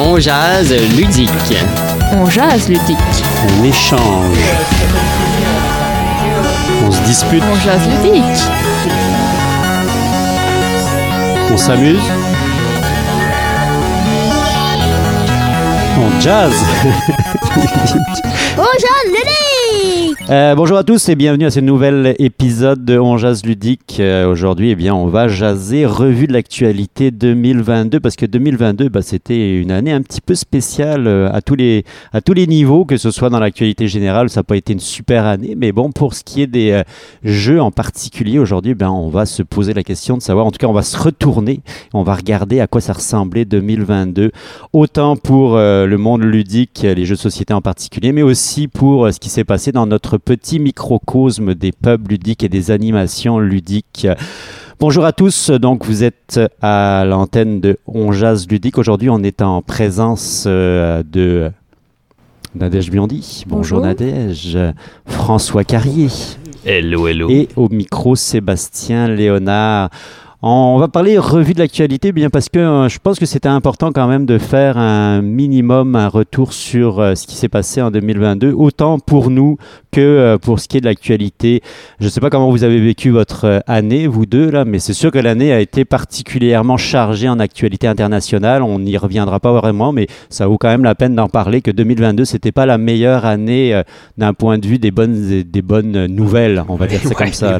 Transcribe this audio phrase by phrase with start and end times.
[0.00, 1.56] On jase ludique.
[2.12, 2.96] On jase ludique.
[3.48, 4.38] On échange.
[6.86, 7.42] On se dispute.
[7.42, 8.22] On jase ludique.
[11.52, 11.98] On s'amuse.
[15.98, 16.52] On jazz.
[18.56, 18.97] On jase ludique
[20.30, 23.96] Euh, bonjour à tous et bienvenue à ce nouvel épisode de On Jazz Ludique.
[23.98, 29.00] Euh, Aujourd'hui, eh bien, on va jaser revue de l'actualité 2022 parce que 2022, bah,
[29.00, 32.84] c'était une année un petit peu spéciale euh, à tous les à tous les niveaux,
[32.84, 35.92] que ce soit dans l'actualité générale, ça n'a pas été une super année, mais bon,
[35.92, 36.82] pour ce qui est des
[37.24, 40.58] jeux en particulier, aujourd'hui, ben, on va se poser la question de savoir, en tout
[40.58, 41.60] cas, on va se retourner,
[41.94, 44.32] on va regarder à quoi ça ressemblait 2022,
[44.74, 49.18] autant pour le monde ludique, les jeux de société en particulier, mais aussi pour ce
[49.18, 54.06] qui s'est passé dans notre petit microcosme des pubs ludiques et des animations ludiques.
[54.80, 58.78] Bonjour à tous, donc vous êtes à l'antenne de On Jazz Ludique.
[58.78, 61.50] Aujourd'hui, on est en présence euh, de
[62.54, 63.44] Nadège Biondi.
[63.48, 63.80] Bonjour, Bonjour.
[63.80, 64.56] Nadège.
[65.06, 66.08] François Carrier.
[66.64, 67.28] Hello, hello.
[67.28, 69.90] Et au micro, Sébastien Léonard.
[70.40, 73.90] On va parler revue de l'actualité, bien parce que euh, je pense que c'était important
[73.90, 77.90] quand même de faire un minimum, un retour sur euh, ce qui s'est passé en
[77.90, 79.56] 2022, autant pour nous
[79.90, 81.62] que euh, pour ce qui est de l'actualité.
[82.00, 84.78] Je ne sais pas comment vous avez vécu votre euh, année, vous deux, là, mais
[84.78, 88.62] c'est sûr que l'année a été particulièrement chargée en actualité internationale.
[88.62, 91.70] On n'y reviendra pas vraiment, mais ça vaut quand même la peine d'en parler que
[91.70, 93.82] 2022, c'était pas la meilleure année euh,
[94.16, 97.32] d'un point de vue des bonnes, des bonnes nouvelles, on va dire c'est Ouais, comme
[97.32, 97.58] ça.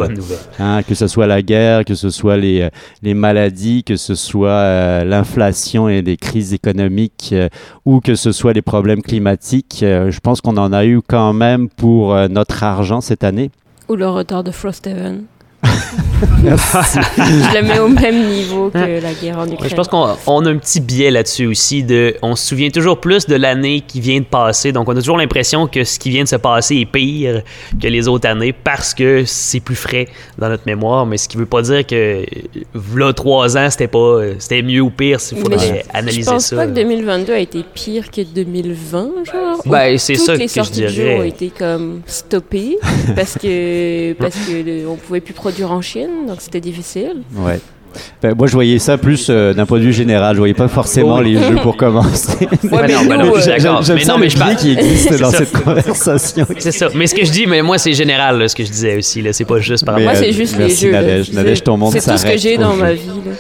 [0.59, 2.69] Hein, que ce soit la guerre, que ce soit les,
[3.03, 7.49] les maladies, que ce soit euh, l'inflation et les crises économiques, euh,
[7.89, 11.33] ou que ce soit les problèmes climatiques, euh, je pense qu'on en a eu quand
[11.33, 13.51] même pour euh, notre argent cette année.
[13.89, 15.25] Ou le retard de Frosthaven.
[16.23, 19.71] Je le mets au même niveau que la guerre en Ukraine.
[19.71, 21.83] Je pense qu'on on a un petit biais là-dessus aussi.
[21.85, 24.73] De, on se souvient toujours plus de l'année qui vient de passer.
[24.73, 27.43] Donc, on a toujours l'impression que ce qui vient de se passer est pire
[27.81, 30.09] que les autres années parce que c'est plus frais
[30.39, 31.07] dans notre mémoire.
[31.07, 32.25] Mais ce qui veut pas dire que,
[32.97, 35.19] là, trois ans, c'était pas, c'était mieux ou pire.
[35.33, 36.57] Il faudrait je analyser pense ça.
[36.57, 39.63] pas que 2022 a été pire que 2020, genre.
[39.67, 41.19] Ben, c'est toutes ça les que je sorties de jeux dirais.
[41.21, 42.79] ont été comme stoppées
[43.15, 47.23] parce que parce que le- on pouvait plus produire en Chine, donc c'était difficile.
[47.35, 47.61] Ouais.
[48.23, 50.35] Ben, moi, je voyais ça plus euh, d'un point de vue général.
[50.35, 51.23] Je voyais pas forcément Oh.
[51.23, 52.47] les jeux pour commencer.
[52.65, 53.33] Ouais, mais mais non.
[53.41, 53.63] J'aime
[53.97, 55.39] Mais non, je parle- qui existe C'est dans ça.
[55.39, 56.47] cette conversation.
[56.59, 56.89] C'est ça.
[56.95, 59.23] Mais ce que je dis, mais moi, c'est général, là, ce que je disais aussi.
[59.23, 60.93] Là, c'est pas juste par Moi, euh, c'est juste merci, les jeux.
[60.93, 61.33] Nadège.
[61.33, 62.81] Nadège, ton monde C'est tout ce que j'ai dans jeu.
[62.83, 63.07] ma vie.
[63.25, 63.33] là.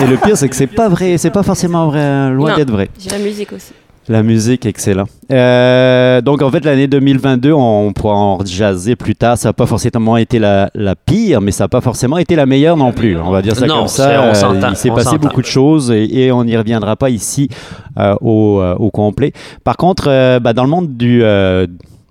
[0.00, 1.18] Et le pire, c'est que c'est pas vrai.
[1.18, 2.30] C'est pas forcément vrai.
[2.30, 2.56] Loin Non.
[2.56, 2.88] d'être vrai.
[2.98, 3.72] J'ai la musique aussi.
[4.08, 5.04] La musique, excellent.
[5.30, 9.36] Euh, donc, en fait, l'année 2022, on pourra en jaser plus tard.
[9.36, 12.46] Ça n'a pas forcément été la, la pire, mais ça n'a pas forcément été la
[12.46, 13.18] meilleure non plus.
[13.18, 14.22] On va dire ça Non, comme ça.
[14.22, 17.50] on Euh, il s'est passé beaucoup de choses et, et on n'y reviendra pas ici
[17.98, 19.32] euh, au, au complet.
[19.62, 21.22] Par contre, euh, bah, dans le monde du...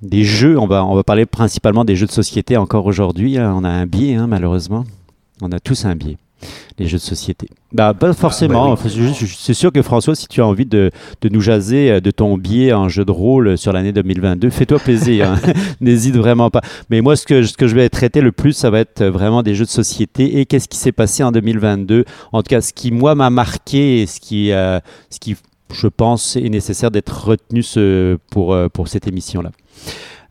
[0.03, 3.38] des jeux, on va, on va parler principalement des jeux de société encore aujourd'hui.
[3.40, 4.84] On a un biais, hein, malheureusement.
[5.41, 6.18] On a tous un biais,
[6.80, 7.48] les jeux de société.
[7.74, 8.68] Bah, pas forcément.
[8.68, 8.72] oui.
[8.74, 12.12] Enfin, c'est sûr que François, si tu as envie de, de nous jaser euh, de
[12.12, 15.31] ton biais en jeu de rôle sur l'année 2022, fais-toi plaisir.
[15.31, 15.40] hein.
[15.81, 16.62] N'hésite vraiment pas.
[16.90, 19.44] Mais moi, ce que, ce que je vais traiter le plus, ça va être vraiment
[19.44, 22.06] des jeux de société et qu'est-ce qui s'est passé en 2022.
[22.31, 25.36] En tout cas, ce qui, moi, m'a marqué et ce qui, euh, ce qui,
[25.74, 29.52] je pense, est nécessaire d'être retenu ce- pour, euh, pour cette émission-là.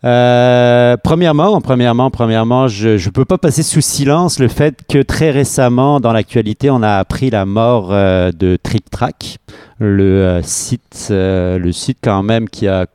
[0.04, 5.30] Euh, premièrement, premièrement, premièrement, je ne peux pas passer sous silence le fait que très
[5.30, 9.38] récemment, dans l'actualité, on a appris la mort euh, de Trick Track,
[9.78, 12.86] le euh, site, euh, le site quand même qui a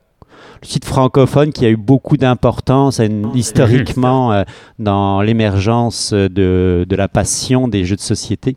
[0.62, 4.44] le site francophone qui a eu beaucoup d'importance euh, historiquement
[4.78, 8.56] dans l'émergence de, de la passion des jeux de société.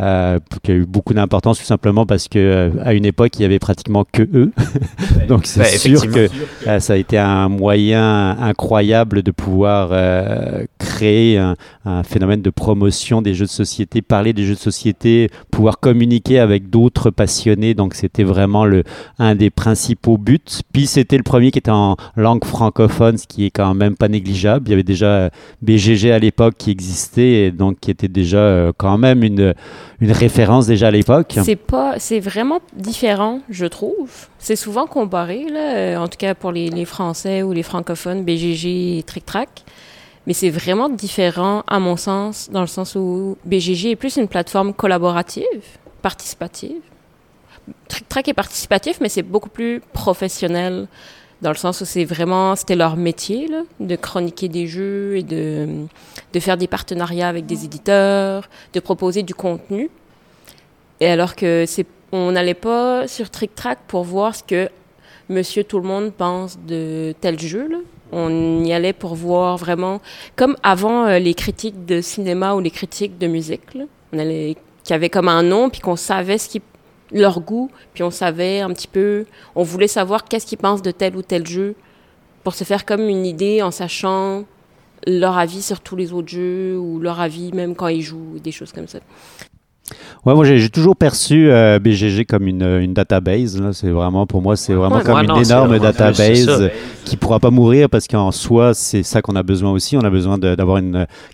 [0.00, 3.42] Euh, qui a eu beaucoup d'importance tout simplement parce que euh, à une époque il
[3.42, 4.50] y avait pratiquement que eux
[5.28, 6.30] donc c'est sûr que
[6.66, 12.50] euh, ça a été un moyen incroyable de pouvoir euh, créer un, un phénomène de
[12.50, 17.74] promotion des jeux de société, parler des jeux de société, pouvoir communiquer avec d'autres passionnés.
[17.74, 18.84] Donc c'était vraiment le,
[19.18, 20.38] un des principaux buts.
[20.72, 24.08] Puis c'était le premier qui était en langue francophone, ce qui est quand même pas
[24.08, 24.68] négligeable.
[24.68, 25.30] Il y avait déjà
[25.62, 29.54] BGG à l'époque qui existait, et donc qui était déjà quand même une,
[30.02, 31.38] une référence déjà à l'époque?
[31.44, 34.10] C'est pas, c'est vraiment différent, je trouve.
[34.40, 38.98] C'est souvent comparé, là, euh, en tout cas pour les, Français ou les francophones, BGG
[38.98, 39.62] et Trick Track.
[40.26, 44.26] Mais c'est vraiment différent, à mon sens, dans le sens où BGG est plus une
[44.26, 45.62] plateforme collaborative,
[46.02, 46.82] participative.
[47.86, 50.88] Trick Track est participatif, mais c'est beaucoup plus professionnel,
[51.42, 53.48] dans le sens où c'est vraiment, c'était leur métier,
[53.80, 55.86] de chroniquer des jeux et de,
[56.32, 59.90] de faire des partenariats avec des éditeurs, de proposer du contenu.
[61.00, 64.68] Et alors que c'est on n'allait pas sur Trick Track pour voir ce que
[65.30, 67.66] Monsieur Tout le Monde pense de tel jeu.
[67.68, 67.78] Là.
[68.12, 70.02] On y allait pour voir vraiment,
[70.36, 73.62] comme avant euh, les critiques de cinéma ou les critiques de musique,
[74.12, 76.60] on allait, qui avaient comme un nom, puis qu'on savait ce qui,
[77.12, 80.90] leur goût, puis on savait un petit peu, on voulait savoir qu'est-ce qu'ils pensent de
[80.90, 81.74] tel ou tel jeu,
[82.44, 84.44] pour se faire comme une idée en sachant
[85.06, 88.52] leur avis sur tous les autres jeux ou leur avis même quand ils jouent, des
[88.52, 89.00] choses comme ça.
[90.24, 93.60] Ouais, moi j'ai toujours perçu euh, BGG comme une, une database.
[93.72, 96.70] C'est vraiment pour moi, c'est vraiment Ouais, comme ouais, une non, énorme database
[97.04, 99.96] qui pourra pas mourir parce qu'en soi, c'est ça qu'on a besoin aussi.
[99.96, 100.80] On a besoin d'avoir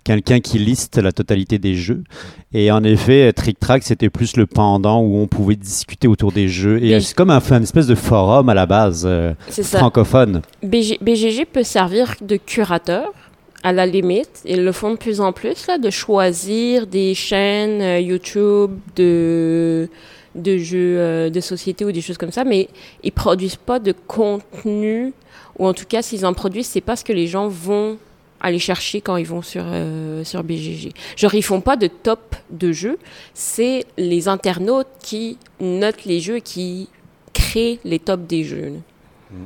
[0.03, 2.03] quelqu'un qui liste la totalité des jeux.
[2.51, 6.47] Et en effet, Trick Track, c'était plus le pendant où on pouvait discuter autour des
[6.47, 6.83] jeux.
[6.83, 10.41] Et euh, c'est comme un, un espèce de forum à la base euh, francophone.
[10.63, 13.11] BG BGG peut servir de curateur,
[13.63, 14.41] à la limite.
[14.45, 19.89] Ils le font de plus en plus, là, de choisir des chaînes euh, YouTube de,
[20.35, 22.69] de jeux euh, de société ou des choses comme ça, mais
[23.03, 25.13] ils produisent pas de contenu,
[25.57, 27.97] ou en tout cas, s'ils en produisent, c'est pas ce que les gens vont
[28.41, 30.93] aller chercher quand ils vont sur, euh, sur BGG.
[31.17, 32.97] Genre, ils font pas de top de jeux,
[33.33, 36.87] c'est les internautes qui notent les jeux et qui
[37.33, 38.69] créent les tops des jeux.
[38.69, 39.39] là.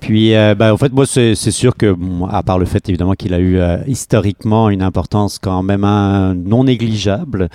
[0.00, 1.96] Puis, euh, en fait, moi, c'est sûr que,
[2.30, 6.34] à part le fait évidemment qu'il a eu euh, historiquement une importance quand même un-
[6.34, 7.48] non négligeable,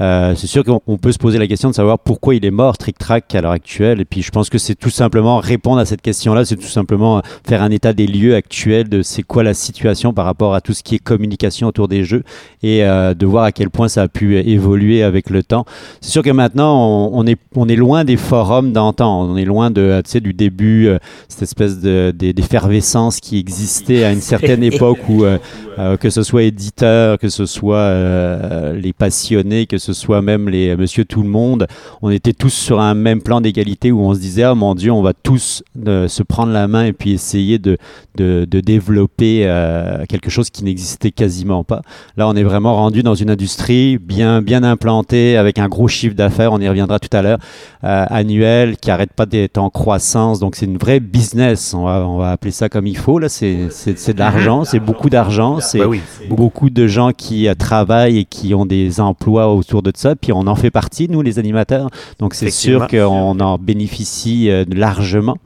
[0.00, 2.50] euh, c'est sûr qu'on on peut se poser la question de savoir pourquoi il est
[2.50, 4.00] mort, Trick Track, à l'heure actuelle.
[4.00, 7.20] Et puis, je pense que c'est tout simplement répondre à cette question-là, c'est tout simplement
[7.46, 10.72] faire un état des lieux actuels de c'est quoi la situation par rapport à tout
[10.72, 12.22] ce qui est communication autour des jeux
[12.62, 15.64] et euh, de voir à quel point ça a pu évoluer avec le temps.
[16.00, 16.76] C'est sûr que maintenant,
[17.12, 20.20] on, on est, on est loin des forums d'antan, on est loin de, tu sais,
[20.20, 20.98] du début, euh,
[21.28, 25.38] cette espèce de, d'e- d'effervescence qui existait à une certaine époque où, euh,
[25.78, 30.48] euh, que ce soit éditeur, que ce soit euh, les passionnés, que ce soit même
[30.48, 31.66] les euh, monsieur tout le monde,
[32.02, 34.90] on était tous sur un même plan d'égalité où on se disait, ah mon Dieu,
[34.92, 37.76] on va tous euh, se prendre la main et puis essayer de,
[38.16, 41.82] de, de développer euh, quelque chose qui n'existait quasiment pas.
[42.16, 46.14] Là, on est vraiment rendu dans une industrie bien, bien implantée, avec un gros chiffre
[46.14, 47.38] d'affaires, on y reviendra tout à l'heure,
[47.84, 50.40] euh, annuel, qui arrête pas d'être en croissance.
[50.40, 53.18] Donc, c'est une vraie business, on va, on va appeler ça comme il faut.
[53.18, 56.00] Là, c'est c'est- c'est de l'argent, c'est beaucoup d'argent, c'est Ben oui.
[56.28, 60.16] beaucoup de gens qui travaillent et qui ont des emplois autour de ça.
[60.16, 61.88] Puis, on en fait partie, nous, les animateurs.
[62.18, 65.36] Donc, c'est sûr qu'on en bénéficie euh, largement.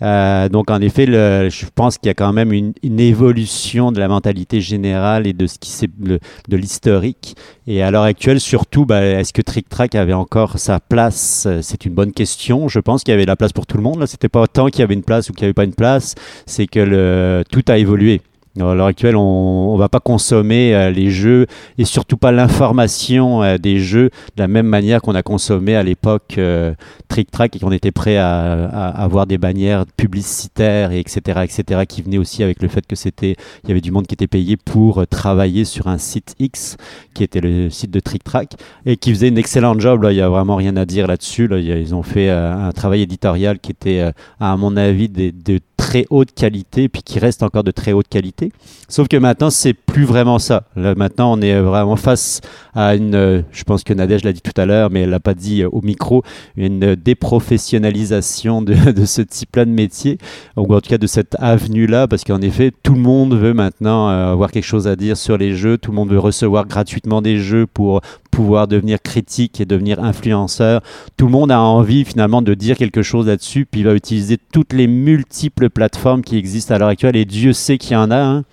[0.00, 3.90] Euh, donc en effet, le- je pense qu'il y a quand même une, une évolution
[3.90, 6.20] de la mentalité générale et de ce qui c'est de
[6.56, 7.34] l'historique.
[7.66, 11.48] Et à l'heure actuelle, surtout, bah, est-ce que Trick Track avait encore sa place?
[11.62, 12.68] C'est une bonne question.
[12.68, 13.98] Je pense qu'il y avait la place pour tout le monde.
[13.98, 15.74] Là, c'était pas tant qu'il y avait une place ou qu'il n'y avait pas une
[15.74, 16.14] place.
[16.46, 18.20] C'est que le, tout a évolué.
[18.56, 21.46] À l'heure actuelle, on ne va pas consommer euh, les jeux
[21.76, 25.82] et surtout pas l'information euh, des jeux de la même manière qu'on a consommé à
[25.82, 26.74] l'époque euh,
[27.16, 32.44] et qu'on était prêt à, avoir des bannières publicitaires et etc etc qui venaient aussi
[32.44, 33.34] avec le fait que c'était
[33.64, 36.76] il y avait du monde qui était payé pour euh, travailler sur un site X
[37.14, 38.52] qui était le site de Trick Track
[38.86, 40.12] et qui faisait une excellente job là.
[40.12, 43.72] Il y a vraiment rien à dire là-dessus ils ont fait un travail éditorial qui
[43.72, 47.92] était à mon avis des- de très haute qualité puis qui reste encore de très
[47.92, 48.52] haute qualité.
[48.88, 50.64] Sauf que maintenant c'est plus vraiment ça.
[50.76, 52.42] Là, maintenant on est vraiment face
[52.74, 55.20] à une euh, je pense que Nadège l'a dit tout à l'heure mais elle l'a
[55.20, 56.22] pas dit euh, au micro
[56.56, 58.74] une déprofessionnalisation de,
[59.06, 60.18] ce type-là de métier,
[60.56, 64.10] ou en tout cas de cette avenue-là, parce qu'en effet, tout le monde veut maintenant
[64.10, 67.22] euh, avoir quelque chose à dire sur les jeux, tout le monde veut recevoir gratuitement
[67.22, 68.00] des jeux pour
[68.38, 70.80] pouvoir devenir critique et devenir influenceur.
[71.16, 74.38] Tout le monde a envie finalement de dire quelque chose là-dessus, puis il va utiliser
[74.52, 78.12] toutes les multiples plateformes qui existent à l'heure actuelle, et Dieu sait qu'il y en
[78.12, 78.16] a.
[78.16, 78.44] hein.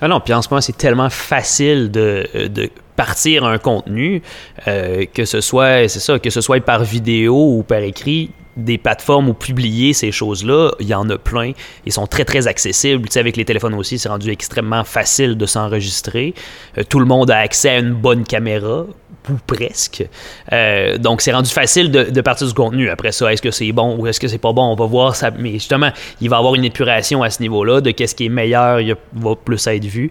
[0.00, 4.22] Ah non, puis en ce moment, c'est tellement facile de, de partir un contenu,
[4.68, 8.78] euh, que ce soit, c'est ça, que ce soit par vidéo ou par écrit, des
[8.78, 11.52] plateformes où publier ces choses-là, il y en a plein.
[11.84, 13.06] Ils sont très, très accessibles.
[13.06, 16.34] Tu sais, avec les téléphones aussi, c'est rendu extrêmement facile de s'enregistrer.
[16.78, 18.86] Euh, tout le monde a accès à une bonne caméra,
[19.30, 20.04] ou presque.
[20.52, 22.88] Euh, donc, c'est rendu facile de, de partir du contenu.
[22.90, 24.62] Après ça, est-ce que c'est bon ou est-ce que c'est pas bon?
[24.62, 25.30] On va voir ça.
[25.30, 25.90] Mais justement,
[26.20, 29.34] il va avoir une épuration à ce niveau-là de qu'est-ce qui est meilleur, il va
[29.36, 30.10] plus être vu.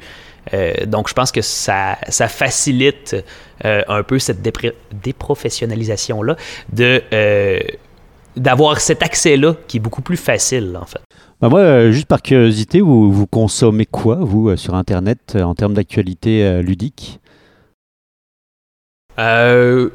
[0.53, 3.15] Euh, donc, je pense que ça, ça facilite
[3.63, 4.41] euh, un peu cette
[5.03, 6.35] déprofessionnalisation-là
[6.71, 7.01] de
[8.35, 10.99] d'avoir cet accès-là qui est beaucoup plus facile, en fait.
[11.39, 17.21] Bah moi, juste par curiosité, vous, consommez quoi, vous, sur Internet, en termes d'actualité ludique?
[19.19, 19.89] Euh,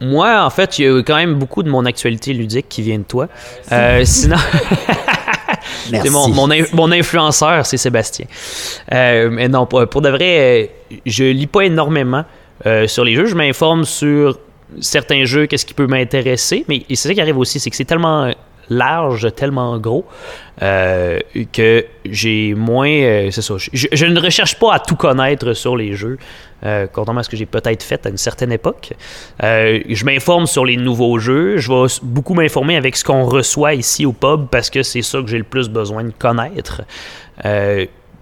[0.00, 2.98] moi, en fait, il y a quand même beaucoup de mon actualité ludique qui vient
[2.98, 3.28] de toi.
[3.72, 4.36] Euh, sinon,
[5.90, 8.26] c'est mon, mon, in- mon influenceur, c'est Sébastien.
[8.92, 12.24] Euh, mais non, pour, pour de vrai, euh, je lis pas énormément
[12.66, 13.26] euh, sur les jeux.
[13.26, 14.38] Je m'informe sur
[14.80, 16.64] certains jeux, qu'est-ce qui peut m'intéresser.
[16.68, 18.30] Mais c'est ça qui arrive aussi, c'est que c'est tellement
[18.68, 20.04] large, tellement gros,
[20.62, 21.18] euh,
[21.52, 22.88] que j'ai moins.
[22.88, 23.54] Euh, c'est ça.
[23.58, 26.18] Je, ne recherche pas à tout connaître sur les jeux,
[26.64, 28.92] euh, contrairement à ce que j'ai peut-être fait à une certaine époque.
[29.40, 31.56] je m'informe sur les nouveaux jeux.
[31.56, 35.20] Je vais beaucoup m'informer avec ce qu'on reçoit ici au pub parce que c'est ça
[35.20, 36.82] que j'ai le plus besoin de connaître.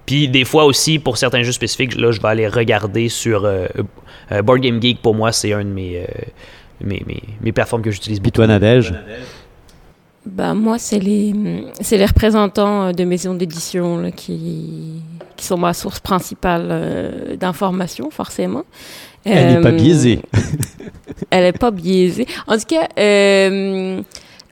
[0.06, 3.48] Puis des fois aussi, pour certains jeux spécifiques, là, je vais aller regarder sur
[4.42, 5.00] Board Game Geek.
[5.00, 6.04] Pour moi, c'est un de mes,
[6.82, 7.04] mes,
[7.40, 8.20] mes, plateformes que j'utilise.
[8.20, 8.92] Puis toi, Nadège
[10.24, 11.34] bah, moi, c'est les,
[11.80, 15.02] c'est les représentants euh, de maisons d'édition qui,
[15.36, 18.64] qui sont ma source principale euh, d'information, forcément.
[19.24, 20.20] Elle n'est pas euh, biaisée.
[21.30, 22.26] elle n'est pas biaisée.
[22.46, 22.88] En tout cas,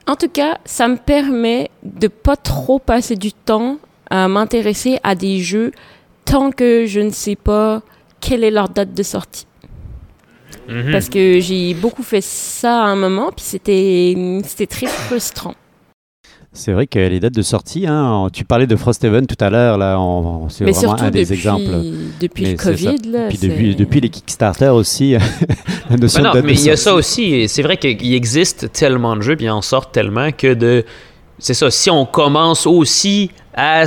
[0.07, 3.77] en tout cas, ça me permet de pas trop passer du temps
[4.09, 5.71] à m'intéresser à des jeux
[6.25, 7.81] tant que je ne sais pas
[8.19, 9.47] quelle est leur date de sortie.
[10.67, 10.91] Mhm.
[10.91, 15.55] Parce que j'ai beaucoup fait ça à un moment, puis c'était, c'était très frustrant.
[16.53, 19.77] C'est vrai que les dates de sortie, hein, tu parlais de Frosthaven tout à l'heure,
[19.77, 19.97] là,
[20.49, 21.63] c'est vraiment un des exemples.
[22.19, 25.13] Depuis le Covid, là, Puis depuis, depuis, les Kickstarter aussi,
[25.89, 29.21] la notion de Mais il y a ça aussi, c'est vrai qu'il existe tellement de
[29.21, 30.83] jeux, puis il en sort tellement que de.
[31.39, 33.85] C'est ça, si on commence aussi à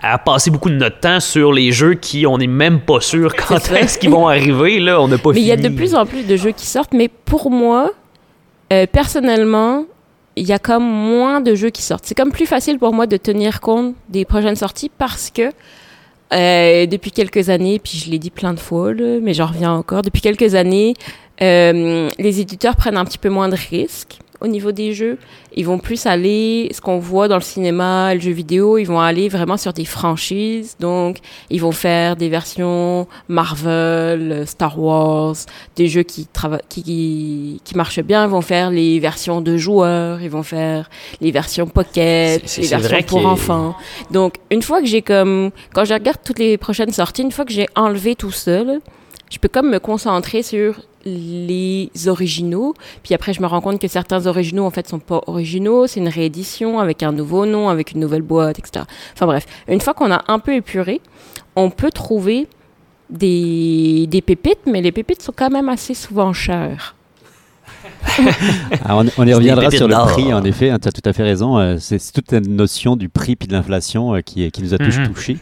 [0.00, 3.34] à passer beaucoup de notre temps sur les jeux qui on n'est même pas sûr
[3.34, 5.94] quand est-ce qu'ils vont arriver là on n'a pas mais il y a de plus
[5.94, 7.90] en plus de jeux qui sortent mais pour moi
[8.72, 9.84] euh, personnellement
[10.36, 12.04] il y a comme moins de jeux qui sortent.
[12.06, 15.50] C'est comme plus facile pour moi de tenir compte des prochaines sorties parce que
[16.32, 20.02] euh, depuis quelques années, puis je l'ai dit plein de fois, mais j'en reviens encore,
[20.02, 20.94] depuis quelques années,
[21.42, 25.18] euh, les éditeurs prennent un petit peu moins de risques au niveau des jeux.
[25.54, 29.00] Ils vont plus aller, ce qu'on voit dans le cinéma, le jeu vidéo, ils vont
[29.00, 30.76] aller vraiment sur des franchises.
[30.80, 31.18] Donc,
[31.50, 35.36] ils vont faire des versions Marvel, Star Wars,
[35.76, 36.28] des jeux qui,
[36.68, 38.24] qui, qui, marchent bien.
[38.24, 43.02] Ils vont faire les versions de joueurs, ils vont faire les versions pocket, les versions
[43.06, 43.74] pour enfants.
[44.10, 47.44] Donc, une fois que j'ai comme, quand je regarde toutes les prochaines sorties, une fois
[47.44, 48.80] que j'ai enlevé tout seul,
[49.30, 52.74] je peux comme me concentrer sur les originaux.
[53.02, 55.86] Puis après, je me rends compte que certains originaux, en fait, sont pas originaux.
[55.86, 58.84] C'est une réédition avec un nouveau nom, avec une nouvelle boîte, etc.
[59.14, 61.00] Enfin bref, une fois qu'on a un peu épuré,
[61.56, 62.48] on peut trouver
[63.10, 66.96] des, des pépites, mais les pépites sont quand même assez souvent chères.
[68.84, 71.22] Ah, on, y reviendra sur le prix, en effet, hein, tu as tout à fait
[71.22, 71.58] raison.
[71.58, 74.78] Euh, c'est toute la notion du prix puis de l'inflation euh, qui, qui, nous a
[74.78, 75.08] tous mhm.
[75.08, 75.38] touchés.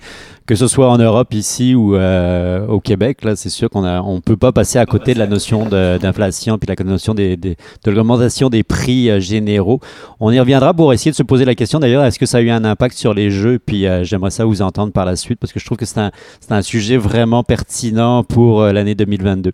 [0.47, 4.01] Que ce soit en Europe, ici ou euh, au Québec, là, c'est sûr qu'on ne
[4.01, 7.37] on peut pas passer à côté de la notion d'inflation puis de la notion des,
[7.37, 9.81] de l'augmentation des prix généraux.
[10.19, 12.41] On y reviendra pour essayer de se poser la question d'ailleurs, est-ce que ça a
[12.41, 13.61] eu un impact sur les jeux?
[13.65, 16.11] Puis j'aimerais ça vous entendre par la suite parce que je trouve que c'est un,
[16.51, 19.53] un, sujet vraiment pertinent pour l'année 2022.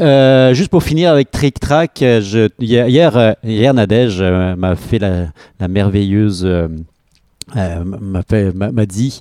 [0.00, 4.98] Euh, juste pour finir avec Trick Track, euh, je, hier, hier, euh, Nadège m'a fait
[4.98, 5.26] la,
[5.60, 6.44] la merveilleuse,
[7.54, 9.20] m'a dit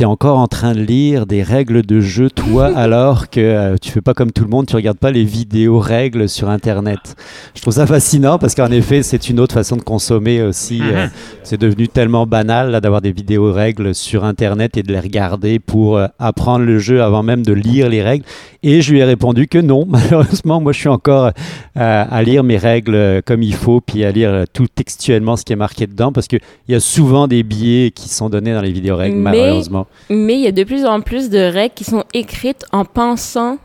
[0.00, 3.76] tu es encore en train de lire des règles de jeu, toi, alors que euh,
[3.80, 7.16] tu fais pas comme tout le monde, tu regardes pas les vidéos règles sur Internet.
[7.54, 10.80] Je trouve ça fascinant parce qu'en effet, c'est une autre façon de consommer aussi.
[10.80, 11.10] Euh, mhm.
[11.42, 15.98] c'est devenu tellement banal d'avoir des vidéos règles sur Internet et de les regarder pour
[15.98, 18.24] euh, apprendre le jeu avant même de lire les règles.
[18.62, 21.32] Et je lui ai répondu que non, malheureusement, moi je suis encore
[21.74, 25.56] à lire mes règles comme il faut, puis à lire tout textuellement ce qui est
[25.56, 28.96] marqué dedans parce qu'il y a souvent des biais qui sont donnés dans les vidéos
[28.96, 29.59] règles, malheureusement.
[30.08, 33.58] Mais il y a de plus en plus de règles qui sont écrites en pensant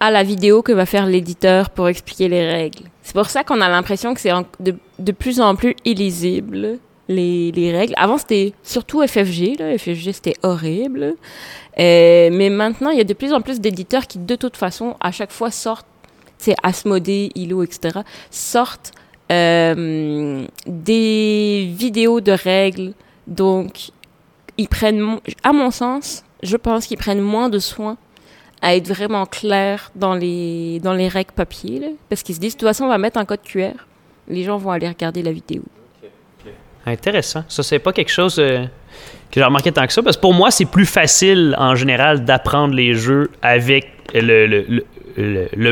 [0.00, 2.84] à la vidéo que va faire l'éditeur pour expliquer les règles.
[3.02, 7.52] C'est pour ça qu'on a l'impression que c'est de, de, plus en plus illisible, les,
[7.52, 7.94] les règles.
[7.96, 9.56] Avant, c'était surtout FFG.
[9.78, 11.14] FFG, c'était horrible.
[11.78, 14.96] Euh, mais maintenant, il y a de plus en plus d'éditeurs qui, de toute façon,
[15.00, 15.86] à chaque fois sortent,
[16.38, 18.90] c'est Asmodée, Ilo, etc., sortent
[19.30, 22.92] euh, des vidéos de règles.
[23.26, 23.90] Donc,
[24.62, 27.96] ils prennent, à mon sens, je pense qu'ils prennent moins de soin
[28.60, 32.60] à être vraiment clairs dans les, dans les règles papier, parce qu'ils se disent, de
[32.60, 33.72] toute façon, on va mettre un code QR,
[34.28, 35.62] les gens vont aller regarder la vidéo.
[36.86, 37.44] Intéressant.
[37.48, 38.64] Ça, c'est pas quelque chose euh,
[39.30, 42.24] que j'ai remarqué tant que ça, parce que pour moi, c'est plus facile, en général,
[42.24, 44.84] d'apprendre les jeux avec le, le,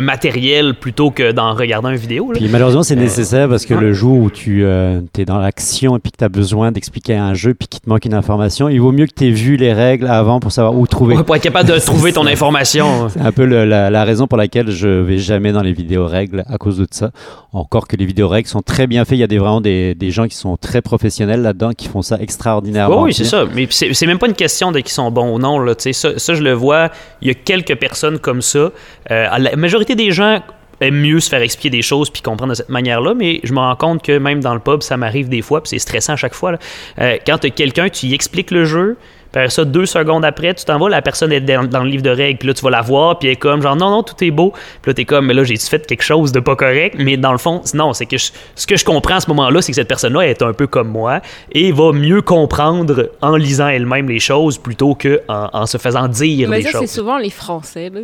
[0.01, 2.33] matériel plutôt que d'en regarder une vidéo.
[2.35, 5.97] Puis malheureusement, c'est euh, nécessaire parce que le jour où tu euh, es dans l'action
[5.97, 8.69] et puis que tu as besoin d'expliquer un jeu puis qu'il te manque une information,
[8.69, 11.23] il vaut mieux que tu aies vu les règles avant pour savoir où trouver.
[11.23, 13.09] pour être capable de trouver ton information.
[13.09, 16.59] C'est un peu la, raison pour laquelle je vais jamais dans les vidéos règles à
[16.59, 17.11] cause de ça.
[17.53, 19.19] Encore que les vidéos règles sont très bien faites.
[19.19, 22.03] Il y a des, vraiment des, des gens qui sont très professionnels là-dedans qui font
[22.03, 23.03] ça extraordinairement.
[23.03, 23.45] oui, c'est ça.
[23.55, 25.59] Mais c'est même pas une question de qui sont bons ou non.
[25.59, 25.75] Là.
[25.79, 26.91] Ça, ça, je le vois.
[27.23, 28.71] Il y a quelques personnes comme ça.
[29.11, 30.41] Euh, la majorité des gens
[30.81, 33.59] aiment mieux se faire expliquer des choses puis comprendre de cette manière-là, mais je me
[33.59, 36.17] rends compte que même dans le pub, ça m'arrive des fois, puis c'est stressant à
[36.17, 36.55] chaque fois.
[36.99, 38.97] Euh, quand quelqu'un, tu y expliques le jeu,
[39.33, 42.11] puis ça, deux secondes après, tu t'en vas, la personne est dans, le livre de
[42.11, 44.17] règles, puis là, tu vas la voir, puis elle est comme, genre, non, non, tout
[44.25, 44.53] est beau.
[44.83, 46.97] Puis là, t'es comme, mais là, j'ai-tu fait quelque chose de pas correct?
[46.99, 49.71] Mais dans le fond, non, c'est que ce que je comprends à ce moment-là, c'est
[49.71, 51.21] que cette personne-là est un peu comme moi
[51.53, 56.49] et va mieux comprendre en lisant elle-même les choses plutôt qu'en en, se faisant dire
[56.49, 56.81] mais ça, choses.
[56.81, 58.01] c'est souvent les Français, là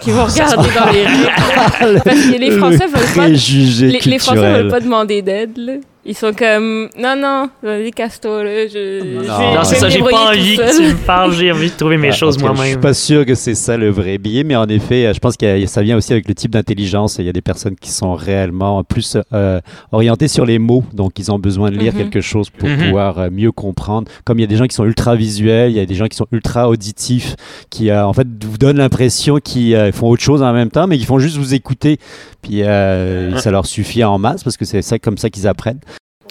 [0.00, 2.00] qui vont regarder dans les règles.
[2.04, 3.28] Parce que les Français veulent pas.
[3.28, 5.80] Les, les, Français veulent pas demander d'aide.
[6.04, 8.66] Ils sont comme non non, vas-y casse-toi là.
[8.66, 9.88] Je, non, c'est ça.
[9.88, 11.34] J'ai pas envie que tu me parles.
[11.34, 12.62] J'ai envie de trouver mes choses moi-même.
[12.62, 15.36] Je suis pas sûr que c'est ça le vrai billet, mais en effet, je pense
[15.36, 17.16] que ça vient aussi avec le type d'intelligence.
[17.18, 19.60] Il y a des personnes qui sont réellement plus euh,
[19.92, 21.98] orientées sur les mots, donc ils ont besoin de lire mhm.
[21.98, 22.78] quelque chose pour mhm.
[22.78, 24.10] pouvoir euh, mieux comprendre.
[24.24, 26.06] Comme il y a des gens qui sont ultra visuels, il y a des gens
[26.06, 27.36] qui sont ultra auditifs,
[27.70, 30.96] qui euh, en fait vous donnent l'impression qu'ils font autre chose en même temps, mais
[30.96, 31.98] qui font juste vous écouter.
[32.40, 35.80] Puis ça leur suffit en masse parce que c'est ça comme ça qu'ils apprennent.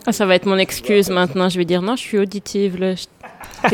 [0.09, 1.49] Ah, ça va être mon excuse maintenant.
[1.49, 2.79] Je vais dire non, je suis auditive.
[2.79, 2.93] Là.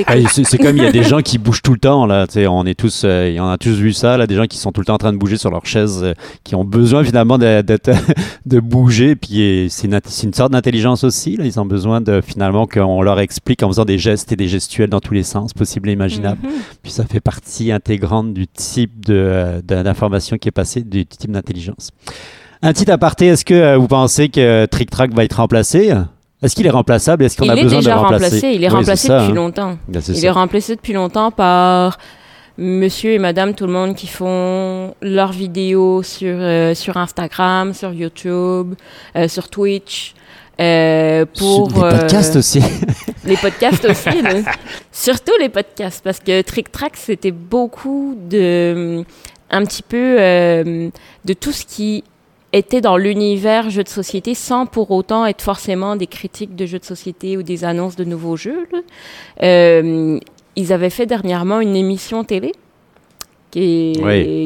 [0.08, 2.26] Ah, c'est comme il y a des gens qui bougent tout le temps là.
[2.50, 4.82] On est tous, euh, en a tous vu ça là, des gens qui sont tout
[4.82, 6.14] le temps en train de bouger sur leur chaise, euh,
[6.44, 7.62] qui ont besoin finalement de,
[8.48, 9.16] de bouger.
[9.16, 11.38] Puis c'est une, une, sorte d'intelligence aussi.
[11.38, 11.46] Là.
[11.46, 14.90] Ils ont besoin de finalement qu'on leur explique en faisant des gestes et des gestuels
[14.90, 16.42] dans tous les sens possibles et imaginables.
[16.42, 16.52] Mhm.
[16.82, 21.92] Puis ça fait partie intégrante du type de d'information qui est passée, du type d'intelligence.
[22.64, 25.94] Un petit aparté, est-ce que euh, vous pensez que Trick Track va être remplacé?
[26.44, 27.24] Est-ce qu'il est remplaçable?
[27.24, 28.52] Est-ce qu'on a besoin de le remplacer?
[28.54, 29.36] Il est remplacé depuis hein.
[29.36, 29.78] longtemps.
[29.88, 31.98] Ben, il est remplacé depuis longtemps par
[32.58, 37.94] monsieur et madame tout le monde qui font leurs vidéos sur, euh, sur Instagram, sur
[37.94, 38.76] YouTube,
[39.16, 40.14] euh, sur Twitch.
[40.62, 42.62] Euh, pour les podcasts aussi.
[43.26, 44.10] les podcasts aussi,
[44.92, 49.04] surtout les podcasts parce que Trick Track c'était beaucoup de
[49.50, 52.04] un petit peu de tout ce qui
[52.54, 56.80] étaient dans l'univers jeux de société sans pour autant être forcément des critiques de jeux
[56.80, 58.68] de société ou des annonces de nouveaux jeux.
[59.42, 60.20] Euh,
[60.56, 62.52] ils avaient fait dernièrement une émission télé
[63.50, 63.94] qui,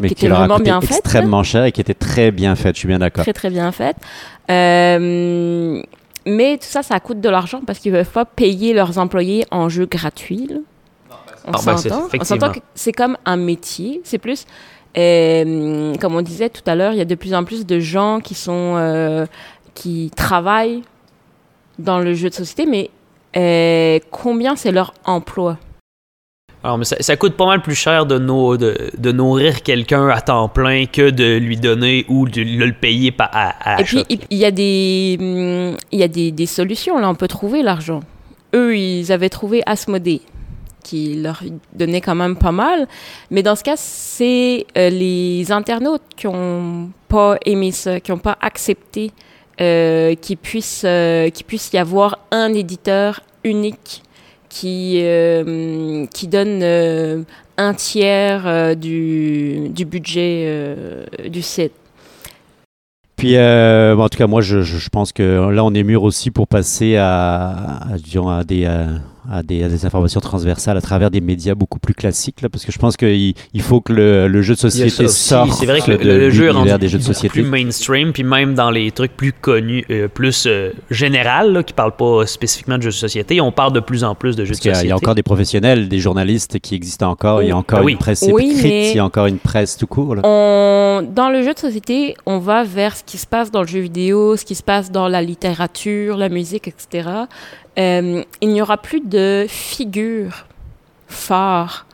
[0.04, 1.00] était vraiment bien faite.
[1.00, 3.24] extrêmement cher et qui était très bien faite, je suis bien d'accord.
[3.24, 3.98] Très très bien faite.
[4.50, 5.82] Euh,
[6.26, 9.46] mais tout ça, ça coûte de l'argent parce qu'ils ne peuvent pas payer leurs employés
[9.52, 10.50] en jeux gratuits.
[11.46, 12.08] On ah, ben, s'entend?
[12.10, 14.02] que c'est comme un métier.
[14.04, 14.46] C'est plus
[14.97, 18.19] comme on disait tout à l'heure, il y a de plus en plus de gens
[18.19, 19.25] qui sont euh,
[19.75, 20.81] qui travaillent
[21.77, 22.89] dans le jeu de société, mais
[23.36, 25.57] euh, combien c'est leur emploi?
[26.63, 30.86] Alors, mais ça, coûte pas mal plus cher de, de, nourrir quelqu'un à temps plein
[30.88, 34.51] que de lui donner ou de le payer à, à Et puis, il y a,
[34.51, 36.97] des, hum, il y a des, des, solutions.
[36.99, 37.99] Là, on peut trouver l'argent.
[38.55, 40.21] Eux, ils avaient trouvé Asmodée
[40.88, 42.88] qui leur donnait quand même pas mal.
[43.32, 48.17] Mais dans ce cas, c'est euh, les internautes qui ont pas aimé ça, qui ont
[48.17, 49.12] pas accepté
[49.60, 54.04] euh, qu'il puisse, euh, puisse y avoir un éditeur unique
[54.50, 57.26] qui, euh, qui donne
[57.58, 61.73] un tiers du, du budget du site.
[63.15, 66.95] Puis, en tout cas, moi, je, pense que là, on est mûr aussi pour passer
[66.97, 68.67] à, à, des,
[69.44, 72.98] des, informations transversales à travers des médias beaucoup plus classiques, là, parce que je pense
[72.98, 76.52] qu'il il faut que le, jeu de société sorte C'est vrai que le, jeu est
[76.52, 77.30] rendu des jeux de société.
[77.30, 81.74] plus mainstream, puis même dans les trucs plus connus, euh, plus euh, général, là, qui
[81.74, 84.52] parlent pas spécifiquement de jeux de société, on parle de plus en plus de jeux
[84.52, 84.80] de société.
[84.84, 87.82] Il y a encore des professionnels, des journalistes qui existent encore, il y a encore
[87.86, 90.16] ah une presse écrite, il y a encore une presse tout court.
[90.16, 90.22] Là.
[91.02, 93.80] Dans le jeu de société, on va vers ce qui se passe dans le jeu
[93.80, 97.10] vidéo, ce qui se passe dans la littérature, la musique, etc.
[97.78, 100.48] Euh, il n'y aura plus de figure
[101.08, 101.86] phare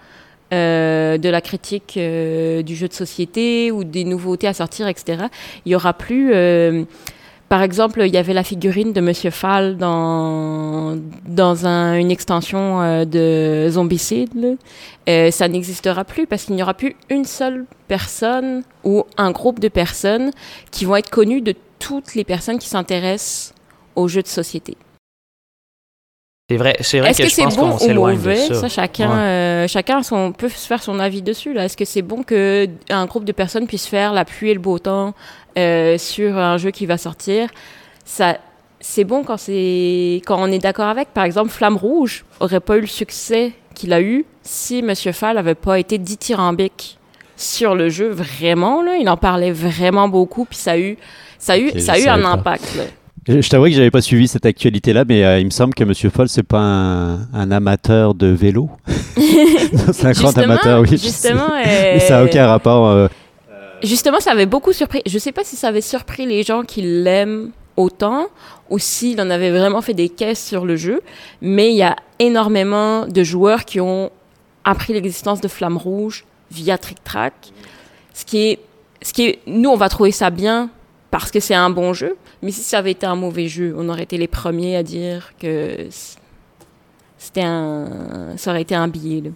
[0.54, 5.26] euh, de la critique euh, du jeu de société ou des nouveautés à sortir, etc.
[5.66, 6.34] Il n'y aura plus...
[7.50, 10.96] par exemple, il y avait la figurine de Monsieur Fall dans,
[11.66, 14.58] une extension de Zombicide.
[15.08, 19.68] ça n'existera plus parce qu'il n'y aura plus une seule personne ou un groupe de
[19.68, 20.32] personnes
[20.72, 23.54] qui vont être connues de toutes les personnes qui s'intéressent
[23.96, 24.78] aux jeux de société.
[26.50, 28.36] C'est vrai, c'est vrai Est-ce que, c'est bon ou mauvais?
[28.36, 28.68] ça.
[28.68, 31.54] chacun, euh, chacun son, peut se faire son avis dessus.
[31.54, 34.54] Là, est-ce que c'est bon que un groupe de personnes puisse faire la pluie et
[34.54, 35.14] le beau temps
[35.58, 37.50] euh, sur un jeu qui va sortir?
[38.04, 38.40] Ça,
[38.82, 41.14] c'est bon quand c'est quand on est d'accord avec?
[41.14, 45.38] Par exemple, Flamme Rouge aurait pas eu le succès qu'il a eu si Monsieur Fall
[45.38, 47.00] avait pas été dithyrambique
[47.38, 48.10] sur le jeu.
[48.10, 50.98] Vraiment, là, il en parlait vraiment beaucoup, puis ça a eu,
[51.40, 52.76] ça a eu, ça a eu un impact.
[52.76, 52.84] Là.
[53.28, 56.10] Je, t'avoue que j'avais pas suivi cette actualité-là, mais euh, il me semble que Monsieur
[56.10, 58.70] Foll, c'est pas un, amateur de vélo.
[59.94, 60.90] c'est un grand amateur, oui.
[60.90, 61.48] Justement,
[62.00, 62.88] ça n'a aucun rapport.
[62.88, 63.08] Euh,
[63.82, 65.02] justement, ça avait beaucoup surpris.
[65.06, 68.28] Je sais pas si ça avait surpris les gens qui l'aiment autant
[68.70, 71.02] ou s'il en avait vraiment fait des caisses sur le jeu,
[71.42, 74.12] mais il y a énormément de joueurs qui ont
[74.64, 77.34] appris l'existence de Flamme Rouge via Trick Track,
[78.14, 78.60] ce qui est,
[79.02, 80.70] ce qui est, nous on va trouver ça bien
[81.14, 83.88] parce que c'est un bon jeu, mais si ça avait été un mauvais jeu, on
[83.88, 85.88] aurait été les premiers à dire que
[87.20, 89.32] c'était un, ça aurait été un billet.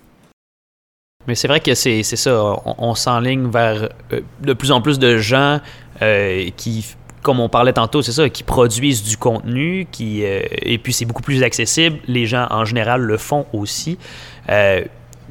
[1.28, 5.18] Mais c'est vrai que c'est ça, on, s'enligne vers euh, de plus en plus de
[5.18, 5.60] gens
[6.02, 6.84] euh, qui,
[7.22, 11.06] comme on parlait tantôt, c'est ça, qui produisent du contenu, qui, euh, et puis c'est
[11.06, 12.00] beaucoup plus accessible.
[12.08, 14.00] Les gens en général le font aussi.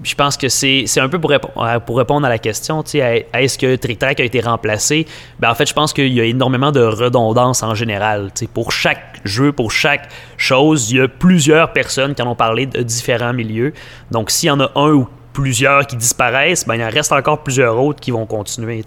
[0.03, 3.77] Je pense que c'est un peu pour, répondre, pour répondre à la question, est-ce que
[3.77, 5.07] Trick Track a été remplacé?
[5.39, 8.31] Ben, en fait, je pense qu'il y a énormément de redondance en général.
[8.53, 12.67] pour chaque jeu, pour chaque chose, il y a plusieurs personnes qui en ont parlé
[12.67, 13.73] de différents milieux.
[14.11, 17.43] Donc, s'il y en a un ou plusieurs qui disparaissent, ben, il en reste encore
[17.43, 18.85] plusieurs autres qui vont continuer.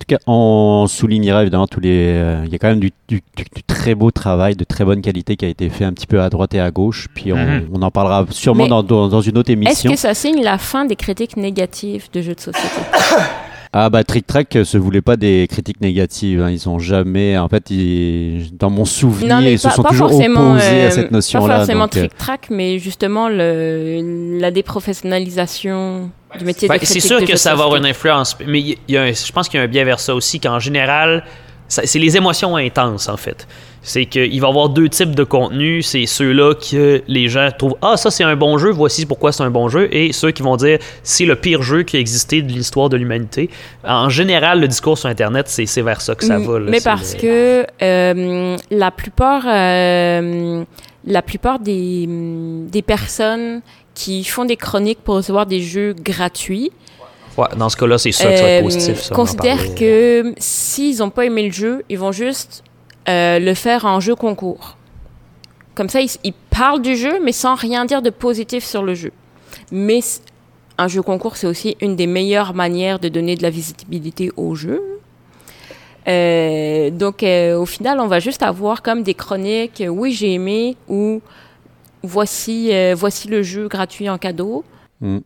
[0.00, 2.14] Tout cas, on soulignera évidemment tous les.
[2.14, 5.02] Euh, il y a quand même du, du, du, très beau travail, de très bonne
[5.02, 7.08] qualité qui a été fait un petit peu à droite et à gauche.
[7.14, 9.90] Puis on, on en parlera sûrement dans, dans, une autre émission.
[9.90, 12.68] Est-ce que ça signe la fin des critiques négatives de jeux de société?
[13.72, 16.42] Ah bah Trick Track se voulait pas des critiques négatives.
[16.42, 16.50] Hein.
[16.50, 19.90] Ils ont jamais, en fait, ils, dans mon souvenir, non, ils se pas, sont pas
[19.90, 21.46] toujours forcément, opposés euh, à cette notion-là.
[21.46, 27.00] Pas forcément donc, euh, Trick Track, mais justement le, la déprofessionnalisation du métier de c'est
[27.00, 29.48] sûr de que ça va avoir une influence, mais il y a un- je pense
[29.48, 31.24] qu'il y a un biais vers ça aussi, qu'en général,
[31.68, 33.46] c'est les émotions intenses, en fait.
[33.82, 35.80] C'est qu'il va y avoir deux types de contenu.
[35.80, 39.42] C'est ceux-là que les gens trouvent Ah, ça c'est un bon jeu, voici pourquoi c'est
[39.42, 39.88] un bon jeu.
[39.94, 42.98] Et ceux qui vont dire C'est le pire jeu qui a existé de l'histoire de
[42.98, 43.48] l'humanité.
[43.82, 46.58] En général, le discours sur Internet, c'est c'est vers ça que ça va.
[46.58, 46.66] là.
[46.68, 50.62] Mais parce le- que euh, la plupart, euh,
[51.06, 53.62] la plupart des, des personnes
[53.94, 56.70] qui font des chroniques pour recevoir des jeux gratuits
[57.38, 59.02] Ouais, dans ce cas-là, c'est ça que ça va être euh, positif.
[59.02, 59.74] ça, parlait.
[59.74, 62.62] que s'ils n'ont pas aimé le jeu, ils vont juste
[63.08, 64.76] euh, le faire en jeu concours.
[65.74, 68.94] Comme ça, ils, ils parlent du jeu, mais sans rien dire de positif sur le
[68.94, 69.12] jeu.
[69.72, 70.00] Mais
[70.78, 74.54] un jeu concours, c'est aussi une des meilleures manières de donner de la visibilité au
[74.54, 74.82] jeu.
[76.08, 80.76] Euh, donc, euh, au final, on va juste avoir comme des chroniques, oui, j'ai aimé,
[80.88, 81.20] ou
[82.02, 84.64] voici, voici le jeu gratuit en cadeau.
[85.00, 85.18] Mm.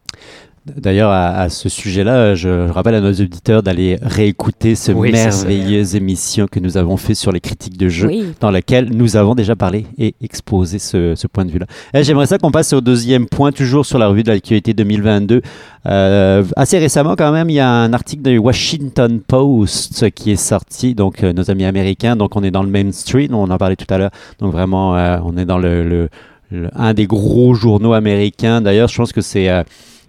[0.66, 5.12] D'ailleurs, à, à ce sujet-là, je, je rappelle à nos auditeurs d'aller réécouter ce Oui,
[5.12, 8.09] merveilleuse émission que nous avons fait sur les critiques de jeux.
[8.09, 8.24] Oui.
[8.40, 11.66] dans laquelle nous avons déjà parlé et exposé ce, ce point de vue-là.
[11.92, 15.42] Eh, J'aimerais ça qu'on passe au deuxième point, toujours sur la revue de l'actualité 2022.
[15.87, 20.37] Euh, assez récemment, quand même, il y a un article du Washington Post qui est
[20.37, 23.77] sorti, donc euh, nos amis américains, donc on est dans le mainstream, on en parlait
[23.77, 26.09] tout à l'heure, donc vraiment, euh, on est dans le, le-
[26.50, 28.62] le- un des gros journaux américains.
[28.62, 29.62] D'ailleurs, je pense que c'est euh,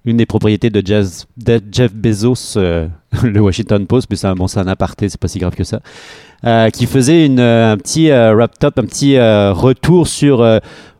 [0.05, 2.87] une des propriétés de Jeff, Bezos, euh,
[3.23, 5.63] le Washington Post, mais c'est un, bon, c'est un aparté, c'est pas si grave que
[5.63, 5.81] ça
[6.45, 10.45] euh, qui faisait euh, un petit wrap-up, un petit retour sur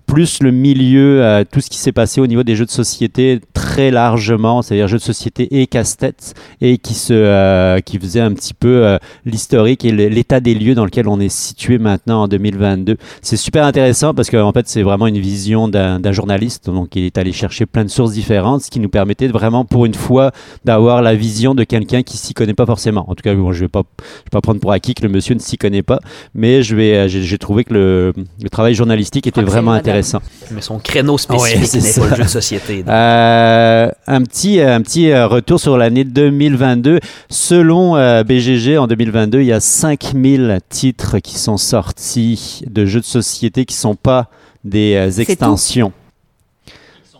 [0.05, 3.39] plus le milieu, euh, tout ce qui s'est passé au niveau des jeux de société
[3.53, 8.31] très largement, c'est-à-dire jeux de société et casse-tête, et qui, se, euh, qui faisait un
[8.33, 12.27] petit peu euh, l'historique et l'état des lieux dans lequel on est situé maintenant en
[12.27, 12.97] 2022.
[13.21, 17.17] C'est super intéressant parce qu'en fait, c'est vraiment une vision d'un journaliste, donc il est
[17.17, 20.31] allé chercher plein de sources différentes, ce qui nous permettait vraiment, pour une fois,
[20.63, 23.09] d'avoir la vision de quelqu'un qui s'y connaît pas forcément.
[23.09, 25.09] En tout cas, bon, je vais pas, je vais pas prendre pour acquis que le
[25.09, 25.99] monsieur ne s'y connaît pas,
[26.33, 29.94] mais je vais, euh, j'ai trouvé que le, le travail journalistique était c'est vraiment madame.
[29.97, 30.21] Intéressant.
[30.51, 32.83] Mais son créneau spécifique Ouais, n'est pas le jeu de société.
[32.87, 36.99] Euh, un petit, un petit euh, retour sur l'année 2022.
[37.29, 42.99] Selon euh, BGG, en 2022, il y a 5000 titres qui sont sortis de jeux
[43.01, 44.29] de société qui sont pas
[44.63, 45.91] des euh, extensions.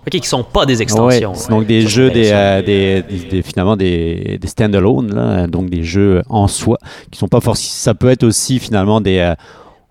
[0.07, 1.31] Ok, qui sont pas des extensions.
[1.31, 5.47] Ouais, c'est donc des jeux, des, euh, des, des- des- finalement des, des stand-alone, là,
[5.47, 6.77] donc des jeux en soi,
[7.09, 7.71] qui sont pas forcément.
[7.71, 9.17] Ça peut être aussi finalement des.
[9.17, 9.33] euh,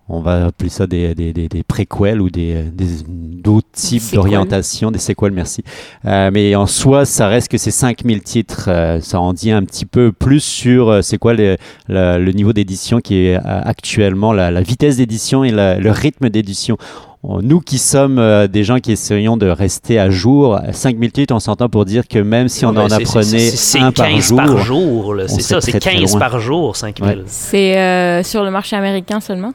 [0.07, 4.91] on va appeler ça des, des, des, des préquels ou des, des- d'autres types d'orientation,
[4.91, 5.63] des séquelles, merci.
[6.05, 8.65] Euh, mais en soi, ça reste que c'est 5000 titres.
[8.67, 12.31] euh, ça en dit un petit peu plus sur euh, c'est quoi le, le, le
[12.33, 16.77] niveau d'édition qui est euh, actuellement, la, la vitesse d'édition et la- le rythme d'édition.
[17.23, 21.33] On- Nous qui sommes euh, des gens qui essayons de rester à jour, 5000 titres,
[21.33, 23.91] on s'entend pour dire que même si on Ouais, en c'est- apprenait c'est- c'est un
[23.91, 25.15] par 15 jour, par jour.
[25.27, 26.19] C'est ça, c'est très, très 15 loin.
[26.19, 27.07] par jour, 5000.
[27.09, 27.23] Ouais.
[27.25, 29.53] C'est euh, sur le marché américain seulement?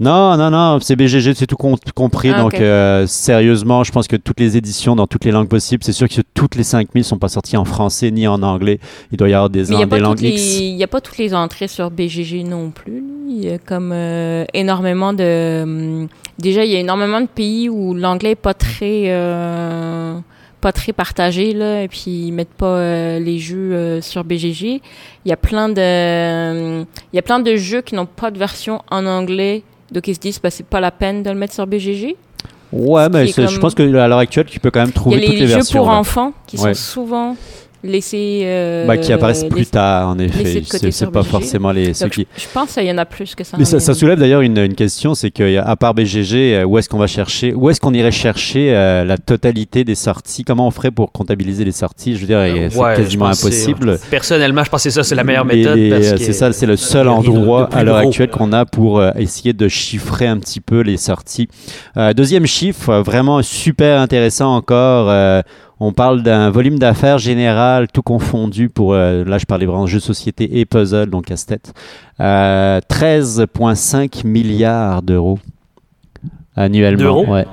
[0.00, 2.30] Non, non, non, c'est BGG, c'est tout com- compris.
[2.32, 5.82] Ah, donc, euh, sérieusement, je pense que toutes les éditions dans toutes les langues possibles,
[5.82, 8.78] c'est sûr que toutes les 5000 sont pas sorties en français ni en anglais.
[9.10, 10.58] Il doit y avoir des, Mais n'y a, des langues les- X.
[10.60, 13.02] il y a pas toutes les entrées sur BGG non plus.
[13.28, 15.62] Il y a comme euh, énormément de...
[15.64, 16.08] hum,
[16.38, 19.06] déjà, il y a énormément de pays où l'anglais est pas très...
[19.08, 20.16] euh,
[20.60, 24.80] pas très partagé là et puis ils mettent pas euh, les jeux euh, sur BGG.
[25.24, 28.38] Il y a plein de il y a plein de jeux qui n'ont pas de
[28.40, 31.54] version en anglais donc ils se disent bah c'est pas la peine de le mettre
[31.54, 32.16] sur BGG.
[32.70, 35.46] Ouais, mais je pense que à l'heure actuelle, tu peux quand même trouver toutes les,
[35.46, 35.46] versions.
[35.46, 37.36] Il y a les jeux pour enfants qui sont souvent
[37.82, 38.42] laisser.
[38.44, 40.62] Euh, bah, qui apparaissent plus tard, en effet.
[40.90, 42.26] C'est pas forcément les, ceux qui.
[42.36, 43.56] Je pense qu'il y en a plus que ça.
[43.58, 46.98] Mais ça, soulève d'ailleurs une, une, question c'est qu'à part BGG, euh, où est-ce qu'on
[46.98, 50.44] va chercher, où est-ce qu'on irait chercher euh, la totalité des sorties?
[50.44, 52.14] Comment on ferait pour comptabiliser les sorties?
[52.14, 53.98] Je veux dire, c'est quasiment impossible.
[54.10, 55.78] Personnellement, je pense que ça, c'est la meilleure méthode.
[56.02, 60.26] C'est ça, c'est le seul endroit à l'heure actuelle qu'on a pour essayer de chiffrer
[60.26, 61.48] un petit peu les sorties.
[62.14, 65.42] deuxième chiffre, vraiment super intéressant encore
[65.80, 69.88] on parle d'un volume d'affaires général, tout confondu pour, euh, là je parlais vraiment de
[69.88, 71.72] jeux de société et puzzle, donc casse-tête,
[72.18, 75.38] 13,5 euh, milliards d'euros
[76.56, 77.30] annuellement.
[77.30, 77.46] Ouais.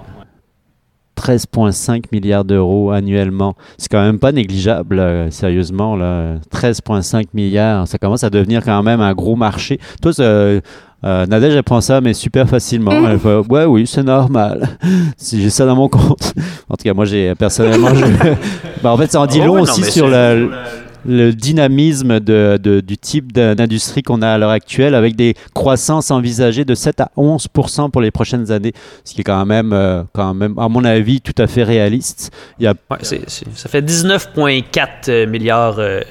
[1.16, 3.56] 13,5 milliards d'euros annuellement.
[3.78, 5.96] C'est quand même pas négligeable, euh, sérieusement.
[5.96, 6.36] Là.
[6.52, 9.80] 13,5 milliards, ça commence à devenir quand même un gros marché.
[10.02, 10.62] Toi, euh,
[11.04, 13.00] Nadège, elle prend ça, mais super facilement.
[13.00, 13.06] Mm.
[13.06, 14.68] Elle fait, ouais, oui, c'est normal.
[15.18, 16.34] si j'ai ça dans mon compte.
[16.70, 17.90] en tout cas, moi, j'ai personnellement.
[18.84, 20.50] bah, en fait, ça en dit long aussi sur le,
[21.06, 26.12] le dynamisme de, de, du type d'industrie qu'on a à l'heure actuelle, avec des croissances
[26.12, 27.48] envisagées de 7 à 11
[27.92, 31.22] pour les prochaines années, ce qui est quand même, euh, quand même à mon avis,
[31.22, 32.32] tout à fait réaliste.
[32.60, 32.74] Il y a...
[32.92, 36.02] ouais, ça fait 19,4 milliards euh,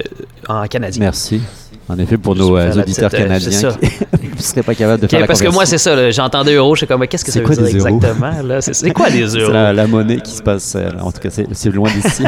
[0.48, 1.00] en canadien.
[1.00, 1.40] Merci.
[1.88, 5.20] En effet, pour nos euh, auditeurs euh, canadiens qui ne seraient pas capables de faire
[5.20, 6.11] la Parce que moi, c'est ça.
[6.11, 8.33] J'entendais euros, je sais comme, qu'est-ce que ça veut dire exactement?
[8.61, 9.53] C'est quoi des euros?
[9.53, 10.75] C'est la, monnaie qui se passe.
[10.77, 12.25] Euh, en tout cas, c'est loin d'ici.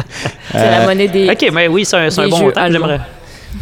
[0.52, 1.30] c'est la monnaie des.
[1.30, 2.70] OK, mais oui, c'est un, un bon montant.
[2.70, 3.00] J'aimerais.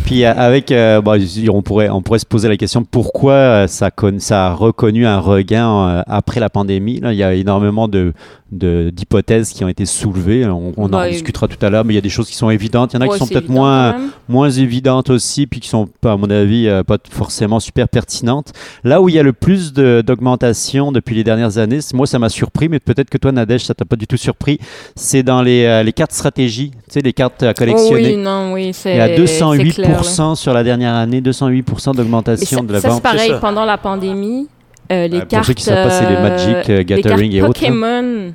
[0.05, 1.19] Puis avec, bon,
[1.51, 6.03] on, pourrait, on pourrait se poser la question pourquoi ça, ça a reconnu un regain
[6.07, 7.01] après la pandémie?
[7.01, 8.13] Là, il y a énormément de,
[8.53, 10.47] d'hypothèses qui ont été soulevées.
[10.47, 12.51] On, en bah, discutera tout à l'heure, mais il y a des choses qui sont
[12.51, 12.93] évidentes.
[12.93, 13.97] Il y en a qui sont peut-être moins,
[14.29, 18.53] moins évidentes aussi, puis qui sont, à mon avis, euh, pas forcément super pertinentes.
[18.85, 22.29] Là où il y a le plus d'augmentation depuis les dernières années, moi, ça m'a
[22.29, 24.59] surpris, mais peut-être que toi, Nadège, ça t'a pas du tout surpris,
[24.95, 28.13] c'est dans les, euh, les, cartes stratégie, tu sais, les cartes à collectionner.
[28.13, 29.86] Oh oui, non, oui, c'est Il y a 208%
[30.35, 32.97] sur la dernière année, 208% d'augmentation de la ça, vente.
[32.97, 34.49] c'est pareil, pendant la pandémie,
[34.91, 35.31] euh, les cartes.
[35.31, 37.53] Pour ceux qui savent pas, c'est les Magic euh, Gathering et autres.
[37.53, 38.33] Pokémon.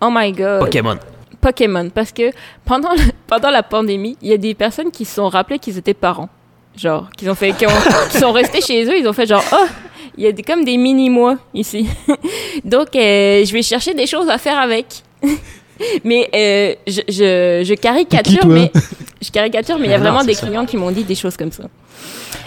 [0.00, 0.60] Oh my god.
[0.60, 0.98] Pokémon.
[1.40, 1.90] Pokémon.
[1.94, 2.30] Parce que
[2.64, 2.90] pendant,
[3.26, 6.28] pendant la pandémie, il y a des personnes qui se sont rappelées qu'ils étaient parents.
[6.76, 7.52] Genre, qui ont fait,
[8.10, 9.66] qui, sont restés chez eux, ils ont fait genre, oh,
[10.16, 11.88] il y a des, comme des mini-mois ici.
[12.64, 14.86] Donc, euh, je vais chercher des choses à faire avec.
[16.04, 16.28] Mais
[16.86, 18.70] je, je, je, caricature, mais
[19.22, 21.52] je caricature, mais il y a vraiment des clients qui m'ont dit des choses comme
[21.52, 21.64] ça.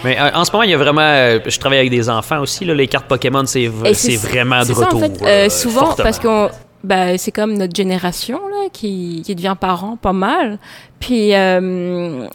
[0.04, 1.02] Mais euh, en ce moment, il y a vraiment.
[1.02, 2.66] Euh, je travaille avec des enfants aussi.
[2.66, 4.92] Là, les cartes Pokémon, c'est vraiment de retour.
[4.92, 6.50] Ça, en fait, euh, souvent, parce qu'on.
[6.84, 10.60] Ben, c'est comme notre génération là, qui, qui devient parent pas mal.
[11.00, 11.32] Puis,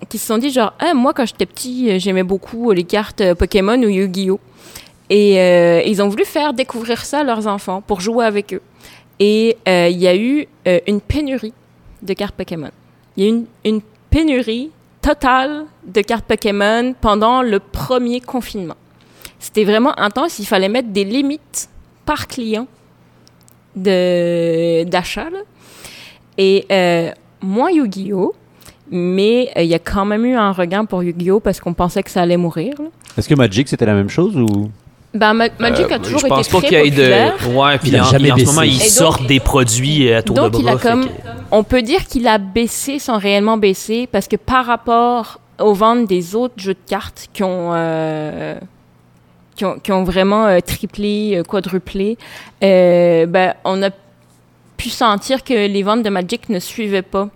[0.08, 3.80] qui se sont dit genre, ah, moi, quand j'étais petit, j'aimais beaucoup les cartes Pokémon
[3.80, 4.40] ou Yu-Gi-Oh!
[5.10, 8.60] Et ils ont voulu faire découvrir ça à leurs enfants pour jouer avec eux.
[9.24, 10.48] Et il y a eu
[10.88, 11.54] une pénurie
[12.02, 12.70] de cartes Pokémon.
[13.16, 13.80] Il y a eu une,
[14.10, 18.74] pénurie total de cartes Pokémon pendant le premier confinement.
[19.38, 20.40] C'était vraiment intense.
[20.40, 21.70] Il fallait mettre des limites
[22.04, 22.66] par client
[23.74, 25.28] d'achat.
[26.38, 28.34] Et euh, moins Yu-Gi-Oh!
[28.90, 31.40] Mais euh, il y a quand même eu un regain pour Yu-Gi-Oh!
[31.40, 32.74] parce qu'on pensait que ça allait mourir.
[33.16, 34.70] Est-ce que Magic, c'était la même chose ou?
[35.14, 37.36] Ben, Magic a euh, toujours été très populaire.
[37.38, 37.54] De...
[37.54, 40.58] Ouais, puis en, jamais en ce moment, ils sortent des produits à tour donc de
[40.58, 40.60] bras.
[40.62, 41.06] Il a comme...
[41.50, 46.06] On peut dire qu'il a baissé sans réellement baisser parce que par rapport aux ventes
[46.06, 47.72] des autres jeux de cartes qui ont...
[47.74, 48.54] Euh,
[49.54, 52.16] qui ont, qui ont, vraiment euh, triplé, quadruplé,
[52.62, 53.90] ben, on a
[54.78, 57.28] pu sentir que les ventes de Magic ne suivaient pas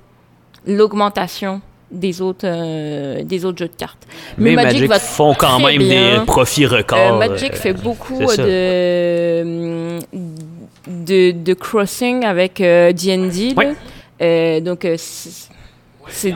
[0.66, 1.60] l'augmentation
[1.90, 4.06] des autres euh, des autres jeux de cartes.
[4.38, 6.98] Mais, Magic, font quand même des profits records.
[6.98, 9.98] Euh, Magic fait beaucoup de,
[10.86, 13.54] de, de crossing avec D&D.
[14.22, 14.86] Euh, donc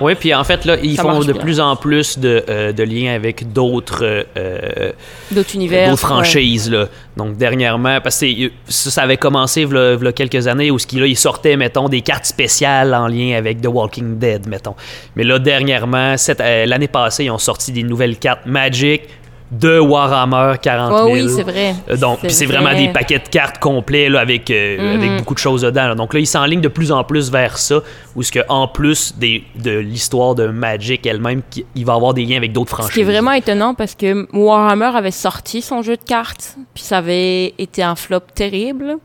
[0.01, 3.15] oui, puis en fait, là, ils font de plus en plus de, euh, de liens
[3.15, 4.93] avec d'autres euh,
[5.31, 5.91] d'autres univers.
[5.91, 6.71] D'autres franchises.
[6.71, 6.89] Là.
[7.17, 10.87] Donc, dernièrement, parce que ça, ça avait commencé il y a quelques années où ce
[10.99, 14.75] là, ils sortaient, mettons, des cartes spéciales en lien avec The Walking Dead, mettons.
[15.17, 19.03] Mais là, dernièrement, euh, l'année passée, ils ont sorti des nouvelles cartes Magic,
[19.51, 21.11] de Warhammer 40 000.
[21.11, 21.75] oui, c'est vrai.
[21.89, 25.03] Euh, donc, c'est vraiment des paquets de cartes complets là, avec, euh, mhm.
[25.03, 25.95] avec beaucoup de choses dedans.
[25.95, 27.81] Donc là, ils s'enlignent de plus en plus vers ça,
[28.15, 31.43] où ce que en plus des, de l'histoire de Magic elle-même,
[31.75, 32.91] il va avoir des liens avec d'autres franchises.
[32.91, 36.85] Ce qui est vraiment étonnant parce que Warhammer avait sorti son jeu de cartes, puis
[36.85, 38.99] ça avait été un flop terrible.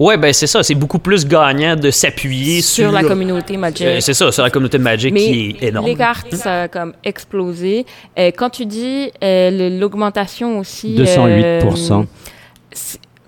[0.00, 0.62] Ouais, ben c'est ça.
[0.62, 3.86] C'est beaucoup plus gagnant de s'appuyer sur, sur la communauté Magic.
[3.86, 5.86] Euh, c'est ça, sur la communauté Magic Mais qui est énorme.
[5.86, 7.84] Les cartes, ça a comme explosé.
[8.18, 10.96] Euh, quand tu dis euh, l'augmentation aussi.
[10.96, 11.92] 208%.
[11.92, 12.04] euh,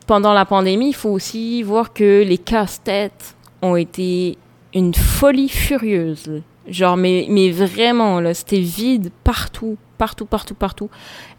[0.07, 4.39] pendant la pandémie, il faut aussi voir que les casse-têtes ont été
[4.75, 6.43] une folie furieuse.
[6.69, 10.91] Genre, mais, mais vraiment, là, c'était vide partout, partout, partout, partout.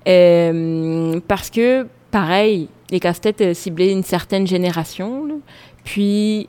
[0.07, 5.25] Euh, parce que, pareil, les casse-têtes euh, ciblaient une certaine génération.
[5.25, 5.33] là.
[5.83, 6.47] Puis,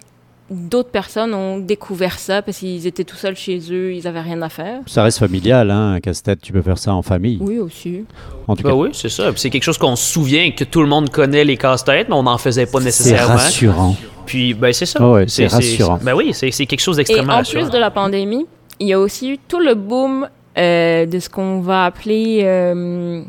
[0.51, 4.41] d'autres personnes ont découvert ça parce qu'ils étaient tout seuls chez eux, ils avaient rien
[4.43, 4.81] à faire.
[4.87, 7.39] Ça reste familial, hein, un casse-tête, tu peux faire ça en famille.
[7.41, 8.05] Oui, aussi.
[8.47, 9.33] En tout Ben cas, oui, c'est ça.
[9.35, 12.25] C'est quelque chose qu'on se souvient que tout le monde connaît les casse-têtes, mais on
[12.25, 13.35] n'en faisait pas c'est nécessairement.
[13.37, 13.97] rassurant.
[14.27, 14.99] Puis ben c'est ça.
[15.03, 15.99] Ah ouais, c'est rassurant.
[16.03, 17.63] Ben oui, c'est c'est quelque chose Et d'extrêmement en rassurant.
[17.65, 18.47] plus de la pandémie,
[18.81, 23.23] il y a aussi eu tout le boom euh, de ce qu'on va appeler euh,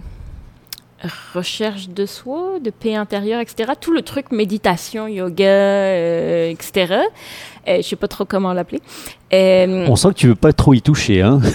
[1.33, 3.73] recherche de soi, de paix intérieure, etc.
[3.79, 6.95] Tout le truc méditation, yoga, euh, etc.
[7.67, 8.79] Euh, je sais pas trop comment l'appeler.
[9.33, 11.39] Euh, On sent que tu veux pas trop y toucher, hein.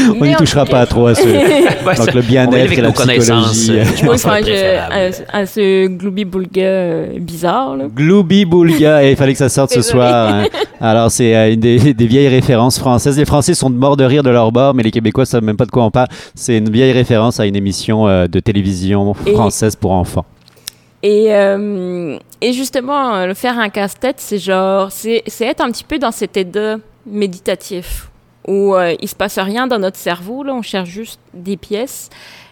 [0.20, 1.22] On n'y touchera cas- pas trop à ce,
[1.96, 3.66] donc le bien-être et la psychologie.
[3.66, 7.76] Je Oui, pense c'est je- à, à ce gloubi-boulga euh, bizarre.
[7.76, 7.84] Là.
[7.94, 10.34] Glooby Boulga, et il fallait que ça sorte ce soir.
[10.34, 10.44] hein.
[10.80, 13.16] Alors, c'est euh, une des, des vieilles références françaises.
[13.18, 15.56] Les Français sont de mort de rire de leur bord, mais les Québécois savent même
[15.56, 16.08] pas de quoi on parle.
[16.34, 20.24] C'est une vieille référence à une émission euh, de télévision Et- française pour enfants.
[21.02, 25.84] Et, euh, et justement, euh, le faire un casse-tête, c'est genre, c'est être un petit
[25.84, 28.10] peu dans cet état méditatif
[28.46, 32.10] où euh, il se passe rien dans notre cerveau, là, on cherche juste des pièces,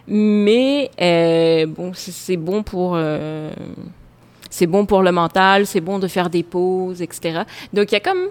[0.08, 3.50] mais euh, bon, c'est- bon pour euh,
[4.50, 7.42] c'est bon pour le mental, c'est bon de faire des pauses, etc.
[7.72, 8.28] Donc il y a comme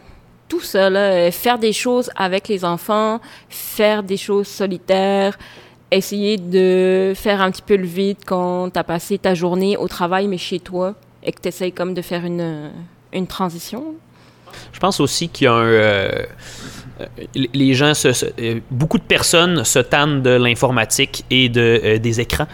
[0.49, 5.37] tout ça, là, faire des choses avec les enfants, faire des choses solitaires,
[5.89, 9.87] essayer de faire un petit peu le vide quand tu as passé ta journée au
[9.87, 12.71] travail, mais chez toi, et que tu essayes comme de faire une,
[13.13, 13.95] une transition?
[14.71, 15.63] Je pense aussi qu'il y a un.
[15.63, 16.25] euh,
[17.01, 17.05] euh,
[17.53, 18.09] les gens, se,
[18.39, 22.47] euh, beaucoup de personnes se tannent de l'informatique et de, des écrans.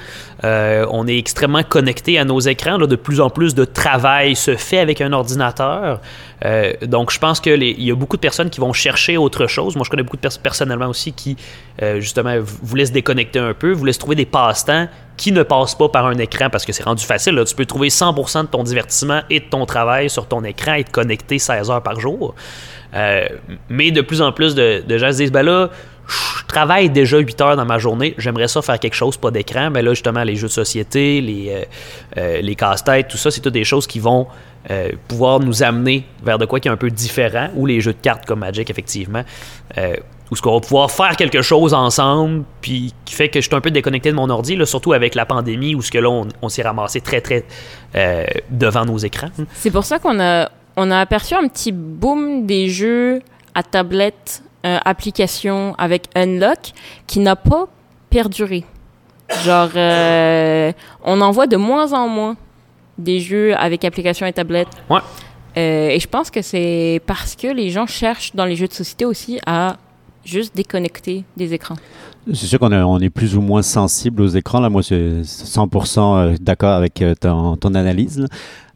[0.43, 2.77] On est extrêmement connecté à nos écrans.
[2.77, 2.87] là.
[2.87, 5.99] de plus en plus de travail se fait avec un ordinateur.
[6.45, 9.75] Euh, donc, je pense qu'il y a beaucoup de personnes qui vont chercher autre chose.
[9.75, 11.35] Moi, je connais beaucoup de personnes personnellement aussi qui,
[11.81, 15.43] euh, justement, v- voulaient se déconnecter un peu, voulaient se trouver des passe-temps qui ne
[15.43, 17.41] passent pas par un écran parce que c'est rendu facile.
[17.45, 20.85] Tu peux trouver 100% de ton divertissement et de ton travail sur ton écran et
[20.85, 22.35] te connecter 16 heures par jour.
[22.95, 23.27] Euh,
[23.67, 25.69] mais de plus en plus de, gens se disent, ben là,
[26.07, 29.69] je travaille déjà 8 heures dans ma journée, j'aimerais ça faire quelque chose, pas d'écran.
[29.69, 31.67] Mais là, justement, les jeux de société, les,
[32.41, 34.25] les casse-têtes, tout ça, c'est toutes des choses qui vont
[34.69, 37.93] euh, pouvoir nous amener vers de quoi qui est un peu différent, ou les jeux
[37.93, 39.23] de cartes comme Magic, effectivement,
[39.77, 39.95] euh,
[40.29, 43.55] où ce qu'on va pouvoir faire quelque chose ensemble, puis qui fait que je suis
[43.55, 46.09] un peu déconnecté de mon ordi, là, surtout avec la pandémie, où ce que là,
[46.41, 47.45] on, s'est ramassé très, très
[47.95, 49.29] euh, devant nos écrans.
[49.53, 53.21] C'est pour ça qu'on a, on a aperçu un petit boom des jeux
[53.55, 56.73] à tablette, euh, application avec Unlock,
[57.07, 57.67] qui n'a pas
[58.09, 58.65] perduré.
[59.45, 59.69] Genre,
[61.03, 62.35] on en voit de moins en moins
[62.99, 64.67] des jeux avec application et tablette.
[64.89, 64.99] Ouais.
[65.57, 68.73] Euh, et je pense que c'est parce que les gens cherchent dans les jeux de
[68.73, 69.77] société aussi à
[70.23, 71.75] juste déconnecter des écrans.
[72.27, 74.59] C'est sûr qu'on est, on est plus ou moins sensible aux écrans.
[74.59, 75.99] Là, moi, c'est 100%
[76.33, 78.27] euh, d'accord avec euh, ton, ton analyse.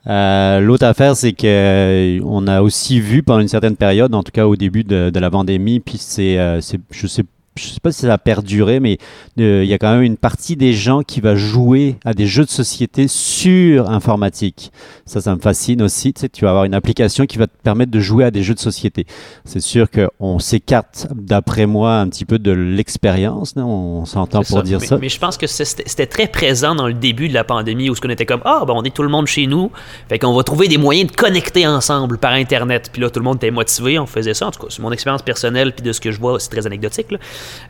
[0.07, 4.31] Euh, L'autre affaire, c'est que on a aussi vu pendant une certaine période, en tout
[4.31, 7.23] cas au début de, de la pandémie, puis c'est, c'est- je sais,
[7.55, 8.97] je sais pas si ça a perduré, mais
[9.39, 12.25] euh, il y a quand même une partie des gens qui va jouer à des
[12.25, 14.71] jeux de société sur informatique.
[15.05, 16.13] Ça, ça me fascine aussi.
[16.13, 18.43] Tu sais, tu vas avoir une application qui va te permettre de jouer à des
[18.43, 19.05] jeux de société.
[19.45, 23.53] C'est sûr qu'on s'écarte, d'après moi, un petit peu de l'expérience.
[23.57, 24.61] On s'entend pour ça.
[24.63, 24.97] dire mais, ça.
[24.97, 28.01] Mais je pense que c'était très présent dans le début de la pandémie où ce
[28.01, 29.71] qu'on était comme ah ben on est tout le monde chez nous,
[30.09, 32.89] fait qu'on va trouver des moyens de connecter ensemble par internet.
[32.91, 34.91] Puis là tout le monde était motivé, on faisait ça en tout cas, c'est mon
[34.91, 37.17] expérience personnelle puis de ce que je vois, c'est très anecdotique là.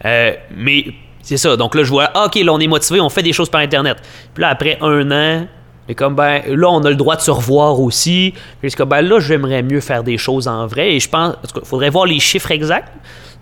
[0.05, 0.85] Euh, mais
[1.21, 1.55] c'est ça.
[1.55, 3.61] Donc là je vois ah, OK, là on est motivé, on fait des choses par
[3.61, 3.97] internet.
[4.33, 5.47] Puis là après un an
[5.87, 8.33] et comme ben là on a le droit de se revoir aussi.
[8.61, 11.89] Puis ben là j'aimerais mieux faire des choses en vrai et je pense cas, faudrait
[11.89, 12.91] voir les chiffres exacts.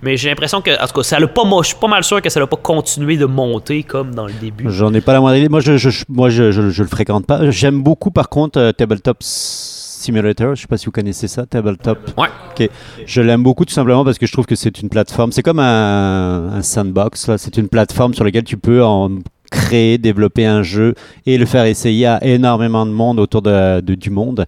[0.03, 2.03] Mais j'ai l'impression que, en tout cas, ça l'a pas, moi, je suis pas mal
[2.03, 4.65] sûr que ça n'a pas continué de monter comme dans le début.
[4.67, 5.47] J'en ai pas la moindre idée.
[5.47, 7.51] Moi, je, je, moi, je, je le fréquente pas.
[7.51, 9.17] J'aime beaucoup, par contre, euh, Tabletop
[10.01, 10.55] Simulator.
[10.55, 11.97] Je sais pas si vous connaissez ça, Tabletop.
[12.17, 12.27] Ouais.
[12.51, 12.69] Ok.
[13.05, 15.31] Je l'aime beaucoup tout simplement parce que je trouve que c'est une plateforme.
[15.31, 17.35] C'est comme un, un sandbox.
[17.37, 19.19] C'est une plateforme sur laquelle tu peux en
[19.51, 20.95] créer, développer un jeu
[21.27, 24.45] et le faire essayer à énormément de monde autour de, de- du monde.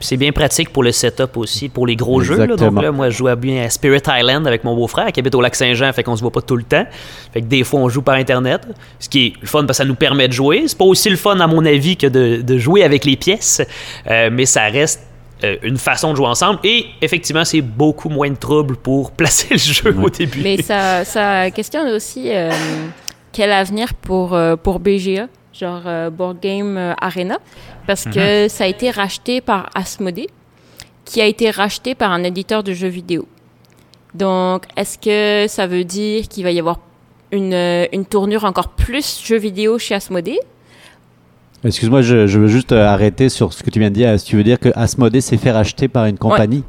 [0.00, 2.36] C'est bien pratique pour le setup aussi, pour les gros jeux.
[2.38, 2.46] là.
[2.56, 5.40] Donc là, moi, je jouais bien à Spirit Island avec mon beau-frère qui habite au
[5.40, 6.84] lac Saint-Jean, fait qu'on se voit pas tout le temps.
[7.32, 8.62] Fait que des fois, on joue par Internet,
[8.98, 10.64] ce qui est le fun parce que ça nous permet de jouer.
[10.66, 13.60] C'est pas aussi le fun, à mon avis, que de, de jouer avec les pièces,
[14.10, 15.02] euh, mais ça reste
[15.44, 16.60] euh, une façon de jouer ensemble.
[16.64, 20.40] Et effectivement, c'est beaucoup moins de trouble pour placer le jeu au début.
[20.42, 22.50] Mais ça, ça questionne aussi euh,
[23.36, 27.38] quel avenir pour, euh, pour BGA, genre euh, Board Game euh, Arena,
[27.86, 30.28] parce que ça a été racheté par Asmodee,
[31.04, 33.28] qui a été racheté par un éditeur de jeux vidéo.
[34.14, 36.80] Donc, est-ce que ça veut dire qu'il va y avoir
[37.30, 37.52] une,
[37.92, 40.40] une tournure encore plus jeux vidéo chez Asmodee?
[41.62, 44.08] Excuse-moi, je, je veux juste arrêter sur ce que tu viens de dire.
[44.08, 46.64] Est-ce que tu veux dire que Asmodee s'est fait racheter par une compagnie?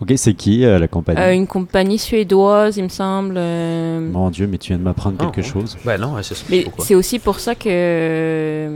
[0.00, 3.34] Ok, c'est qui euh, la compagnie Euh, Une compagnie suédoise, il me semble.
[3.36, 5.52] euh, Mon Dieu, mais tu viens de m'apprendre Oh, quelque oh.
[5.60, 5.76] chose.
[5.84, 6.44] Ben non, c'est ça.
[6.48, 6.84] Mais Pourquoi?
[6.84, 8.68] c'est aussi pour ça que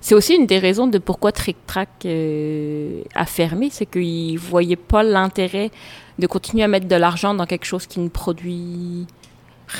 [0.00, 4.76] c'est aussi une des raisons de pourquoi Trick Track euh, a fermé, c'est qu'ils voyaient
[4.76, 5.70] pas l'intérêt
[6.18, 9.06] de continuer à mettre de l'argent dans quelque chose qui ne produit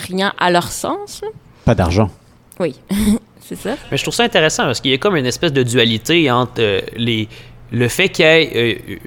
[0.06, 1.20] rien à leur sens.
[1.66, 2.10] Pas d'argent.
[2.58, 2.74] Oui,
[3.40, 3.74] c'est ça.
[3.90, 6.60] Mais je trouve ça intéressant parce qu'il y a comme une espèce de dualité entre
[6.60, 7.28] euh, les,
[7.70, 9.00] le fait qu'il y ait.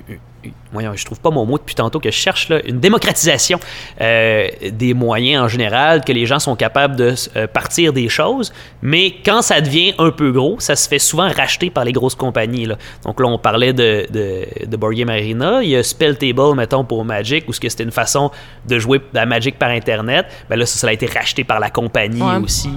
[0.75, 3.59] Voyons, je trouve pas mon mot depuis tantôt que je cherche là, une démocratisation
[4.01, 8.53] euh, des moyens en général, que les gens sont capables de euh, partir des choses,
[8.81, 12.15] mais quand ça devient un peu gros, ça se fait souvent racheter par les grosses
[12.15, 12.65] compagnies.
[12.65, 12.77] Là.
[13.03, 16.55] Donc là, on parlait de, de, de Board Game Arena, il y a Spell Table,
[16.55, 18.31] mettons, pour Magic, où c'était une façon
[18.67, 20.25] de jouer à Magic par Internet.
[20.49, 22.37] Ben là, ça, ça a été racheté par la compagnie Ouais.
[22.43, 22.69] aussi,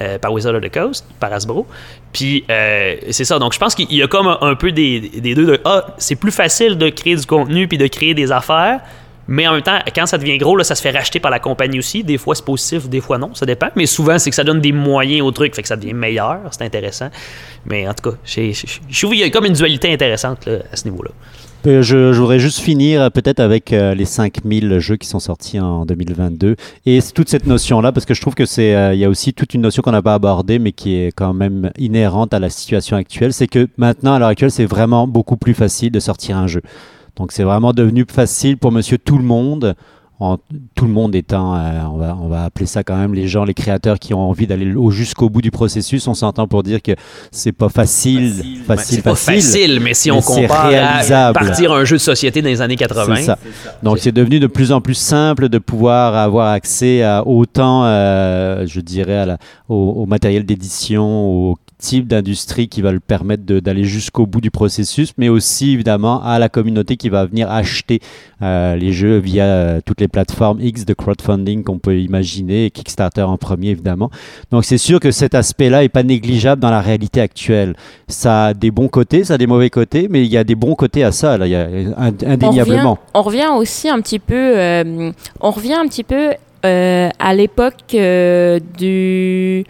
[0.00, 1.66] euh, par Wizard of the Coast, par Hasbro.
[2.12, 3.38] Puis euh, c'est ça.
[3.38, 5.86] Donc je pense qu'il y a comme un, un peu des, des deux de ah,
[5.98, 8.80] c'est plus facile de créer du contenu puis de créer des affaires.
[9.28, 11.40] Mais en même temps, quand ça devient gros, là, ça se fait racheter par la
[11.40, 12.04] compagnie aussi.
[12.04, 13.68] Des fois, c'est positif, des fois non, ça dépend.
[13.74, 16.38] Mais souvent, c'est que ça donne des moyens au truc, fait que ça devient meilleur.
[16.52, 17.08] C'est intéressant.
[17.68, 20.84] Mais en tout cas, je trouve qu'il y a comme une dualité intéressante à ce
[20.88, 21.10] niveau-là.
[21.64, 25.84] Je, voudrais juste finir euh, peut-être avec euh, les 5000 jeux qui sont sortis en
[25.84, 29.08] 2022 et toute cette notion-là, parce que je trouve que c'est, euh, il y a
[29.08, 32.38] aussi toute une notion qu'on n'a pas abordée, mais qui est quand même inhérente à
[32.38, 35.98] la situation actuelle, c'est que maintenant, à l'heure actuelle, c'est vraiment beaucoup plus facile de
[35.98, 36.62] sortir un jeu.
[37.16, 39.74] Donc c'est vraiment devenu facile pour Monsieur Tout le Monde.
[40.18, 40.38] En,
[40.74, 41.58] tout le monde étant, euh,
[41.92, 44.46] on, va, on va appeler ça quand même les gens, les créateurs qui ont envie
[44.46, 46.08] d'aller au- jusqu'au bout du processus.
[46.08, 46.92] On s'entend pour dire que
[47.30, 50.70] c'est pas facile, facile, Ben, c'est pas facile, mais si mais on compare
[51.12, 53.38] à partir un jeu de société dans les années 80, C'est ça.
[53.82, 58.64] Donc c'est devenu de plus en plus simple de pouvoir avoir accès à autant, euh,
[58.66, 59.38] je dirais, à la-
[59.68, 64.50] au, au matériel d'édition, au type d'industrie qui va le permettre d'aller jusqu'au bout du
[64.50, 68.00] processus, mais aussi évidemment à la communauté qui va venir acheter
[68.42, 73.22] euh, les jeux via euh, toutes les plateformes X de crowdfunding qu'on peut imaginer, Kickstarter
[73.22, 74.10] en premier évidemment.
[74.50, 77.74] Donc c'est sûr que cet aspect-là est pas négligeable dans la réalité actuelle.
[78.08, 80.54] Ça a des bons côtés, ça a des mauvais côtés, mais il y a des
[80.54, 82.98] bons côtés à ça, là, il y a ind- indéniablement.
[83.14, 85.10] On revient, on revient aussi un petit peu, euh,
[85.40, 86.32] on revient un petit peu
[86.64, 89.64] euh, à l'époque euh, du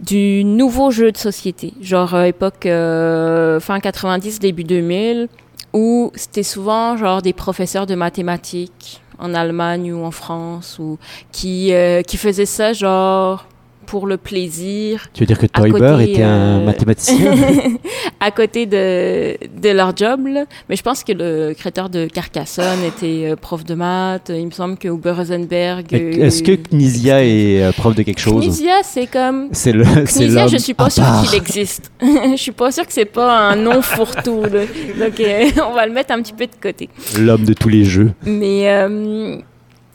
[0.00, 5.28] du nouveau jeu de société, genre euh, époque euh, fin 90 début 2000
[5.72, 10.98] où c'était souvent genre des professeurs de mathématiques en Allemagne ou en France ou
[11.32, 13.44] qui euh, qui faisaient ça genre
[13.90, 17.34] pour le plaisir Tu veux dire que côté, était un euh, mathématicien
[18.20, 20.28] à côté de, de leur job.
[20.28, 20.44] là.
[20.68, 24.30] Mais je pense que le créateur de Carcassonne était euh, prof de maths.
[24.32, 25.86] Il me semble que Uber Rosenberg.
[25.92, 28.44] euh, Est-ce que Knizia est prof de quelque chose?
[28.44, 29.48] Knizia, c'est comme.
[29.50, 31.90] C'est le, Knizia, je suis pas sûre qu'il existe.
[32.00, 34.42] je suis pas sûre que c'est pas un nom fourre-tout.
[34.42, 36.88] Donc, euh, on va le mettre un petit peu de côté.
[37.18, 38.12] L'homme de tous les jeux.
[38.24, 39.38] Mais, euh,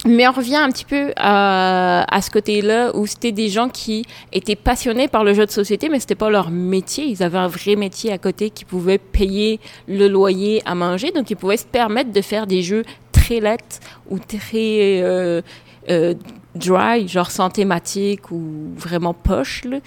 [0.06, 4.06] mais on revient un petit peu à, à ce côté-là où c'était des gens qui
[4.32, 7.06] étaient passionnés par le jeu de société, mais c'était pas leur métier.
[7.06, 11.30] Ils avaient un vrai métier à côté qui pouvait payer le loyer à manger, donc
[11.32, 13.80] ils pouvaient se permettre de faire des jeux très lettres
[14.10, 15.42] ou très euh,
[15.90, 16.14] euh,
[16.56, 18.42] dry, genre sans thématique ou
[18.76, 19.64] vraiment poche.
[19.66, 19.80] là.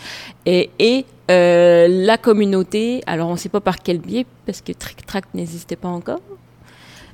[0.47, 5.07] Et, et euh, la communauté, alors on sait pas par quel biais, parce que Trick
[5.07, 6.21] Track n'existait pas encore.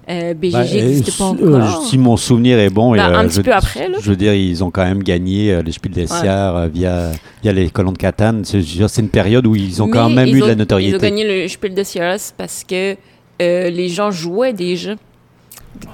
[0.08, 1.86] Euh, BGG Bah, n'existait pas euh, euh, encore.
[1.86, 3.98] si mon souvenir est bon, Bah, et, euh, un petit je, peu après, là.
[4.00, 7.52] je veux dire, ils ont quand même gagné euh, les Spiel des euh, via, via
[7.52, 8.44] les colons de Catane.
[8.44, 10.90] C'est une période où ils ont quand même eu de la notoriété.
[10.92, 11.84] Ils ont gagné le Spiel des
[12.36, 12.96] parce que
[13.40, 14.94] euh, les gens jouaient déjà.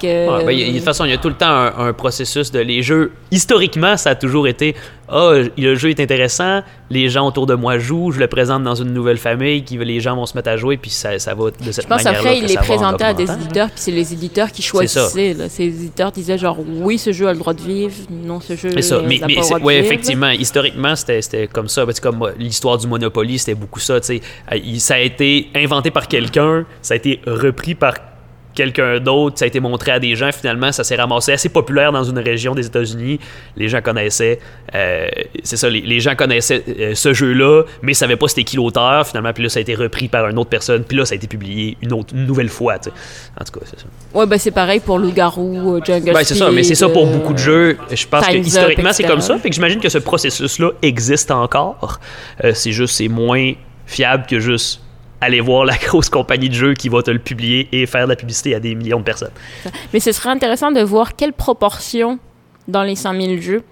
[0.01, 1.47] Que- Ouais, ben, il y a- de toute façon, il y a tout le temps
[1.51, 3.13] un, un processus de les jeux.
[3.31, 4.75] Historiquement, ça a toujours été
[5.13, 8.77] Ah, le jeu est intéressant, les gens autour de moi jouent, je le présente dans
[8.77, 11.47] une nouvelle famille, qui les gens vont se mettre à jouer, puis ça, ça va
[11.51, 12.19] de cette Je pense manière-là.
[12.31, 15.35] après, il les présentait à des éditeurs, puis c'est les éditeurs qui choisissaient.
[15.35, 15.49] là.
[15.49, 18.71] Ces éditeurs disaient genre, oui, ce jeu a le droit de vivre, non, ce jeu
[18.73, 19.71] C'est ça, mais, mais vivre.
[19.73, 21.85] effectivement, historiquement, c'était comme ça.
[21.85, 23.99] Ben, c'est comme euh, l'histoire du Monopoly, c'était beaucoup ça.
[23.99, 24.21] tu sais.
[24.53, 27.95] Euh, Ça a été inventé par quelqu'un, ça a été repris par
[28.55, 30.31] quelqu'un d'autre, ça a été montré à des gens.
[30.33, 33.21] Finalement, ça s'est ramassé assez populaire dans une région des États-Unis.
[33.57, 34.39] Les gens connaissaient,
[34.75, 35.09] euh,
[35.43, 39.07] c'est ça, les, les gens connaissaient euh, ce jeu-là, mais savaient pas c'était qui l'auteur.
[39.07, 41.17] Finalement, puis là, ça a été repris par une autre personne, puis là, ça a
[41.17, 42.79] été publié une, autre, une nouvelle fois.
[42.79, 42.97] tu sais.
[43.41, 43.87] En tout cas, c'est ça.
[44.15, 47.07] Ouais, ben c'est pareil pour Loup-Garou, euh, Jungle Ben, c'est ça, mais c'est ça pour
[47.07, 47.79] beaucoup de jeux.
[47.91, 49.39] Je pense que historiquement, c'est comme ça.
[49.39, 52.01] Fait que j'imagine que ce processus-là existe encore.
[52.55, 53.53] C'est juste, c'est moins
[53.87, 54.81] fiable que juste
[55.21, 58.11] aller voir la grosse compagnie de jeux qui va te le publier et faire de
[58.11, 59.33] la publicité à des millions de personnes.
[59.93, 62.19] Mais ce serait intéressant de voir quelles proportions
[62.69, 63.63] dans les 100 000 jeux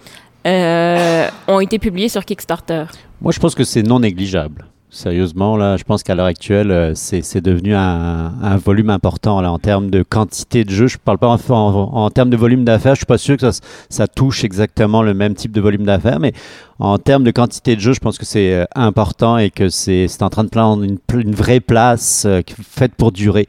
[0.46, 2.84] euh, ont été publiés sur Kickstarter.
[3.20, 4.66] Moi, je pense que c'est non négligeable.
[4.90, 9.42] Sérieusement, là, je pense qu'à l'heure actuelle, euh, c'est c'est devenu un, un volume important
[9.42, 10.86] là, en termes de quantité de jeux.
[10.86, 12.94] Je ne parle pas en, en- en termes de volume d'affaires.
[12.94, 16.18] Je suis pas sûr que ça, ça touche exactement le même type de volume d'affaires,
[16.20, 16.32] mais
[16.78, 20.22] en termes de quantité de jeux, je pense que c'est euh, important et que c'est
[20.22, 23.46] en train de prendre une, une vraie place euh, faite pour durer.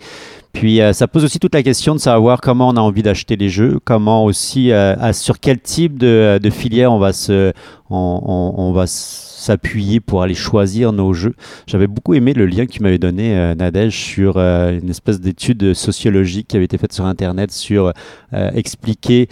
[0.54, 3.36] Puis euh, ça pose aussi toute la question de savoir comment on a envie d'acheter
[3.36, 4.72] les jeux, comment aussi
[5.14, 7.54] sur quel type de, filière on va se
[7.92, 11.34] on, va s'appuyer pour aller choisir nos jeux.
[11.66, 15.74] J'avais beaucoup aimé le lien que tu m'avais donné, euh, Nadège, sur une espèce d'étude
[15.74, 17.94] sociologique qui avait été faite sur Internet sur
[18.32, 19.28] expliquer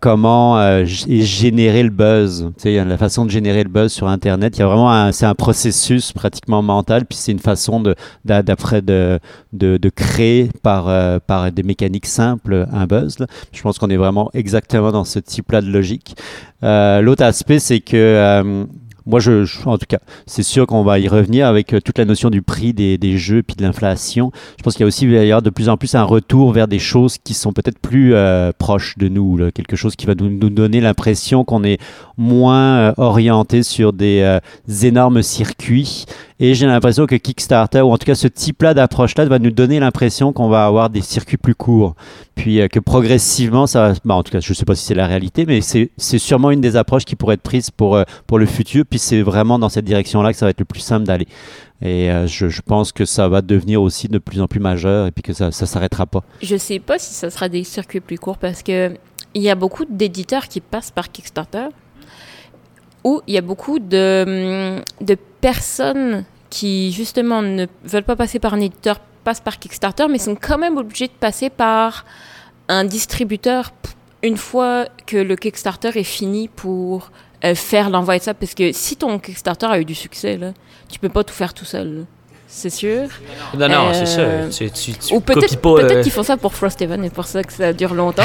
[0.00, 2.50] comment est générer le buzz.
[2.56, 5.34] Tu sais, la façon de le buzz sur Internet, il y a vraiment c'est un
[5.34, 9.18] processus pratiquement mental, puis c'est une façon de, d'a- d'après de,
[9.94, 13.16] créer par, euh, par des mécaniques simples un buzz.
[13.52, 16.16] Je pense qu'on est vraiment exactement dans ce type-là de logique.
[16.62, 18.64] Euh, L'autre aspect, c'est que euh,
[19.06, 22.04] moi, je, en tout cas, c'est sûr qu'on va y revenir avec euh, toute la
[22.04, 24.30] notion du prix des, jeux puis de l'inflation.
[24.58, 26.52] Je pense qu'il y a aussi il y avoir de plus en plus un retour
[26.52, 30.14] vers des choses qui sont peut-être plus euh, proches de nous, quelque chose qui va
[30.14, 31.80] nous, donner l'impression qu'on est
[32.16, 34.38] moins euh, orienté sur des
[34.82, 36.06] énormes circuits.
[36.42, 39.78] Et j'ai l'impression que Kickstarter, ou en tout cas ce type-là d'approche-là, va nous donner
[39.78, 41.94] l'impression qu'on va avoir des circuits plus courts.
[42.34, 43.94] Puis euh, que progressivement, ça va.
[44.06, 46.50] bah, en tout cas, je ne sais pas si c'est la réalité, mais c'est sûrement
[46.50, 48.86] une des approches qui pourrait être prise pour, euh, pour le futur.
[48.88, 51.28] Puis c'est vraiment dans cette direction-là que ça va être le plus simple d'aller.
[51.82, 55.10] Et euh, je, pense que ça va devenir aussi de plus en plus majeur et
[55.10, 56.24] puis que ça ne s'arrêtera pas.
[56.40, 58.94] Je sais pas si ça sera des circuits plus courts parce que
[59.34, 61.68] il y a beaucoup d'éditeurs qui passent par Kickstarter
[63.04, 68.54] ou il y a beaucoup de, de personnes qui justement ne veulent pas passer par
[68.54, 72.04] un éditeur, passent par Kickstarter, mais sont quand même obligés de passer par
[72.68, 73.72] un distributeur
[74.22, 77.10] une fois que le Kickstarter est fini pour
[77.44, 78.34] euh, faire l'envoi de ça.
[78.34, 80.52] Parce que si ton Kickstarter a eu du succès, là,
[80.88, 82.06] tu peux pas tout faire tout seul.
[82.52, 83.02] C'est sûr.
[83.56, 84.70] Non, non, Euh, c'est.
[84.70, 87.52] Tu, tu, tu Ou peut-être euh, qu'ils font ça pour Frosthaven et pour ça que
[87.52, 88.24] ça dure longtemps.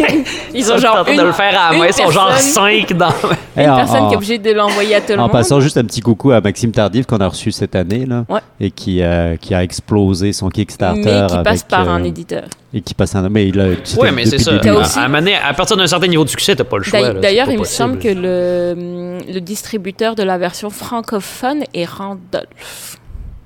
[0.54, 1.92] Ils sont ont genre en train une, de le faire à la une main, ils
[1.92, 2.52] sont genre personne-
[2.86, 3.10] 5 dans.
[3.56, 5.32] une Et en- personne en- qui est obligée de l'envoyer à tout le En monde.
[5.32, 8.40] passant juste un petit coucou à Maxime Tardif qu'on a reçu cette année là, Ouais.
[8.60, 11.02] et qui, euh, qui a explosé son Kickstarter.
[11.04, 12.44] mais qui passe avec, par euh, un éditeur.
[12.72, 13.28] Et qui passe un.
[13.28, 13.66] Mais il a.
[13.98, 14.52] Oui, mais c'est ça.
[14.54, 17.12] aussi- À, mener- à partir d'un certain niveau de succès, t'as pas le choix.
[17.12, 22.96] D'ailleurs- il me semble que le, le distributeur de la version francophone est Randolph.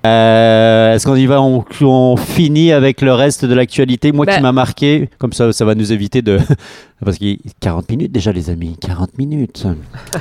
[0.07, 1.43] Euh, Est-ce qu'on y va?
[1.43, 5.53] On, on finit avec le reste de l'actualité Moi qui Ben- m'a marqué, comme ça,
[5.53, 6.39] ça va nous éviter de.
[7.05, 8.77] Parce qu'il 40 minutes déjà, les amis.
[8.81, 9.67] 40 minutes.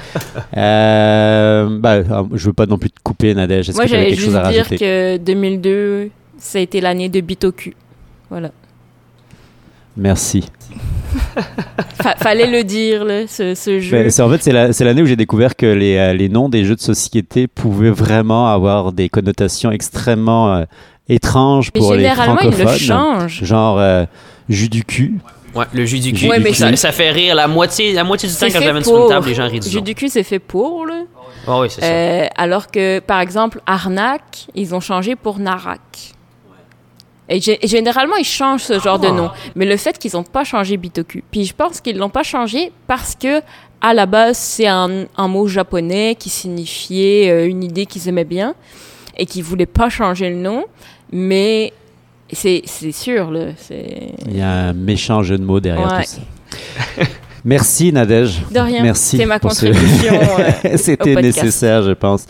[0.57, 2.03] euh, bah,
[2.33, 3.71] je veux pas non plus te couper, Nadège.
[3.73, 7.71] Moi, j'allais juste à dire que 2002, ça a été l'année de Bitoku.
[8.29, 8.51] Voilà.
[9.99, 10.45] Merci.
[12.01, 13.91] Fa- fallait le dire, là, ce, ce jeu.
[13.97, 16.29] Ben, c'est- en fait, c'est la- c'est l'année où j'ai découvert que les, euh, les
[16.29, 20.63] noms des jeux de société pouvaient vraiment avoir des connotations extrêmement euh,
[21.09, 22.73] étranges pour les généralement, ils francophones.
[22.73, 23.43] le changent.
[23.43, 24.05] Genre euh,
[24.47, 25.15] jus du cul.
[25.55, 26.29] Ouais, le jus du cul.
[26.29, 29.09] Ouais, mais ça, fait rire la moitié, la moitié du temps quand j'amène sur une
[29.09, 31.01] table, les gens rient du Jus du cul, c'est fait pour, là.
[31.47, 31.87] Ah oui, c'est ça.
[31.87, 35.79] Euh, alors que, par exemple, Arnaque, ils ont changé pour Narak.
[37.29, 39.11] Et gé- généralement, ils changent ce genre de Ah.
[39.11, 39.29] nom.
[39.55, 42.71] Mais le fait qu'ils n'ont pas changé Bitoku, puis je pense qu'ils l'ont pas changé
[42.87, 43.41] parce que,
[43.81, 48.25] à la base, c'est un, un mot japonais qui signifiait euh, une idée qu'ils aimaient
[48.25, 48.55] bien
[49.17, 50.65] et qu'ils voulaient pas changer le nom.
[51.11, 51.71] Mais
[52.31, 53.31] c'est sûr.
[54.27, 56.03] Il y a un méchant jeu de mots derrière Ouais.
[56.03, 57.03] tout ça.
[57.45, 58.41] Merci Nadège.
[58.51, 58.83] De rien.
[58.83, 59.17] Merci.
[59.17, 60.13] C'est ma pour ce- contribution.
[60.65, 62.25] euh, C'était nécessaire, je pense.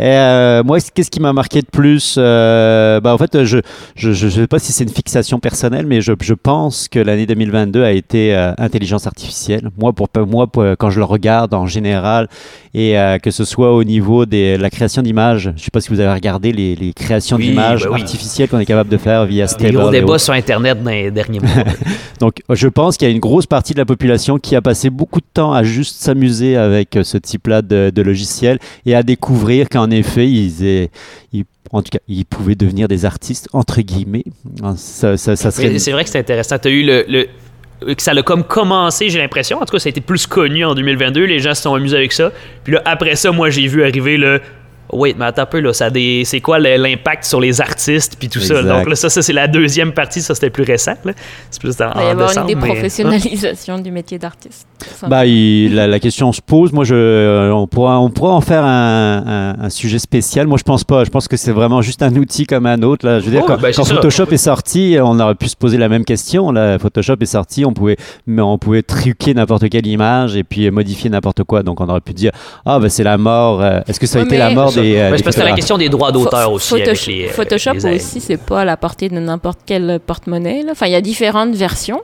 [0.00, 4.28] Euh, moi, qu'est-ce qui m'a marqué de plus euh, bah, En fait, je ne je,
[4.28, 7.92] sais pas si c'est une fixation personnelle, mais je, je pense que l'année 2022 a
[7.92, 9.70] été euh, intelligence artificielle.
[9.78, 10.46] Moi, pour, moi
[10.78, 12.28] quand je le regarde en général,
[12.72, 15.80] et euh, que ce soit au niveau de la création d'images, je ne sais pas
[15.80, 19.26] si vous avez regardé les, les créations d'images bah artificielles qu'on est capable de faire
[19.26, 19.70] via Stable.
[19.70, 21.50] Il gros débats sur Internet dans les derniers mois.
[22.20, 24.88] Donc, je pense qu'il y a une grosse partie de la population qui a passé
[24.90, 29.68] beaucoup de temps à juste s'amuser avec ce type-là de, de logiciel et à découvrir
[29.68, 30.76] qu'en effet, ils,
[31.72, 34.24] en tout cas, ils pouvaient devenir des artistes, entre guillemets.
[34.76, 35.78] Ça, ça, serait...
[35.78, 36.58] C'est vrai que c'est intéressant.
[36.58, 37.26] Tu as eu le,
[37.94, 39.58] que ça a comme commencé, j'ai l'impression.
[39.58, 41.24] En tout cas, ça a été plus connu en 2022.
[41.24, 42.32] Les gens se sont amusés avec ça.
[42.64, 44.40] Puis là, après ça, moi, j'ai vu arriver le
[44.92, 46.22] oui, mais attends un peu, là, ça des...
[46.24, 48.62] c'est quoi l'impact sur les artistes puis tout ça?
[48.62, 50.94] Donc là, ça, ça c'est la deuxième partie, ça c'était plus récent.
[51.50, 54.66] C'est plus dans, Il va y avoir une déprofessionnalisation du métier d'artiste.
[55.06, 56.72] Bah, la, la, question se pose.
[56.72, 60.46] Moi, je, euh, on, pourra, on pourra en faire un, un, sujet spécial.
[60.46, 61.04] Moi, je pense pas.
[61.04, 63.06] Je pense que c'est vraiment juste un outil comme un autre.
[63.06, 63.20] Là.
[63.20, 65.88] Je veux dire, oh, quand, ben, Photoshop est sorti, on aurait pu se poser la
[65.88, 66.50] même question.
[66.50, 70.70] Là, Photoshop est sorti, on pouvait, mais on pouvait truquer n'importe quelle image et puis
[70.70, 71.62] modifier n'importe quoi.
[71.62, 72.32] Donc, on aurait pu dire,
[72.64, 73.62] ah, ben c'est la mort.
[73.62, 75.88] Euh, est-ce que ça a été la mort euh, je pense que la question des
[75.88, 76.68] droits d'auteur aussi.
[76.68, 80.64] Photoshop, les, Photoshop aussi, c'est pas à la portée de n'importe quel porte-monnaie.
[80.70, 82.02] Enfin, il y a différentes versions.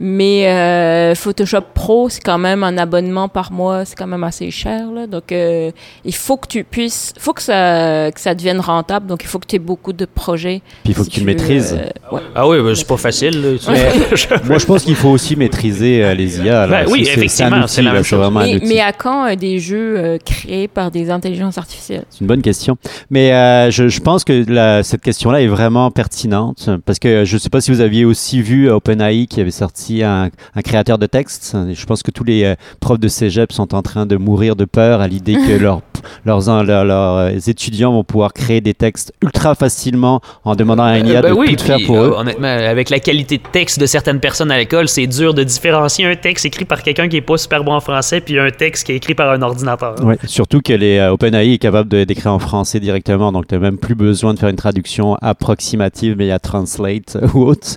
[0.00, 4.50] Mais euh, Photoshop Pro, c'est quand même un abonnement par mois, c'est quand même assez
[4.50, 4.90] cher.
[4.90, 5.06] Là.
[5.06, 5.70] Donc, euh,
[6.04, 9.06] il faut que tu puisses, faut que ça, que ça devienne rentable.
[9.06, 10.62] Donc, il faut que tu aies beaucoup de projets.
[10.82, 11.78] Puis, il faut que tu maîtrises.
[11.78, 13.40] Euh, ah oui, ben, c'est pas facile.
[14.44, 16.66] moi, je pense qu'il faut aussi maîtriser les IA.
[16.66, 18.28] Ben oui, effectivement, c'est la même chose.
[18.34, 22.04] Mais, mais, à quand des jeux créés par des intelligences artificielles?
[22.10, 22.76] C'est une bonne question.
[23.10, 23.30] Mais
[23.70, 27.50] je, je, pense que la, cette question-là est vraiment pertinente parce que je ne sais
[27.50, 30.30] pas si vous aviez aussi vu OpenAI qui avait sorti un,
[30.62, 31.56] créateur de texte.
[31.72, 34.64] Je pense que tous les euh, profs de cégep sont en train de mourir de
[34.64, 35.58] peur à l'idée que
[36.24, 40.98] leurs, leurs, leurs, euh, étudiants vont pouvoir créer des textes ultra facilement en demandant à
[40.98, 42.14] une IA ben de tout faire pour eux.
[42.16, 46.06] Honnêtement, avec la qualité de texte de certaines personnes à l'école, c'est dur de différencier
[46.06, 48.86] un texte écrit par quelqu'un qui n'est pas super bon en français puis un texte
[48.86, 49.96] qui est écrit par un ordinateur.
[50.02, 53.60] Oui, surtout que les euh, OpenAI est capable d'écrire en français directement, donc tu n'as
[53.60, 57.76] même plus besoin de faire une traduction approximative, mais il y a Translate ou autre.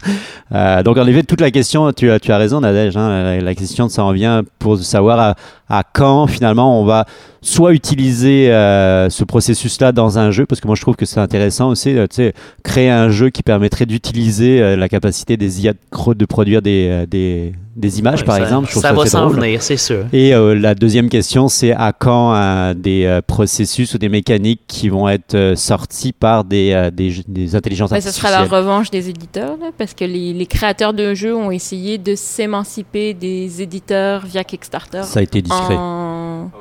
[0.83, 2.97] donc en effet, toute la question, tu as, tu as raison, Nadège.
[2.97, 5.35] Hein, la, question, ça en vient pour savoir
[5.69, 7.05] à, quand finalement on va
[7.47, 11.19] soit utiliser euh, ce processus-là dans un jeu, parce que moi je trouve que c'est
[11.19, 15.73] intéressant aussi, euh, sais, créer un jeu qui permettrait d'utiliser euh, la capacité des IA
[15.73, 18.69] de produire des, des, des images, par exemple.
[18.71, 20.05] ça, va s'en venir, c'est sûr.
[20.11, 25.53] Et la deuxième question, c'est à quand des processus ou des mécaniques qui vont être
[25.55, 28.13] sortis par des, des, des intelligences artificielles.
[28.13, 31.97] Ce sera la revanche des éditeurs, parce que les, les créateurs de jeux ont essayé
[31.97, 35.03] de s'émanciper des éditeurs via Kickstarter.
[35.03, 35.75] Ça a été discret.
[35.77, 36.51] En...
[36.53, 36.57] Ah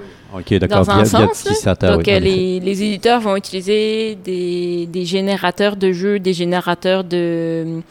[0.58, 0.84] d'accord.
[0.86, 1.44] Dans un sens.
[1.80, 7.82] Donc, euh, les, les, éditeurs vont utiliser des, des, générateurs de jeux, des générateurs de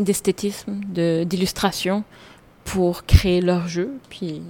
[0.00, 0.80] d'esthétisme,
[1.24, 2.04] d'illustration
[2.64, 3.90] pour créer leur jeu.
[4.10, 4.42] Puis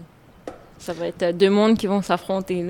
[0.78, 2.64] ça va être deux mondes qui vont s'affronter.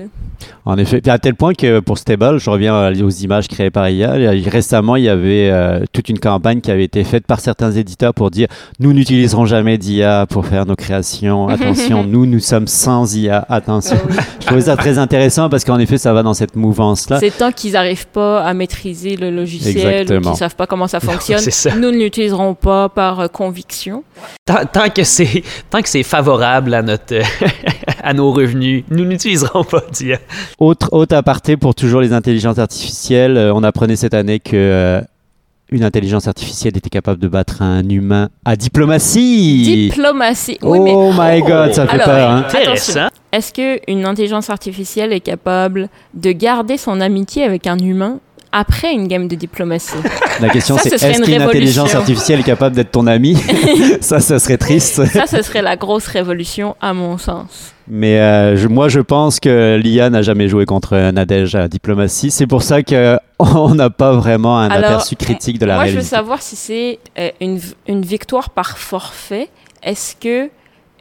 [0.65, 4.13] En effet, à tel point que pour Stable, je reviens aux images créées par IA,
[4.47, 8.13] récemment il y avait euh, toute une campagne qui avait été faite par certains éditeurs
[8.13, 8.47] pour dire
[8.79, 13.97] nous n'utiliserons jamais d'IA pour faire nos créations, attention, nous nous sommes sans IA, attention.
[14.17, 17.19] Ah je trouvais ça très intéressant parce qu'en effet ça va dans cette mouvance-là.
[17.19, 20.99] C'est tant qu'ils n'arrivent pas à maîtriser le logiciel, qu'ils ne savent pas comment ça
[20.99, 21.41] fonctionne,
[21.75, 24.03] nous ne l'utiliserons pas par euh, conviction.
[24.45, 27.15] Tant, tant que c'est favorable à notre
[28.03, 28.83] à nos revenus.
[28.89, 30.19] Nous n'utiliserons pas d'IA.
[30.59, 33.37] Autre, autre aparté pour toujours les intelligences artificielles.
[33.37, 35.01] Euh, on apprenait cette année que euh,
[35.71, 39.89] une intelligence artificielle était capable de battre un humain à diplomatie.
[39.89, 40.57] Diplomatie.
[40.61, 42.29] Oui, oh my god, ça fait peur.
[42.31, 42.43] Hein?
[42.47, 43.07] Intéressant.
[43.31, 48.19] Est-ce qu'une intelligence artificielle est capable de garder son amitié avec un humain
[48.51, 49.97] après une game de diplomatie.
[50.41, 53.35] La question c'est est-ce qu'une intelligence artificielle est capable d'être ton ami
[54.01, 55.05] Ça, ça serait triste.
[55.05, 57.73] Ça, ce serait la grosse révolution à mon sens.
[57.87, 62.29] Mais euh, moi, je pense que l'IA n'a jamais joué contre Nadège à diplomatie.
[62.29, 65.95] C'est pour ça qu'on n'a pas vraiment un aperçu critique de la moi, réalité.
[65.95, 69.49] Moi, je veux savoir si c'est euh, une, une, victoire par forfait.
[69.81, 70.49] Est-ce que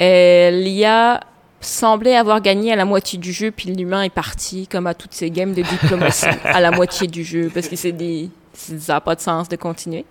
[0.00, 1.20] euh, l'IA
[1.60, 5.14] semblait avoir gagné à la moitié du jeu, puis l'humain est parti, comme à toutes
[5.14, 9.00] ces games de diplomatie, à la moitié du jeu, parce que c'est des, ça n'a
[9.00, 10.04] pas de sens de continuer.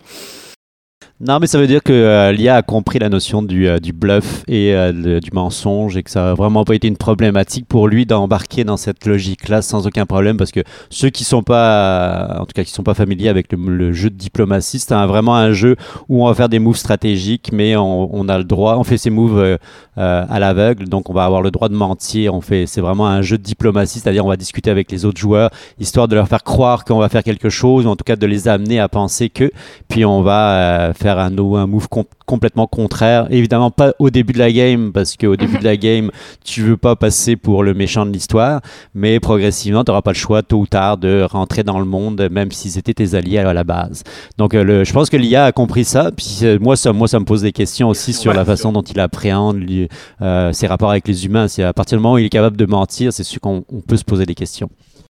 [1.20, 4.44] Non, mais ça veut dire que euh, l'IA a compris la notion du, euh, bluff
[4.46, 8.06] et euh, du mensonge et que ça a vraiment pas été une problématique pour lui
[8.06, 10.60] d'embarquer dans cette logique-là sans aucun problème parce que
[10.90, 14.14] ceux qui sont pas, en tout cas qui sont pas familiers avec le, jeu de
[14.14, 15.74] diplomatie, c'est vraiment un jeu
[16.08, 19.10] où on va faire des moves stratégiques, mais on, a le droit, on fait ces
[19.10, 19.58] moves
[19.98, 22.32] euh, à l'aveugle, donc on va avoir le droit de mentir.
[22.32, 25.18] On fait, c'est vraiment un jeu de diplomatie, c'est-à-dire on va discuter avec les autres
[25.18, 25.50] joueurs
[25.80, 28.26] histoire de leur faire croire qu'on va faire quelque chose, ou en tout cas de
[28.26, 29.50] les amener à penser que
[29.88, 33.26] puis on va euh, faire un, un move com- complètement contraire.
[33.30, 36.10] Évidemment pas au début de la game, parce qu'au début de la game,
[36.44, 38.60] tu veux pas passer pour le méchant de l'histoire,
[38.94, 42.28] mais progressivement, tu n'auras pas le choix, tôt ou tard, de rentrer dans le monde,
[42.30, 44.02] même si c'était tes alliés à la base.
[44.36, 47.08] Donc euh, le- je pense que l'IA a compris ça, puis euh, moi, ça, moi,
[47.08, 48.36] ça me pose des questions aussi sur Ouais.
[48.36, 49.88] la façon dont il appréhende lui,
[50.20, 51.48] euh, ses rapports avec les humains.
[51.48, 53.80] C'est à partir du moment où il est capable de mentir, c'est sûr qu'on on
[53.80, 54.68] peut se poser des questions.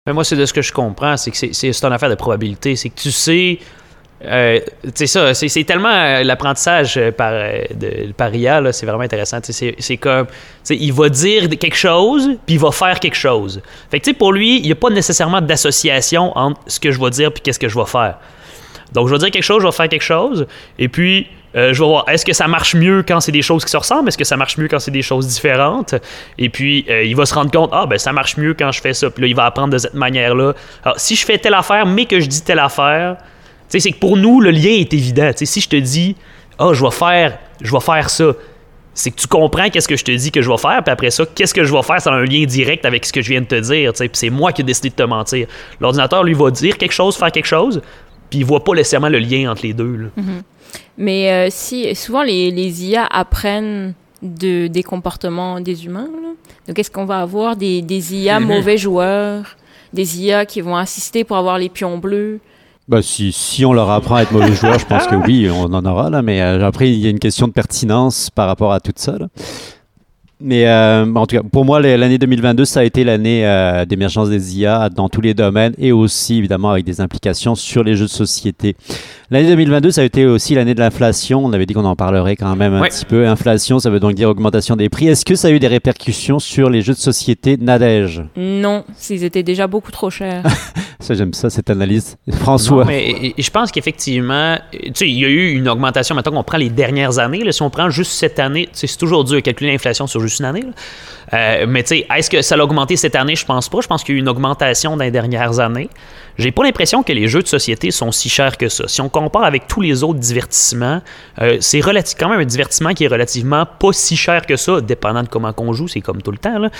[0.06, 2.76] Mais moi, c'est de ce que je comprends, c'est que c'est une affaire de probabilité.
[2.76, 3.58] C'est que tu sais.
[4.22, 4.60] Euh,
[4.94, 9.38] c'est ça, c'est tellement euh, l'apprentissage euh, par, euh, IA, c'est vraiment intéressant.
[9.42, 10.26] C'est comme,
[10.68, 13.62] il va dire quelque chose, puis il va faire quelque chose.
[13.90, 17.10] Fait que, pour lui, il n'y a pas nécessairement d'association entre ce que je vais
[17.10, 18.18] dire puis qu'est-ce que je vais faire.
[18.92, 20.46] Donc, je vais dire quelque chose, je vais faire quelque chose,
[20.78, 23.70] et puis je vais voir, est-ce que ça marche mieux quand c'est des choses qui
[23.70, 24.08] se ressemblent?
[24.08, 25.94] Est-ce que ça marche mieux quand c'est des choses différentes?
[26.38, 28.92] Et puis, il va se rendre compte, ah, ben ça marche mieux quand je fais
[28.92, 29.08] ça.
[29.10, 30.52] Puis là, il va apprendre de cette manière-là.
[30.84, 33.16] Alors, si je fais telle affaire, mais que je dis telle affaire,
[33.70, 35.30] sais, c'est que pour nous, le lien est évident.
[35.34, 36.16] Si je te dis,
[36.58, 38.32] ah, je vais faire, je vais faire ça,
[38.92, 41.10] c'est que tu comprends qu'est-ce que je te dis que je vais faire, puis après
[41.10, 43.30] ça, qu'est-ce que je vais faire, ça a un lien direct avec ce que je
[43.30, 45.46] viens de te dire, puis c'est moi qui ai décidé de te mentir.
[45.80, 47.80] L'ordinateur, lui, va dire quelque chose, faire quelque chose,
[48.28, 49.96] puis il voit pas nécessairement le lien entre les deux.
[49.96, 50.08] là.
[50.98, 56.28] Mais euh, si souvent les, les IA apprennent de, des comportements des humains, là.
[56.68, 58.46] donc est-ce qu'on va avoir des, des IA Mhm.
[58.46, 59.56] mauvais joueurs,
[59.92, 62.38] des IA qui vont assister pour avoir les pions bleus
[62.90, 65.72] Bah, si, si on leur apprend à être mauvais joueurs, je pense que oui, on
[65.72, 66.22] en aura là.
[66.22, 69.16] Mais euh, après, il y a une question de pertinence par rapport à tout ça.
[69.16, 69.28] là.
[70.42, 74.30] Mais euh, en tout cas, pour moi, l'année 2022, ça a été l'année euh, d'émergence
[74.30, 78.06] des IA dans tous les domaines et aussi évidemment avec des implications sur les jeux
[78.06, 78.74] de société.
[79.30, 81.44] L'année 2022, ça a été aussi l'année de l'inflation.
[81.44, 82.88] On avait dit qu'on en parlerait quand même un Ouais.
[82.88, 83.26] petit peu.
[83.28, 85.08] Inflation, ça veut donc dire augmentation des prix.
[85.08, 88.22] Est-ce que ça a eu des répercussions sur les jeux de société Nadège?
[88.36, 90.42] Non, s'ils étaient déjà beaucoup trop chers.
[91.00, 92.18] Ça, j'aime ça, cette analyse.
[92.30, 92.84] François.
[92.84, 96.14] Non, mais je pense qu'effectivement, tu sais, il y a eu une augmentation.
[96.14, 98.86] Maintenant qu'on prend les dernières années, là, si on prend juste cette année, tu sais,
[98.86, 100.64] c'est toujours dur de calculer l'inflation sur une année.
[101.32, 103.36] Euh, mais tu sais, est-ce que ça a augmenté cette année?
[103.36, 103.80] Je pense pas.
[103.80, 105.88] Je pense qu'il y a eu une augmentation dans les dernières années.
[106.38, 108.84] J'ai pas l'impression que les jeux de société sont si chers que ça.
[108.88, 111.02] Si on compare avec tous les autres divertissements,
[111.40, 115.22] euh, c'est quand même un divertissement qui est relativement pas si cher que ça, dépendant
[115.22, 116.58] de comment on joue, c'est comme tout le temps.
[116.58, 116.70] là.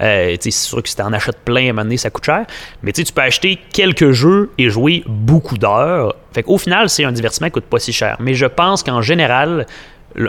[0.00, 2.46] Euh, c'est sûr que si t'en achètes plein à un moment donné, ça coûte cher.
[2.82, 6.14] Mais tu peux acheter quelques jeux et jouer beaucoup d'heures.
[6.32, 8.16] Fait qu'au final, c'est un divertissement qui coûte pas si cher.
[8.20, 9.66] Mais je pense qu'en général,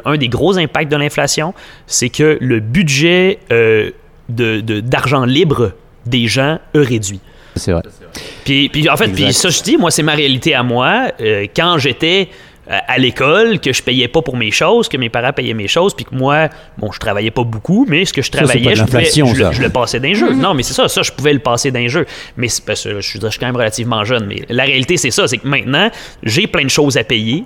[0.06, 1.54] un des gros impacts de l'inflation,
[1.88, 3.92] c'est que le budget euh,
[4.30, 5.74] de- de- d'argent libre
[6.06, 7.20] des gens a réduit.
[7.56, 7.82] C'est vrai.
[8.46, 11.12] Puis, puis en fait, puis ça, je dis, moi, c'est ma réalité à moi.
[11.20, 12.30] Euh, quand j'étais
[12.70, 15.68] euh, à l'école, que je payais pas pour mes choses, que mes parents payaient mes
[15.68, 18.84] choses, puis que moi, bon, je travaillais pas beaucoup, mais ce que je travaillais, je,
[18.86, 19.52] pouvais, je, le- ça.
[19.52, 20.34] je le passais d'un jeu.
[20.34, 22.06] Non, mais c'est ça, ça, je pouvais le passer d'un jeu.
[22.38, 24.26] Mais parce que je, suis- je suis quand même relativement jeune.
[24.28, 25.90] Mais la réalité, c'est ça, c'est que maintenant,
[26.24, 27.44] j'ai plein de choses à payer.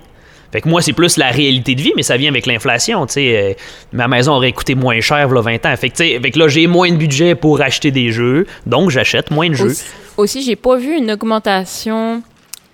[0.52, 3.06] Fait que moi, c'est plus la réalité de vie, mais ça vient avec l'inflation.
[3.16, 3.52] Euh,
[3.92, 5.76] ma maison aurait coûté moins cher, là, 20 ans.
[5.76, 9.30] Fait que, fait que là, j'ai moins de budget pour acheter des jeux, donc j'achète
[9.30, 9.66] moins de jeux.
[9.66, 9.84] Aussi,
[10.16, 12.22] aussi j'ai pas vu une augmentation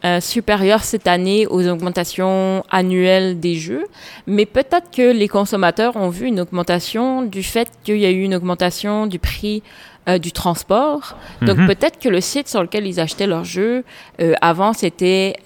[0.04, 3.84] euh, supérieure cette année aux augmentations annuelles des jeux,
[4.26, 8.22] mais peut-être que les consommateurs ont vu une augmentation du fait qu'il y a eu
[8.22, 9.62] une augmentation du prix
[10.08, 11.16] euh, du transport.
[11.42, 11.68] Donc Mhm.
[11.68, 13.84] peut-être que le site sur lequel ils achetaient leurs jeux,
[14.20, 15.36] euh, avant c'était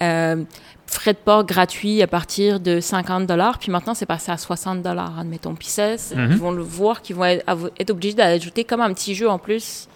[0.96, 4.82] frais de port gratuits à partir de 50 dollars, puis maintenant c'est passé à 60
[4.82, 5.54] dollars, admettons.
[5.54, 6.28] Puis ça, Mhm.
[6.32, 9.88] ils vont le voir qu'ils vont être, obligés d'ajouter comme un petit jeu en plus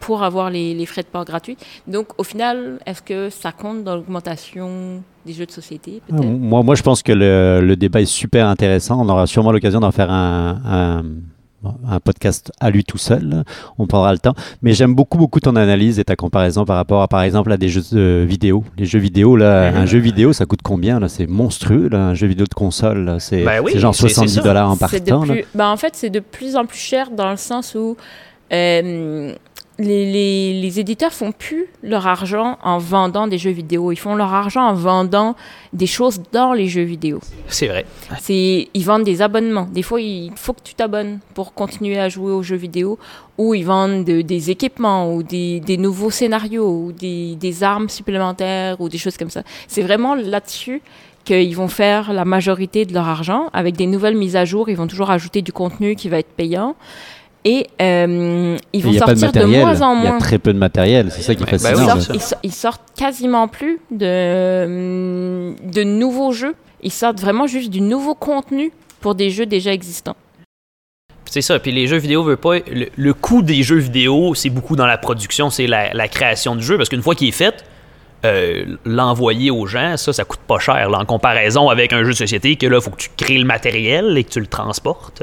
[0.00, 1.56] pour avoir les, les frais de port gratuits.
[1.86, 6.02] Donc, au final, est-ce que ça compte dans l'augmentation des jeux de société?
[6.10, 9.00] Moi, moi, je pense que le, le débat est super intéressant.
[9.00, 11.02] On aura sûrement l'occasion d'en faire un, un,
[11.64, 13.42] un podcast à lui tout seul.
[13.78, 14.34] On prendra le temps.
[14.62, 17.56] Mais j'aime beaucoup, beaucoup ton analyse et ta comparaison par rapport à, par exemple, à
[17.56, 18.62] des jeux de vidéo.
[18.78, 21.08] Les jeux vidéo, là, un jeu vidéo, ça coûte combien là?
[21.08, 23.04] C'est monstrueux, là, un jeu vidéo de console.
[23.04, 23.18] là.
[23.18, 24.40] C'est Ben oui, c'est genre c'est- c'est 70 ça.
[24.42, 25.20] dollars en partant.
[25.22, 27.96] plus- ben, en fait, c'est de plus en plus cher dans le sens où
[28.52, 29.34] euh,
[29.78, 33.92] les, les, les éditeurs font plus leur argent en vendant des jeux vidéo.
[33.92, 35.36] Ils font leur argent en vendant
[35.72, 37.20] des choses dans les jeux vidéo.
[37.48, 37.84] C'est vrai.
[38.20, 39.68] C'est, ils vendent des abonnements.
[39.70, 42.98] Des fois, il faut que tu t'abonnes pour continuer à jouer aux jeux vidéo,
[43.36, 47.90] ou ils vendent de- des équipements, ou des, des nouveaux scénarios, ou des, des armes
[47.90, 49.42] supplémentaires, ou des choses comme ça.
[49.68, 50.80] C'est vraiment là-dessus
[51.26, 53.50] qu'ils vont faire la majorité de leur argent.
[53.52, 56.32] Avec des nouvelles mises à jour, ils vont toujours ajouter du contenu qui va être
[56.32, 56.76] payant.
[57.48, 60.06] Et euh, ils vont Il y a pas de sortir de, moins en Il y
[60.08, 60.18] a moins.
[60.18, 61.12] très peu de matériel.
[61.12, 61.78] C'est ça qui est bah fascinant.
[61.80, 61.94] oui, là.
[61.96, 66.54] Ils sortent, ils so- ils sortent quasiment plus de, de nouveaux jeux.
[66.82, 70.16] Ils sortent vraiment juste du nouveau contenu pour des jeux déjà existants.
[71.30, 71.58] C'est ça.
[71.60, 72.58] Puis les jeux vidéo, veut pas.
[72.58, 76.56] Le, le coût des jeux vidéo, c'est beaucoup dans la production, c'est la, la création
[76.56, 76.76] du jeu.
[76.76, 77.64] Parce qu'une fois qu'il est fait,
[78.24, 80.88] euh, l'envoyer aux gens, ça, ça coûte pas cher.
[80.90, 83.38] là, en comparaison avec un jeu de société, que là, il faut que tu crées
[83.38, 85.22] le matériel et que tu le transportes.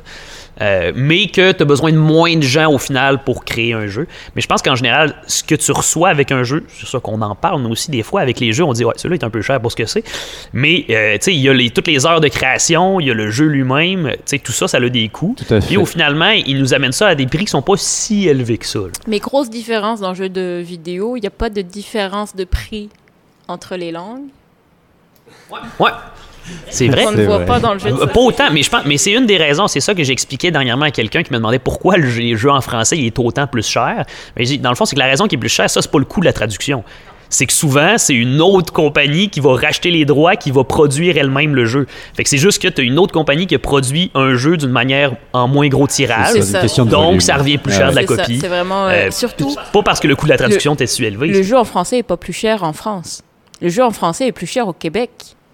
[0.64, 3.88] Euh, mais que tu as besoin de moins de gens au final pour créer un
[3.88, 4.08] jeu.
[4.36, 7.22] Mais je pense qu'en général, ce que tu reçois avec un jeu, c'est ça qu'on
[7.22, 9.30] en parle nous aussi des fois avec les jeux, on dit ouais, celui-là est un
[9.30, 10.04] peu cher pour ce que c'est.
[10.54, 13.12] Mais euh, tu sais, il y a les, toutes les heures de création, il y
[13.12, 15.36] a le jeu lui-même, tu sais, tout ça, ça a des coûts.
[15.38, 15.68] Tout à fait.
[15.68, 18.58] Puis au finalement, ils nous amènent ça à des prix qui sont pas si élevés
[18.58, 18.80] que ça.
[18.80, 18.92] là.
[19.08, 22.46] Mais grosse différence dans le jeu de vidéo, il n'y a pas de différence de
[22.46, 22.90] prix
[23.48, 24.28] entre les langues?
[25.80, 25.92] Ouais.
[26.70, 27.06] C'est vrai.
[27.08, 27.46] On ne voit vrai.
[27.46, 29.38] pas dans le jeu de Euh, Pas autant, mais je pense, mais c'est une des
[29.38, 29.68] raisons.
[29.68, 32.52] C'est ça que j'expliquais dernièrement à quelqu'un qui me demandait pourquoi le jeu, les jeux
[32.52, 34.06] en français il est autant plus cher.
[34.38, 36.00] Mais dans le fond, c'est que la raison qui est plus chère, ça c'est pas
[36.00, 36.84] le coût de la traduction.
[37.30, 41.18] C'est que souvent, c'est une autre compagnie qui va racheter les droits, qui va produire
[41.18, 41.88] elle-même le jeu.
[42.16, 44.56] Fait que c'est juste que tu as une autre compagnie qui a produit un jeu
[44.56, 46.40] d'une manière en moins gros tirage.
[46.42, 46.84] Ça.
[46.86, 48.38] Donc, ça revient plus Ouais, cher de la copie.
[48.40, 48.86] C'est vraiment.
[48.86, 51.28] euh, Euh, surtout, Pas parce que le coût de la traduction était si élevé.
[51.30, 53.24] le jeu en français est pas plus cher en France.
[53.62, 55.10] Le jeu en français est plus cher au Québec.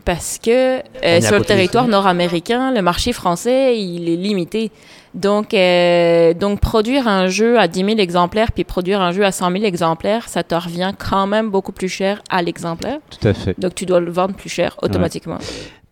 [0.09, 4.71] Parce que euh, sur le territoire nord-américain, le marché français, il est limité.
[5.13, 9.31] Donc, euh, donc, produire un jeu à 10 000 exemplaires puis produire un jeu à
[9.31, 12.97] 100 000 exemplaires, ça te revient quand même beaucoup plus cher à l'exemplaire.
[13.11, 13.59] Tout à fait.
[13.59, 15.37] Donc, tu dois le vendre plus cher automatiquement.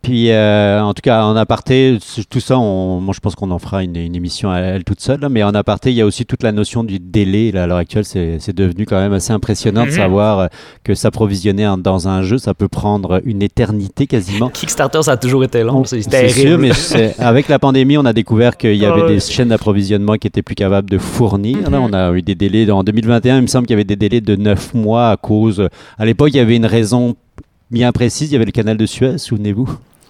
[0.08, 1.97] Puis, euh, en tout cas, en aparté,
[2.30, 5.01] tout ça, on- moi, je pense qu'on en fera une, une émission à elle toute
[5.01, 5.20] seule.
[5.30, 7.51] mais en aparté, il y a aussi toute la notion du délai.
[7.51, 9.95] là, à l'heure actuelle, c'est devenu quand même assez impressionnant de Mhm.
[9.97, 10.47] savoir euh,
[10.86, 14.47] que s'approvisionner dans un jeu, ça peut prendre une éternité quasiment.
[14.53, 15.84] Kickstarter, ça a toujours été long.
[15.84, 16.72] C'est sûr, mais
[17.20, 19.08] avec la pandémie, on a découvert qu'il y avait ouais.
[19.16, 21.70] des chaînes d'approvisionnement qui étaient plus capables de fournir.
[21.70, 21.86] Là, Mhm.
[21.89, 22.72] on a eu des délais.
[22.72, 25.68] En 2021, il me semble qu'il y avait des délais de 9 mois à cause.
[25.97, 27.16] À l'époque, il y avait une raison
[27.72, 28.30] bien précise.
[28.30, 29.68] Il y avait le canal de Suez, souvenez-vous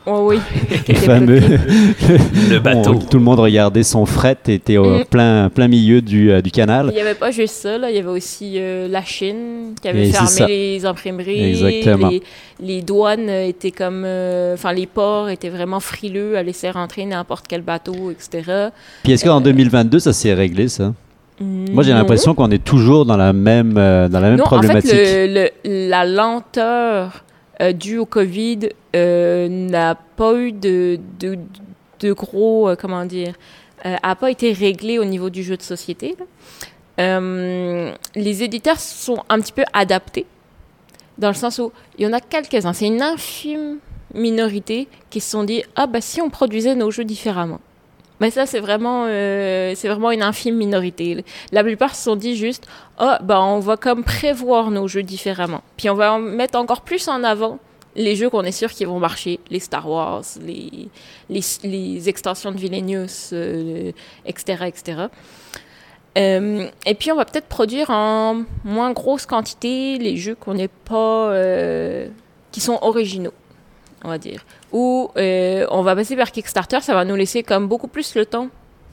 [0.10, 0.40] Oh oui.
[0.88, 1.42] Le fameux.
[2.50, 2.94] Le bateau.
[2.94, 5.06] Bon, tout le monde regardait son fret, était au Mhm.
[5.06, 6.88] plein, plein milieu du, euh, du canal.
[6.92, 7.90] Il n'y avait pas juste ça, là.
[7.90, 11.50] il y avait aussi euh, la Chine qui avait Et fermé les imprimeries.
[11.50, 12.10] Exactement.
[12.10, 12.22] Les,
[12.62, 14.04] les douanes euh, étaient comme.
[14.06, 18.70] euh, Enfin, les ports étaient vraiment frileux à laisser rentrer n'importe quel bateau, etc.
[19.04, 20.94] Puis est-ce qu'en 2022, ça s'est réglé, ça?
[21.40, 24.90] Moi, j'ai l'impression qu'on est toujours dans la même, euh, dans la même Non, problématique.
[24.92, 27.24] en fait, le- le- la lenteur
[27.62, 33.34] euh, due au COVID euh, n'a pas eu de, de, gros, euh, comment dire,
[33.84, 36.16] a pas été réglée au niveau du jeu de société.
[36.98, 40.26] les éditeurs sont un petit peu adaptés,
[41.18, 43.78] dans le sens où il y en a quelques-uns, c'est une infime
[44.14, 47.62] minorité qui se sont dit ah bah si on produisait nos jeux différemment.
[48.20, 51.24] Mais ça c'est vraiment euh, vraiment une infime minorité.
[51.52, 55.62] La plupart se sont dit juste ah bah on va comme prévoir nos jeux différemment.
[55.78, 57.60] Puis on va mettre encore plus en avant
[57.98, 60.88] les jeux qu'on est sûr qu'ils vont marcher, les Star Wars, les,
[61.30, 63.92] les, extensions de Villainous, euh,
[64.26, 65.08] etc., etc.
[66.18, 70.68] Euh, et puis on va peut-être produire en moins grosse quantité les jeux qu'on n'est
[70.68, 72.08] pas, euh,
[72.52, 73.34] qui sont originaux,
[74.04, 74.46] on va dire.
[74.72, 78.26] Ou euh, on va passer par Kickstarter, ça va nous laisser comme beaucoup plus le
[78.26, 78.50] temps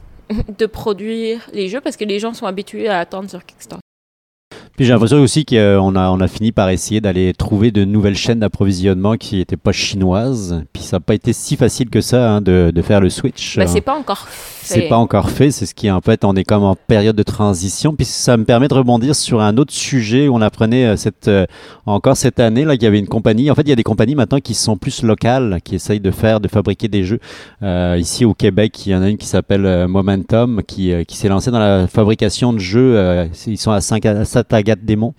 [0.59, 3.81] de produire les jeux parce que les gens sont habitués à attendre sur Kickstarter.
[4.77, 8.17] Puis j'ai l'impression aussi qu'on a, on a fini par essayer d'aller trouver de nouvelles
[8.17, 10.65] chaînes d'approvisionnement qui n'étaient pas chinoises.
[10.73, 13.57] Puis ça n'a pas été si facile que ça hein, de, de faire le switch.
[13.57, 14.55] Ben, c'est pas encore fait.
[14.67, 17.23] C'est pas encore fait, c'est ce qui en fait, on est comme en période de
[17.23, 17.95] transition.
[17.95, 21.29] Puis ça me permet de rebondir sur un autre sujet où on apprenait euh, cette,
[21.29, 21.45] euh,
[21.85, 23.51] encore cette année là qu'il y avait une compagnie.
[23.51, 26.11] En fait, il y a des compagnies maintenant qui sont plus locales, qui essayent de
[26.11, 27.21] faire, de fabriquer des jeux.
[27.63, 31.05] Euh, ici au Québec, il y en a une qui s'appelle euh, Momentum, qui, euh,
[31.05, 32.97] qui s'est lancée dans la fabrication de jeux.
[32.97, 35.15] Euh, ils sont à 5 à 7 à Démon.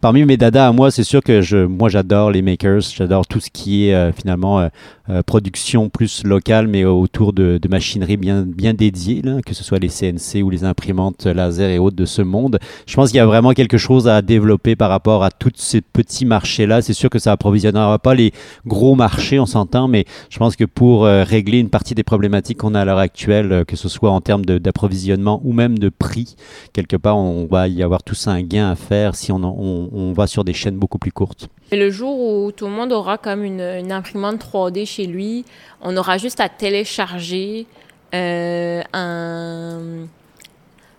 [0.00, 3.40] Parmi mes dadas à moi, c'est sûr que je, moi j'adore les makers, j'adore tout
[3.40, 4.68] ce qui est euh, finalement euh,
[5.10, 9.64] euh, production plus locale, mais autour de, de machinerie bien, bien dédiées, là, que ce
[9.64, 12.58] soit les CNC ou les imprimantes laser et autres de ce monde.
[12.86, 15.80] Je pense qu'il y a vraiment quelque chose à développer par rapport à tous ces
[15.80, 16.82] petits marchés-là.
[16.82, 18.32] C'est sûr que ça approvisionnera pas les
[18.66, 22.58] gros marchés, on s'entend, mais je pense que pour euh, régler une partie des problématiques
[22.58, 25.88] qu'on a à l'heure actuelle, euh, que ce soit en termes d'approvisionnement ou même de
[25.88, 26.36] prix,
[26.72, 30.26] quelque part, on va y avoir tous un gain à faire si on, on va
[30.26, 31.48] sur des chaînes beaucoup plus courtes.
[31.70, 35.44] Et le jour où tout le monde aura comme une, une imprimante 3D chez lui,
[35.80, 37.66] on aura juste à télécharger
[38.14, 39.80] euh, un,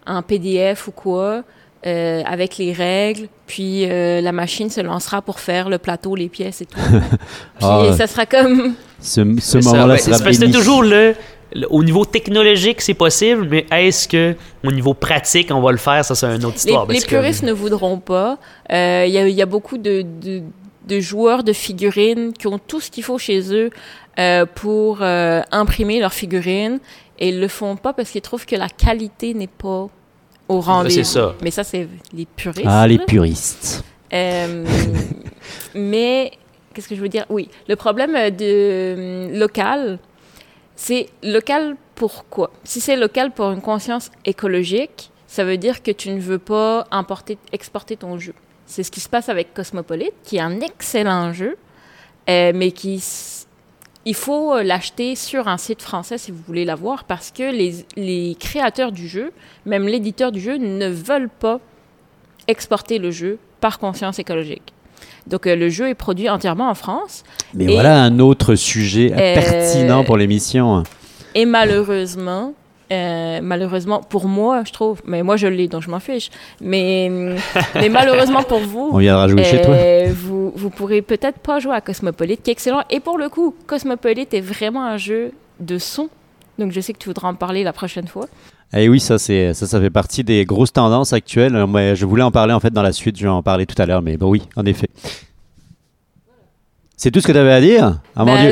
[0.06, 1.44] un PDF ou quoi,
[1.86, 6.30] euh, avec les règles, puis euh, la machine se lancera pour faire le plateau, les
[6.30, 6.78] pièces et tout.
[6.90, 7.00] puis
[7.62, 7.94] Ah.
[7.98, 8.74] ça sera comme...
[9.02, 11.16] Ce, moment-là sera c'est toujours le,
[11.54, 14.36] le- au niveau technologique, c'est possible, mais est-ce que
[14.66, 16.04] au niveau pratique, on va le faire?
[16.04, 16.86] Ça, c'est une autre Les, histoire.
[16.88, 18.38] les que- puristes ne voudront pas.
[18.74, 20.42] Euh, Il y, a, il y a beaucoup de, de,
[20.90, 23.70] de joueurs de figurines qui ont tout ce qu'il faut chez eux
[24.18, 26.80] euh, pour euh, imprimer leurs figurines
[27.20, 29.88] et ils le font pas parce qu'ils trouvent que la qualité n'est pas
[30.50, 30.96] au rendez-vous.
[30.96, 31.36] c'est ça.
[31.42, 32.68] Mais ça, c'est les puristes.
[32.68, 33.84] Ah, les puristes.
[34.12, 34.66] Euh,
[35.76, 36.32] mais
[36.74, 37.26] qu'est-ce que je veux dire?
[37.30, 40.00] Oui, le problème de local,
[40.76, 46.10] c'est local pourquoi Si c'est local pour une conscience écologique, ça veut dire que tu
[46.10, 48.34] ne veux pas importer, exporter ton jeu.
[48.72, 51.58] C'est ce qui se passe avec Cosmopolite, qui est un excellent jeu,
[52.30, 53.04] euh, mais qui
[54.06, 57.84] il faut euh, l'acheter sur un site français si vous voulez l'avoir, parce que les,
[57.96, 59.32] les créateurs du jeu,
[59.66, 61.60] même l'éditeur du jeu, ne veulent pas
[62.48, 64.72] exporter le jeu par conscience écologique.
[65.26, 67.24] Donc euh, le jeu est produit entièrement en France
[67.56, 70.84] Mais Et- voilà un autre sujet Euh, pertinent pour l'émission.
[71.34, 72.54] et malheureusement,
[72.92, 76.30] euh, malheureusement pour moi, je trouve, mais moi je l'ai donc je m'en fiche,
[76.62, 77.10] mais,
[77.76, 79.76] mais malheureusement pour vous, On viendra jouer chez toi.
[79.76, 82.82] euh, vous, vous pourrez peut-être pas jouer à Cosmopolite, qui est excellent.
[82.90, 86.10] Et pour le coup, Cosmopolite est vraiment un jeu de son.
[86.58, 88.26] Donc je sais que tu voudras en parler la prochaine fois.
[88.74, 91.56] Et Eh oui, ça, c'est, ça, ça fait partie des grosses tendances actuelles.
[91.56, 93.66] Euh, moi, je voulais en parler en fait dans la suite, je vais en parler
[93.66, 94.90] tout à l'heure, mais bon, oui, en effet.
[96.98, 98.00] C'est tout ce que tu avais à dire?
[98.16, 98.42] Ah mon Ben,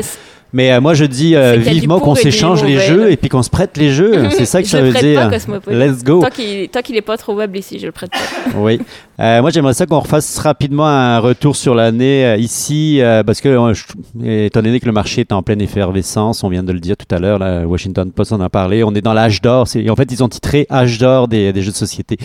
[0.54, 2.22] Mais euh, moi, je dis euh, C'est qu'il y a du vivement pour qu'on et
[2.24, 4.28] du s'échange les mauvais, jeux et puis qu'on se prête les jeux.
[4.30, 5.28] C'est ça que je ça le veut prête dire.
[5.62, 5.72] pas.
[5.72, 6.22] Let's go.
[6.22, 8.18] Tant qu'il tant qu'il est pas trouvable ici, je le prête pas.
[8.56, 8.80] Oui.
[9.20, 13.40] Euh, moi, j'aimerais ça qu'on refasse rapidement un retour sur l'année euh, ici, euh, parce
[13.40, 13.84] que, euh, je-
[14.46, 17.12] étant donné que le marché est en pleine effervescence, on vient de le dire tout
[17.14, 19.66] à l'heure, là, Washington Post en a parlé, on est dans l'âge d'or.
[19.66, 22.16] C'est- En fait, ils ont titré âge d'or des, des jeux de société.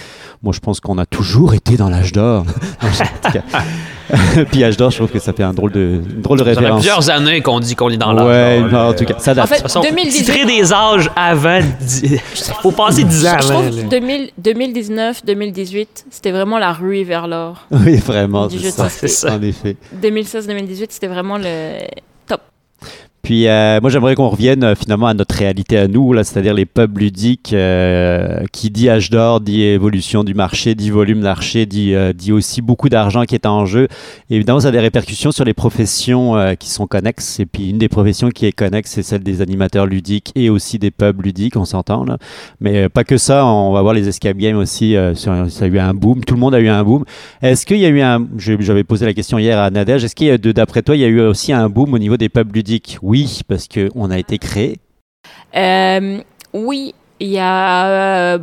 [0.43, 2.45] Moi, je pense qu'on a toujours été dans l'âge d'or.
[2.81, 4.43] Non, je- en tout cas.
[4.51, 6.51] Puis âge d'or, je trouve que ça fait un drôle de, une drôle de Ça
[6.51, 6.81] fait référence.
[6.81, 8.25] plusieurs années qu'on dit qu'on est dans l'âge.
[8.27, 8.85] Ouais, non, là.
[8.89, 9.47] en tout cas, ça En date.
[9.47, 10.25] fait, De toute façon, 2018.
[10.25, 11.59] titrer des âges avant.
[12.61, 13.61] Faut passer 10 ans Je avant.
[13.61, 13.83] trouve là.
[13.83, 17.65] 2000 2019, 2018, c'était vraiment la ruée vers l'or.
[17.71, 18.89] oui, vraiment, c'est ça.
[18.89, 19.33] Ça.
[19.35, 19.75] En effet.
[20.01, 21.77] 2016-2018, c'était vraiment le.
[23.23, 26.53] Puis euh, moi j'aimerais qu'on revienne euh, finalement à notre réalité à nous, là, c'est-à-dire
[26.53, 27.53] les pubs ludiques.
[27.53, 32.11] euh, qui dit âge d'or dit évolution du marché, dit volume de marché, dit, euh,
[32.11, 33.87] dit aussi beaucoup d'argent qui est en jeu.
[34.29, 37.39] Évidemment, ça a des répercussions sur les professions euh, qui sont connexes.
[37.39, 40.77] Et puis une des professions qui est connexe, c'est celle des animateurs ludiques et aussi
[40.77, 42.17] des pubs ludiques, on s'entend là.
[42.59, 44.97] Mais pas que ça, on va voir les escape games aussi.
[45.15, 47.05] sur- ça a eu un boom, tout le monde a eu un boom.
[47.41, 48.27] Est-ce qu'il y a eu un.
[48.37, 50.03] J'avais posé la question hier à Nadège.
[50.03, 52.17] Est-ce qu'il y a, d'après toi, il y a eu aussi un boom au niveau
[52.17, 52.97] des pubs ludiques?
[53.47, 54.77] Parce qu'on a été créé.
[55.55, 56.21] Euh,
[56.53, 58.39] oui, il y a euh,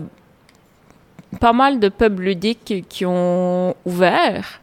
[1.41, 4.61] pas mal de pubs ludiques qui ont ouvert.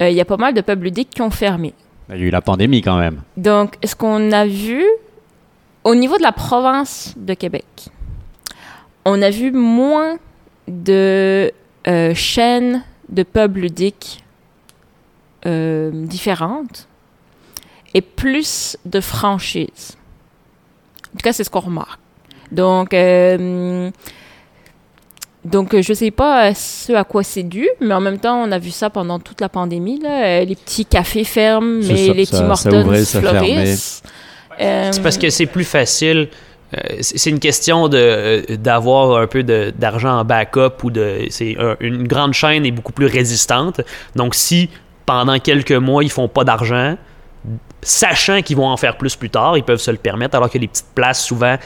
[0.00, 1.74] Euh, Il y a pas mal de pubs ludiques qui ont fermé.
[2.08, 3.22] Il y a eu la pandémie quand même.
[3.36, 4.84] Donc, ce qu'on a vu
[5.84, 7.88] au niveau de la province de Québec,
[9.04, 10.18] on a vu moins
[10.68, 11.52] de
[12.14, 14.22] chaînes de pubs ludiques
[15.44, 16.89] différentes
[17.94, 19.96] et plus de franchises.
[21.08, 21.98] En tout cas, c'est ce qu'on remarque.
[22.52, 23.90] Donc, euh,
[25.44, 28.36] donc, euh, je sais pas euh, ce à quoi c'est dû, mais en même temps,
[28.42, 29.98] on a vu ça pendant toute la pandémie.
[30.00, 30.44] Là.
[30.44, 34.02] Les petits cafés ferment, mais ça, les ça- Tim Hortons fleurissent.
[34.60, 36.28] Euh, C'est parce que c'est plus facile.
[37.00, 42.06] c'est une question de d'avoir un peu d'argent en backup ou de c'est un- une
[42.06, 43.80] grande chaîne est beaucoup plus résistante.
[44.14, 44.68] Donc si
[45.06, 46.96] pendant quelques mois ils font pas d'argent,
[47.82, 50.36] sachant qu'ils vont en faire plus plus tard, ils peuvent se le permettre.
[50.36, 51.56] Alors que les petites places souvent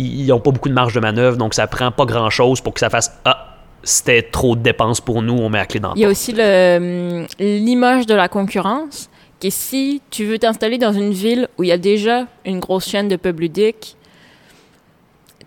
[0.00, 2.72] ils n'ont pas beaucoup de marge de manœuvre, donc ça prend pas grand chose pour
[2.72, 5.90] que ça fasse ah c'était trop de dépenses pour nous, on met la clé dans
[5.92, 9.08] le Il y a aussi hum, l'image de la concurrence,
[9.40, 12.60] qui est si tu veux t'installer dans une ville où il y a déjà une
[12.60, 13.96] grosse chaîne de pubs ludiques,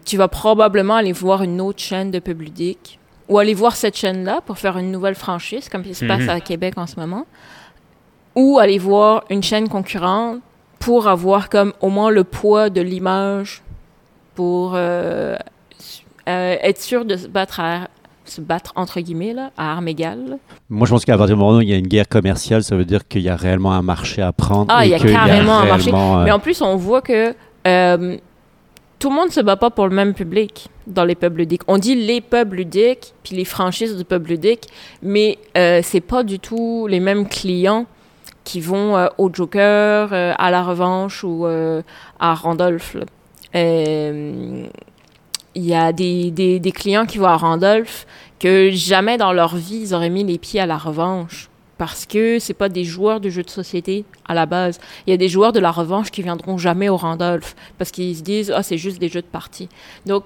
[0.06, 3.00] tu vas probablement aller voir une autre chaîne de pubs ludiques,
[3.30, 6.30] ou aller voir cette chaîne-là pour faire une nouvelle franchise, comme il se passe Mhm.
[6.30, 7.26] à Québec en ce moment,
[8.36, 10.40] ou aller voir une chaîne concurrente
[10.80, 13.62] pour avoir comme au moins le poids de l'image
[14.36, 15.36] pour euh,
[16.28, 17.88] euh, être sûr de se battre à
[18.26, 20.38] se battre entre guillemets là, à armes égales.
[20.70, 22.76] Moi, je pense qu'à partir du moment où il y a une guerre commerciale, ça
[22.76, 24.68] veut dire qu'il y a réellement un marché à prendre.
[24.70, 25.92] Ah, il y a carrément un marché.
[25.94, 27.36] euh, Mais en plus, on voit que
[27.68, 28.18] euh,
[29.00, 31.64] tout le monde se bat pas pour le même public dans les pubs ludiques.
[31.68, 34.68] On dit les pubs ludiques, puis les franchises de pubs ludiques,
[35.02, 37.86] mais euh, c'est pas du tout les mêmes clients
[38.44, 41.82] qui vont euh, au Joker, euh, à la revanche ou euh,
[42.20, 42.96] à Randolph.
[43.54, 44.70] Il
[45.56, 48.08] y a des, des, des clients qui vont à Randolph
[48.40, 52.40] que jamais dans leur vie ils auraient mis les pieds à la revanche parce que
[52.40, 54.80] c'est pas des joueurs de jeux de société à la base.
[55.06, 58.16] Il y a des joueurs de la revanche qui viendront jamais au Randolph parce qu'ils
[58.16, 59.68] se disent ah c'est juste des jeux de partie.
[60.06, 60.24] Donc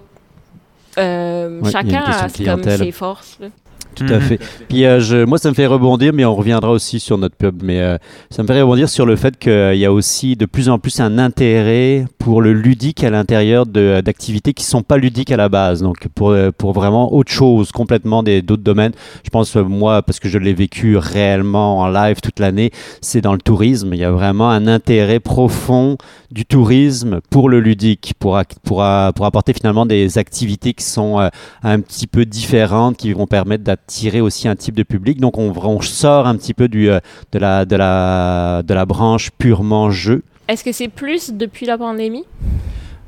[0.97, 3.38] Ouais, a chacun a comme ses forces.
[3.41, 3.47] là.
[3.95, 4.21] Tout à Mhm.
[4.21, 4.39] fait.
[4.67, 7.63] Puis euh, je- moi, ça me fait rebondir, mais on reviendra aussi sur notre pub.
[7.63, 7.97] Mais euh,
[8.30, 10.99] ça me fait rebondir sur le fait qu'il y a aussi de plus en plus
[10.99, 15.47] un intérêt pour le ludique à l'intérieur de- d'activités qui sont pas ludiques à la
[15.47, 15.82] base.
[15.82, 18.91] Donc pour, euh, pour vraiment autre chose, complètement d'autres domaines.
[19.23, 23.21] Je pense, euh, moi, parce que je l'ai vécu réellement en live toute l'année, c'est
[23.21, 23.93] dans le tourisme.
[23.93, 25.97] Il y a vraiment un intérêt profond
[26.32, 28.84] du tourisme pour le ludique, pour, pour,
[29.15, 31.30] pour apporter finalement des activités qui sont euh,
[31.63, 35.20] un petit peu différentes, qui vont permettre d'attirer aussi un type de public.
[35.20, 36.99] Donc on, on sort un petit peu du, euh,
[37.34, 40.24] de, la, de, la, de la branche purement jeu.
[40.47, 42.24] Est-ce que c'est plus depuis la pandémie?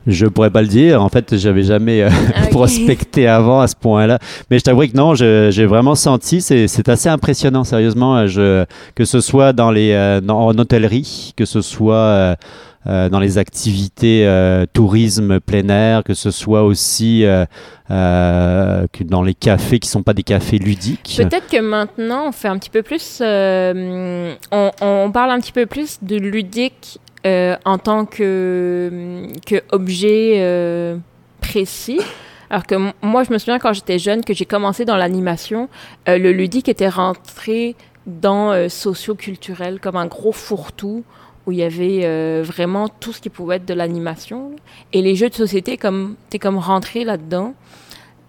[0.08, 1.04] Je pourrais pas le dire.
[1.04, 4.20] En fait, j'avais jamais euh, Ah, prospecté avant à ce point-là.
[4.50, 9.20] Mais je t'avoue que non, j'ai vraiment senti, c'est assez impressionnant, sérieusement, je, que ce
[9.20, 12.38] soit dans les, euh, en hôtellerie, que ce soit
[12.88, 17.46] euh, dans les activités euh, tourisme plein air, que ce soit aussi euh,
[17.90, 21.16] dans les cafés qui sont pas des cafés ludiques.
[21.18, 23.22] Peut-être que maintenant, on fait un petit peu plus.
[23.22, 30.98] on, parle un petit peu plus de ludique en tant que, que objet
[31.42, 32.00] précis.
[32.50, 35.68] Alors que moi, je me souviens quand j'étais jeune, que j'ai commencé dans l'animation,
[36.08, 37.76] le ludique était rentré
[38.06, 41.04] dans socio-culturel comme un gros fourre-tout
[41.48, 44.52] où il y avait euh, vraiment tout ce qui pouvait être de l'animation.
[44.94, 47.54] Et les jeux de société, comme t'es comme rentré là-dedans.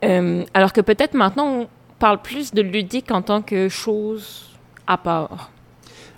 [0.04, 1.66] Euh, alors que peut-être maintenant, on
[1.98, 4.56] parle plus de ludique en tant que chose
[4.86, 5.50] à part.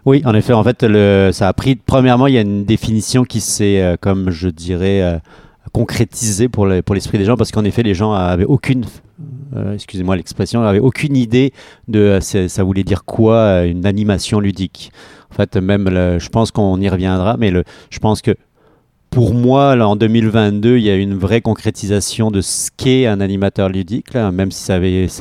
[0.05, 0.85] Oui, en effet, en fait,
[1.33, 1.77] ça a pris.
[1.77, 5.21] Premièrement, il y a une définition qui s'est, euh, comme je dirais,
[5.73, 8.85] concrétisée pour le- pour l'esprit des gens, parce qu'en effet, les gens avaient aucune,
[9.75, 11.53] excusez-moi l'expression, avaient aucune idée
[11.89, 14.91] de euh, ça voulait dire quoi une animation ludique.
[15.31, 17.53] En fait, même, je pense qu'on y reviendra, mais
[17.91, 18.35] je pense que
[19.11, 23.68] pour moi, en 2022, il y a une vraie concrétisation de ce qu'est un animateur
[23.68, 24.78] ludique, là, même si ça,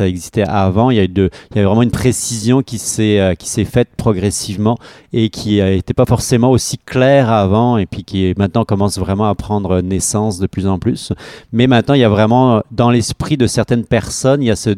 [0.08, 0.92] existait avant.
[0.92, 3.34] Il y, a eu vraiment une précision qui s'est euh,
[3.66, 4.78] faite progressivement
[5.12, 9.34] et qui n'était pas forcément aussi claire avant et puis qui maintenant commence vraiment à
[9.34, 11.12] prendre naissance de plus en plus.
[11.52, 14.76] Mais maintenant, il y a vraiment, dans l'esprit de certaines personnes, il y a ce-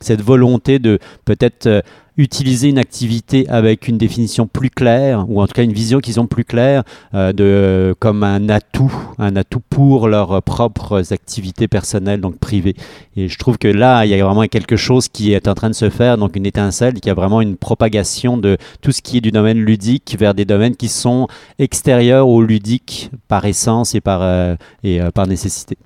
[0.00, 1.80] cette volonté de peut-être euh,
[2.16, 6.20] utiliser une activité avec une définition plus claire, ou en tout cas une vision qu'ils
[6.20, 6.82] ont plus claire,
[7.14, 12.74] euh, de, comme un atout, un atout pour leurs propres activités personnelles, donc privées.
[13.16, 15.70] Et je trouve que là, il y a vraiment quelque chose qui est en train
[15.70, 19.18] de se faire, donc une étincelle, qui a vraiment une propagation de tout ce qui
[19.18, 24.00] est du domaine ludique vers des domaines qui sont extérieurs au ludique par essence et
[24.00, 25.76] par, euh, et, euh, par nécessité.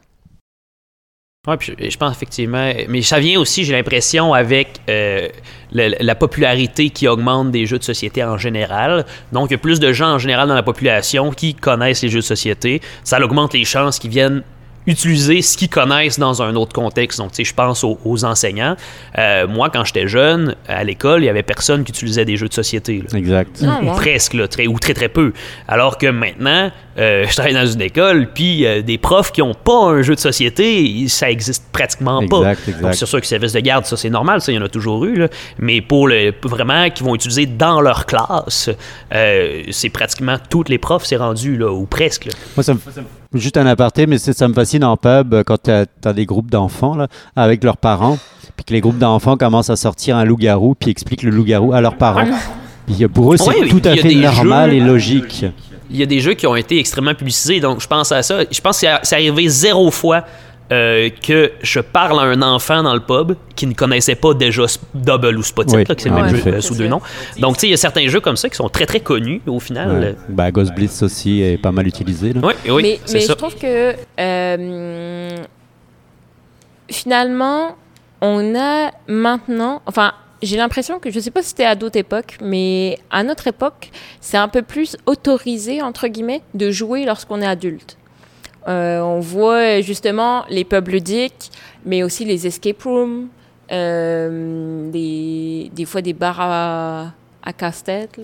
[1.47, 5.29] Ouais, puis je, pense effectivement, mais ça vient aussi, j'ai l'impression, avec euh,
[5.71, 9.07] la, la popularité qui augmente des jeux de société en général.
[9.31, 12.09] Donc, il y a plus de gens en général dans la population qui connaissent les
[12.09, 12.81] jeux de société.
[13.05, 14.43] Ça augmente les chances qu'ils viennent
[14.87, 17.19] utiliser ce qu'ils connaissent dans un autre contexte.
[17.19, 18.77] Donc, tu sais, je pense aux, aux enseignants.
[19.19, 22.49] Euh, moi, quand j'étais jeune, à l'école, il y avait personne qui utilisait des jeux
[22.49, 23.03] de société.
[23.11, 23.19] là.
[23.19, 23.63] Exact.
[23.67, 23.91] Ah, ouais.
[23.97, 25.33] Presque, là, très, ou très très peu.
[25.69, 29.55] Alors que maintenant, euh, je travaille dans une école, puis euh, des profs qui n'ont
[29.55, 32.39] pas un jeu de société, ça existe pratiquement pas.
[32.39, 32.83] Exact, exact.
[32.83, 34.69] Donc, c'est sûr que service de garde, ça c'est normal, ça il y en a
[34.69, 35.17] toujours eu.
[35.17, 35.29] là.
[35.59, 38.71] Mais pour le vraiment qu'ils vont utiliser dans leur classe,
[39.13, 42.27] euh, c'est pratiquement toutes les profs, c'est rendu là, ou presque.
[42.27, 42.33] là.
[42.57, 42.81] Moi, ça me,
[43.39, 46.51] juste un aparté, mais ça me fascine en pub euh, quand tu as, des groupes
[46.51, 48.19] d'enfants là, avec leurs parents,
[48.57, 51.81] puis que les groupes d'enfants commencent à sortir un loup-garou, puis expliquent le loup-garou à
[51.81, 52.27] leurs parents.
[52.87, 55.47] Puis euh, pour eux, c'est tout à fait normal jeux- et logique.
[55.89, 58.41] Il y a des jeux qui ont été extrêmement publicisés, donc je pense à ça.
[58.51, 60.25] Je pense que c'est arrivé zéro fois
[60.73, 64.65] euh, que je parle à un enfant dans le pub qui ne connaissait pas déjà
[64.95, 66.51] Double ou Spotted, Oui, là, que c'est le même effet.
[66.51, 67.01] jeu euh, sous deux noms.
[67.39, 69.41] Donc, tu sais, il y a certains jeux comme ça qui sont très très connus
[69.47, 70.01] au final.
[70.01, 70.17] Ouais.
[70.29, 72.33] Bah, Ghost Blitz aussi est pas mal utilisé.
[72.33, 72.41] là.
[72.43, 73.33] Oui, oui, mais mais ça.
[73.33, 75.37] je trouve que euh,
[76.91, 77.77] finalement,
[78.21, 80.13] on a maintenant, enfin,
[80.43, 83.91] j'ai l'impression que je sais pas si c'était à d'autres époques, mais à notre époque,
[84.21, 87.97] c'est un peu plus autorisé entre guillemets de jouer lorsqu'on est adulte.
[88.69, 91.51] Euh, on voit justement les pubs ludiques,
[91.85, 93.29] mais aussi les escape rooms,
[93.73, 97.07] euh, des, des fois des bars à,
[97.45, 98.19] à casse-tête,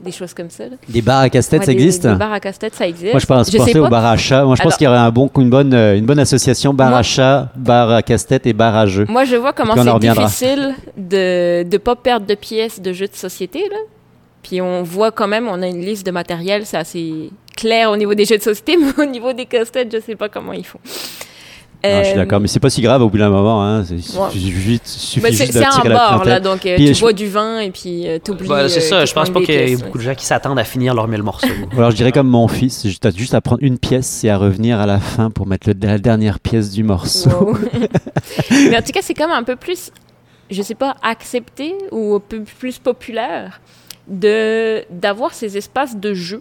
[0.00, 0.64] des choses comme ça.
[0.64, 0.76] là.
[0.88, 2.06] Des bars à casse-tête, Ouais, ça des- existe?
[2.06, 3.12] Des bars à casse-tête, ça existe.
[3.12, 3.88] Moi, je pense sais penser au pas.
[3.90, 4.44] bar à chat.
[4.44, 6.90] Moi, je pense qu'il y aurait un bon, une, bonne, euh, une bonne association bar
[6.90, 9.06] Moi- à chat, bar à casse-tête et bar à jeu.
[9.08, 13.16] Moi, je vois comment c'est difficile de ne pas perdre de pièces de jeux de
[13.16, 13.60] société.
[13.70, 13.76] Là.
[14.42, 17.96] Puis on voit quand même, on a une liste de matériel, c'est assez clair au
[17.96, 20.64] niveau des jeux de société, mais au niveau des casse-têtes, je sais pas comment ils
[20.66, 20.78] font.
[21.84, 23.62] Je suis Euh, d'accord, mais c'est pas si grave au bout d'un moment.
[23.64, 23.84] Hein.
[23.84, 24.30] C'est- Ouais.
[24.32, 27.12] suffit juste, suffit c'est juste c'est un bar, là, donc euh, Puis, tu je- bois
[27.12, 28.48] du vin et puis euh, t'oublies.
[28.48, 28.98] Voilà, c'est euh, ça.
[28.98, 31.06] qu'ils Je pense pas qu'il y ait beaucoup de gens qui s'attendent à finir leur
[31.06, 31.46] mille morceaux.
[31.72, 34.28] Ou alors je dirais comme mon fils, tu as juste à prendre une pièce et
[34.28, 37.30] à revenir à la fin pour mettre le- la dernière pièce du morceau.
[37.30, 37.58] Wow.
[38.50, 39.92] Mais en tout cas, c'est comme un peu plus,
[40.50, 43.60] je sais pas, accepté ou un peu plus populaire
[44.08, 46.40] de d'avoir ces espaces de jeu.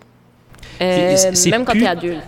[0.79, 2.21] Euh, C'est- même quand plus- t'es adulte.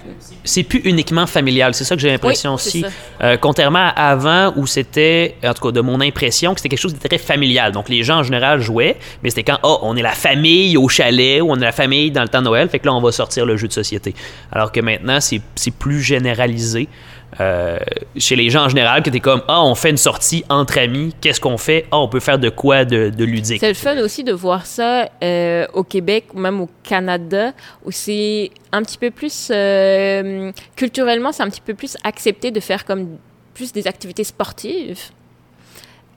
[0.44, 1.74] C'est plus uniquement familial.
[1.76, 2.86] C'est ça que j'ai l'impression Oui, aussi.
[3.22, 6.80] Euh, contrairement à avant où c'était, en tout cas de mon impression, que c'était quelque
[6.82, 7.72] chose de très familial.
[7.72, 10.88] Donc les gens en général jouaient, mais c'était quand, oh, on est la famille au
[10.90, 13.02] chalet ou on est la famille dans le temps de Noël, fait que là on
[13.02, 14.16] va sortir le jeu de société.
[14.52, 16.88] Alors que maintenant c'est c'est plus généralisé.
[17.40, 17.78] Euh,
[18.18, 21.14] chez les gens en général, que t'es comme, ah, on fait une sortie entre amis,
[21.22, 21.86] qu'est-ce qu'on fait?
[21.92, 23.60] Ah, on peut faire de quoi de, de ludique?
[23.60, 27.52] C'est le fun aussi de voir ça euh, au Québec ou même au Canada,
[27.86, 32.60] où c'est un petit peu plus euh, culturellement, c'est un petit peu plus accepté de
[32.60, 33.18] faire comme
[33.54, 35.00] plus des activités sportives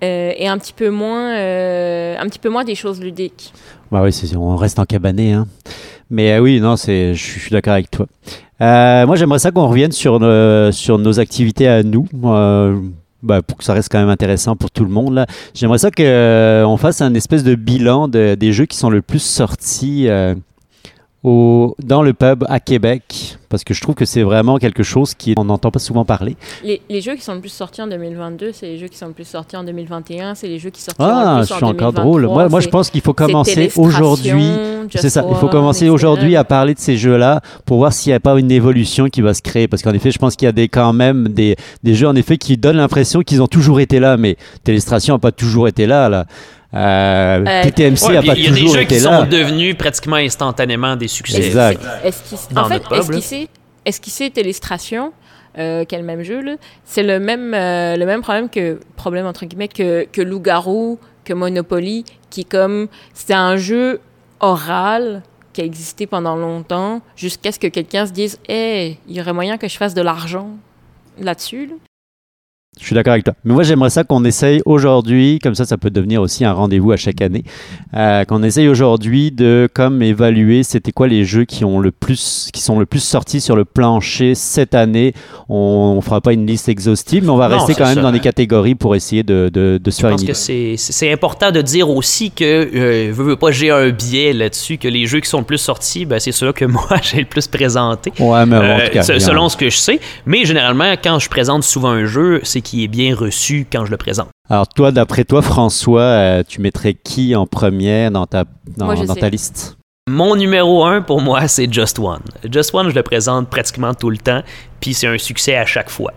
[0.03, 3.53] euh, et un petit peu moins, euh, un petit peu moins des choses ludiques.
[3.91, 5.33] Bah oui, c'est- on reste en cabané.
[5.35, 5.47] Hein.
[6.11, 8.07] Mais euh, oui, non, c'est, je suis d'accord avec toi.
[8.63, 12.07] Euh, moi, j'aimerais ça qu'on revienne sur, nos- sur nos activités à nous.
[12.25, 12.79] euh,
[13.25, 15.25] bah, pour que ça reste quand même intéressant pour tout le monde.
[15.55, 19.23] J'aimerais ça qu'on fasse un espèce de bilan de- des jeux qui sont le plus
[19.23, 20.35] sortis euh,
[21.25, 23.39] au, dans le pub à Québec.
[23.49, 26.37] Parce que je trouve que c'est vraiment quelque chose qui on n'entend pas souvent parler.
[26.65, 29.09] Les, les jeux qui sont le plus sortis en 2022, c'est les jeux qui sont
[29.09, 31.57] le plus sortis en 2021, c'est les jeux qui sortiront Ah, le je plus en
[31.57, 32.27] suis encore 2023, drôle.
[32.27, 34.43] Moi, moi je pense qu'il faut commencer aujourd'hui.
[34.91, 38.15] C'est ça, il faut commencer aujourd'hui à parler de ces jeux-là pour voir s'il n'y
[38.15, 39.69] a pas une évolution qui va se créer.
[39.69, 42.17] Parce qu'en effet, je pense qu'il y a des, quand même des, des jeux en
[42.17, 45.87] effet qui donnent l'impression qu'ils ont toujours été là, mais Télestration n'a pas toujours été
[45.87, 46.09] là.
[46.09, 46.25] là.
[46.75, 49.21] Euh, Euh, TTMC Ouais, puis pas il y a des toujours jeux été qui là.
[49.23, 51.45] sont devenus pratiquement instantanément des succès.
[51.47, 51.81] Exact.
[52.05, 52.99] Esquisser- Dans en fait, là.
[52.99, 53.49] esquisser,
[53.85, 55.13] esquisser Télestration,
[55.59, 58.81] euh, qui est le même jeu, là, c'est le même, euh, le même problème que,
[58.97, 64.01] problème entre guillemets, que, que Loup-Garou, que Monopoly, qui est comme, c'était un jeu
[64.41, 65.23] oral
[65.53, 69.35] qui a existé pendant longtemps, jusqu'à ce que quelqu'un se dise, hey, il y aurait
[69.35, 70.49] moyen que je fasse de l'argent
[71.21, 71.67] là-dessus.
[71.67, 71.75] là?
[72.81, 73.35] Je suis d'accord avec toi.
[73.45, 76.91] Mais moi, j'aimerais ça qu'on essaye aujourd'hui, comme ça, ça peut devenir aussi un rendez-vous
[76.93, 77.45] à chaque année,
[77.95, 82.49] euh, qu'on essaye aujourd'hui de comme évaluer c'était quoi les jeux qui ont le plus,
[82.51, 85.13] qui sont le plus sortis sur le plancher cette année.
[85.51, 88.01] On, on fera pas une liste exhaustive, mais on va Non, rester quand même ça.
[88.01, 91.13] dans des catégories pour essayer de, de, de se Je faire une pense que c'est
[91.13, 92.45] important de dire aussi que,
[92.75, 95.59] euh, veux, veux pas, j'ai un biais là-dessus, que les jeux qui sont le plus
[95.59, 98.13] sortis, ben, c'est ceux-là que moi j'ai le plus présenté.
[98.19, 100.01] Ouais, mais en Euh, tout cas, selon ce que je sais.
[100.25, 103.91] Mais généralement, quand je présente souvent un jeu, c'est qu'il est bien reçu quand je
[103.91, 104.29] le présente.
[104.49, 108.45] Alors toi, d'après toi, François, euh, tu mettrais qui en première dans ta,
[108.77, 109.77] dans, Moi, ta liste?
[110.09, 112.23] Mon numéro un pour moi, c'est Just One.
[112.51, 114.43] Just One, je le présente pratiquement tout le temps,
[114.81, 116.13] puis c'est un succès à chaque fois.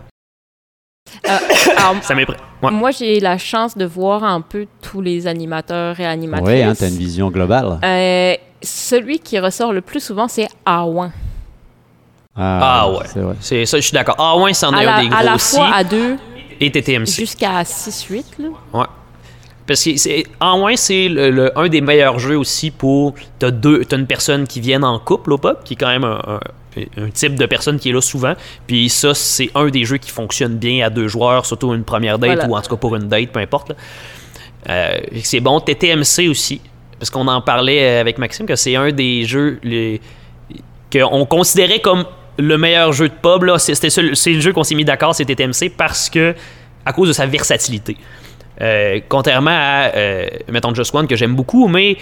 [1.27, 1.37] Euh,
[1.77, 2.37] alors, Ça m'est prêt.
[2.63, 2.71] Ouais.
[2.71, 6.49] Moi, j'ai la chance de voir un peu tous les animateurs et animatrices.
[6.49, 7.79] Oui, hein, tu as une vision globale.
[7.83, 11.11] Euh, celui qui ressort le plus souvent, c'est Aouin.
[12.35, 13.05] Ah ouais.
[13.39, 14.15] C'est ça, je suis d'accord.
[14.17, 15.55] Ah ouais, c'en À est la, un des à gros la aussi.
[15.55, 16.17] fois à deux,
[16.59, 17.05] Et TTMC.
[17.07, 18.23] jusqu'à 6-8.
[18.39, 18.47] là.
[18.73, 18.85] Ouais.
[19.67, 23.15] Parce que c'est, en moins, c'est le, le- un des meilleurs jeux aussi pour.
[23.39, 26.03] T'as deux, t'as une personne qui vient en couple au pop, qui est quand même
[26.03, 28.33] un, un- un type de personne qui est là souvent.
[28.67, 32.19] Puis ça, c'est un des jeux qui fonctionne bien à deux joueurs, surtout une première
[32.19, 32.47] date Voilà.
[32.47, 33.71] ou en tout cas pour une date, peu importe.
[34.69, 35.59] Euh, c'est bon.
[35.59, 36.61] TTMC aussi.
[36.99, 39.99] Parce qu'on en parlait avec Maxime, que c'est un des jeux les,
[40.91, 42.05] qu'on considérait comme
[42.37, 43.43] le meilleur jeu de pub.
[43.43, 43.59] Là.
[43.59, 44.01] C'était c'est
[44.33, 46.35] le jeu qu'on s'est mis d'accord, c'est TTMC, parce que
[46.85, 47.97] à cause de sa versatilité.
[48.61, 51.97] Euh, contrairement à, euh, mettons, Just One, que j'aime beaucoup, mais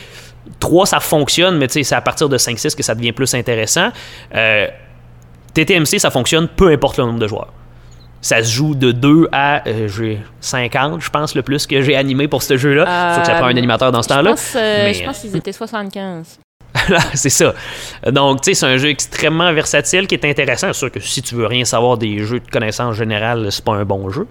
[0.60, 3.90] 3, ça fonctionne, mais c'est à partir de 5-6 que ça devient plus intéressant.
[4.36, 4.68] Euh,
[5.54, 7.54] TTMC, ça fonctionne peu importe le nombre de joueurs.
[8.22, 12.30] Ça se joue de 2 à j'ai 50, je pense, le plus que j'ai animé
[12.30, 13.16] pour ce jeu-là.
[13.16, 14.36] Sauf que ça prend un animateur dans ce temps-là.
[14.56, 16.40] mais, je pense qu'ils étaient 75.
[17.14, 17.54] c'est ça.
[18.12, 20.68] Donc, tu sais, c'est un jeu extrêmement versatile qui est intéressant.
[20.68, 23.74] C'est sûr que si tu veux rien savoir des jeux de connaissance générale, c'est pas
[23.74, 24.28] un bon jeu.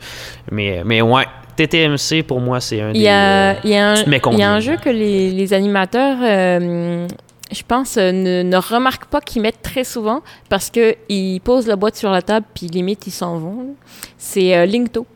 [0.50, 3.00] Mais, mais ouais, TTMC, pour moi, c'est un Il des...
[3.00, 5.52] y a, euh, il y a un, il y a un jeu que les, les
[5.52, 7.06] animateurs, euh,
[7.52, 11.76] je pense, euh, ne, ne remarquent pas qu'ils mettent très souvent parce qu'ils posent la
[11.76, 13.74] boîte sur la table puis limite ils s'en vont.
[14.18, 15.06] C'est euh, Linkto.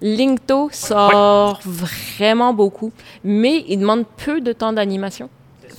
[0.00, 5.28] Linkto sort vraiment beaucoup, mais il demande peu de temps d'animation.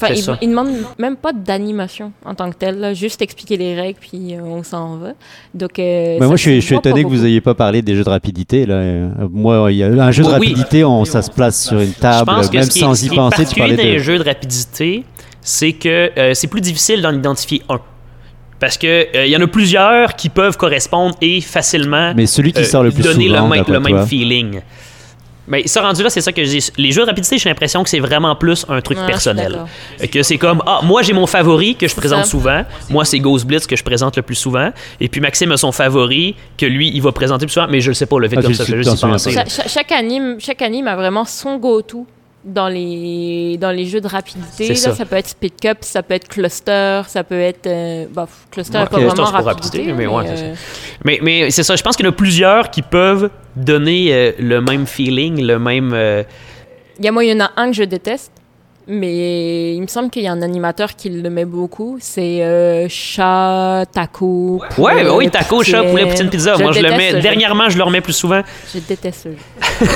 [0.03, 3.75] Enfin, il, il demande même pas d'animation en tant que tel, là, juste expliquer les
[3.75, 5.09] règles puis euh, on s'en va.
[5.53, 8.03] Donc, euh, moi, je suis, je suis étonné que vous n'ayez pas parlé des jeux
[8.03, 8.65] de rapidité.
[8.65, 8.75] Là.
[8.75, 10.47] Euh, Moi, il y a un jeu de Oui, oui.
[10.49, 13.05] rapidité, on, ça se place sur une Je table, même ce qui est, sans ce
[13.05, 14.03] y qui est penser, tu particulier parlais dans les de...
[14.03, 15.03] jeux de rapidité,
[15.41, 17.79] c'est que euh, c'est plus difficile d'en identifier un.
[18.59, 22.53] Parce que euh, il y en a plusieurs qui peuvent correspondre et facilement Mais celui
[22.53, 24.05] qui euh, sort le plus donner souvent, le, même- d'après le même toi?
[24.05, 24.61] feeling.
[25.47, 26.59] Mais ça rendu là, c'est ça que j'ai.
[26.77, 29.59] Les jeux de rapidité, j'ai l'impression que c'est vraiment plus un truc suis personnel.
[30.11, 32.31] Que c'est comme, ah, moi j'ai mon favori que je présente ça.
[32.31, 32.63] souvent.
[32.89, 34.71] Moi, c'est Ghost Blitz que je présente le plus souvent.
[35.01, 37.89] Et puis Maxime a son favori que lui, il va présenter plus souvent, mais je
[37.89, 38.89] le sais pas, le fait Ah, comme ça, je juste
[39.49, 42.05] cha- chaque, anime, chaque anime a vraiment son go-to
[42.45, 44.67] dans les, dans les jeux de rapidité.
[44.69, 45.05] Là, ça.
[45.05, 47.67] peut être Speed Cup, ça peut être Cluster, ça peut être.
[47.67, 49.77] euh, bah, Cluster Ouais, pas Cluster, vraiment rapidité.
[49.77, 50.53] rapidité, mais ouais, euh,
[51.05, 54.31] Mais, mais c'est ça, je pense qu'il y en a plusieurs qui peuvent donner euh,
[54.39, 55.91] le même feeling, le même.
[55.93, 56.23] euh,
[56.99, 58.31] Il y a moi, il y en a un que je déteste,
[58.87, 61.97] mais il me semble qu'il y a un animateur qui le met beaucoup.
[62.01, 64.59] C'est euh, chat, taco.
[64.61, 66.57] Ouais, poulet, bah oui, taco, chat, poulet, poutine, pizza.
[66.57, 67.11] Moi, je le mets.
[67.11, 67.19] jeu.
[67.21, 68.41] Dernièrement, je le remets plus souvent.
[68.73, 69.87] Je déteste ce jeu.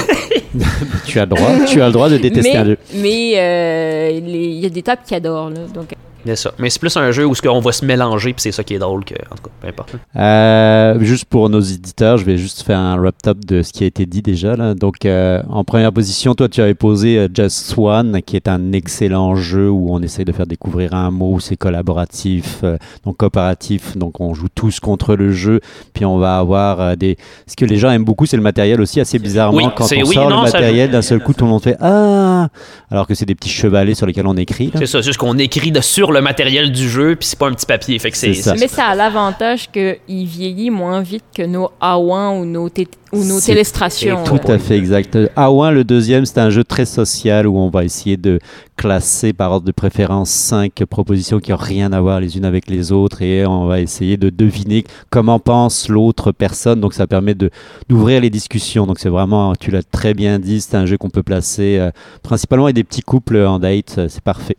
[1.05, 2.77] Tu as le droit, tu as le droit de détester mais un jeu.
[2.95, 5.49] mais euh, il y a des tables qui adorent.
[5.49, 5.93] Là, donc,
[6.25, 6.51] C'est ça.
[6.59, 8.73] Mais c'est plus un jeu où ce qu'on va se mélanger, puis c'est ça qui
[8.73, 9.95] est drôle, que, en tout cas, peu importe.
[10.15, 13.87] Euh, juste pour nos éditeurs, je vais juste faire un wrap-up de ce qui a
[13.87, 14.55] été dit déjà.
[14.55, 14.73] Là.
[14.73, 18.71] Donc, euh, en première position, toi, tu avais posé euh, Just One, qui est un
[18.73, 21.39] excellent jeu où on essaye de faire découvrir un mot.
[21.39, 23.97] C'est collaboratif, euh, donc coopératif.
[23.97, 25.61] Donc, on joue tous contre le jeu.
[25.93, 27.17] Puis, on va avoir des.
[27.47, 29.57] Ce que les gens aiment beaucoup, c'est le matériel aussi, assez bizarrement.
[29.57, 31.77] Oui, quand on oui, sort non, le matériel, d'un seul coup, tout le monde fait
[31.79, 32.49] Ah
[32.89, 34.71] Alors que c'est des petits chevalets sur lesquels on écrit.
[34.75, 37.47] C'est ça, c'est juste qu'on écrit de, sur le matériel du jeu, puis c'est pas
[37.47, 37.97] un petit papier.
[37.99, 38.33] Fait que c'est.
[38.33, 38.53] C'est ça.
[38.55, 42.67] c'est- Mais ça a l'avantage qu'il vieillit moins vite que nos A1 ou nos,
[43.13, 44.23] ou nos téléstrations.
[44.23, 45.15] Tout à fait exact.
[45.35, 48.39] A1, le deuxième, c'est un jeu très social où on va essayer de
[48.75, 52.69] classer par ordre de préférence cinq propositions qui n'ont rien à voir les unes avec
[52.69, 56.79] les autres et on va essayer de deviner comment pense l'autre personne.
[56.79, 57.49] Donc ça permet de
[57.89, 58.85] d'ouvrir les discussions.
[58.85, 61.89] Donc c'est vraiment, tu l'as très bien dit, c'est un jeu qu'on peut placer euh,
[62.23, 63.95] principalement avec des petits couples en date.
[63.97, 64.57] euh, C'est parfait.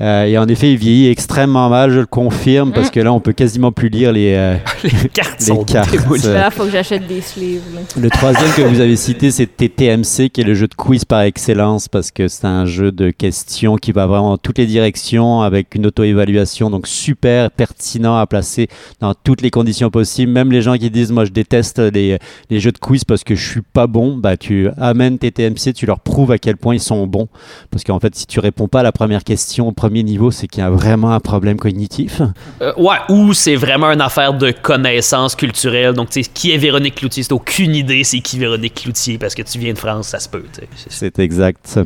[0.00, 3.20] Euh, et en effet, il vieillit extrêmement mal, je le confirme, parce que là, on
[3.20, 5.92] peut quasiment plus lire les, euh, les cartes les sont cartes.
[5.92, 7.60] Là, il faut que j'achète des sleeves.
[7.98, 11.20] le troisième que vous avez cité, c'est TTMC, qui est le jeu de quiz par
[11.22, 15.42] excellence, parce que c'est un jeu de questions qui va vraiment dans toutes les directions,
[15.42, 18.68] avec une auto-évaluation, donc super pertinent à placer
[19.00, 20.32] dans toutes les conditions possibles.
[20.32, 22.18] Même les gens qui disent, moi je déteste les,
[22.48, 25.84] les jeux de quiz parce que je suis pas bon, bah tu amènes TTMC, tu
[25.84, 27.28] leur prouves à quel point ils sont bons.
[27.70, 30.46] Parce qu'en fait, si tu réponds pas à la première question au premier niveau, c'est
[30.46, 32.22] qu'il y a vraiment un problème cognitif.
[32.62, 35.92] Euh, ouais, ou c'est vraiment une affaire de connaissance culturelle.
[35.94, 37.22] Donc, tu sais, qui est Véronique Cloutier?
[37.22, 40.28] C'est aucune idée c'est qui Véronique Cloutier parce que tu viens de France, ça se
[40.28, 40.44] peut.
[40.54, 40.86] tu sais.
[40.88, 41.78] C'est- exact.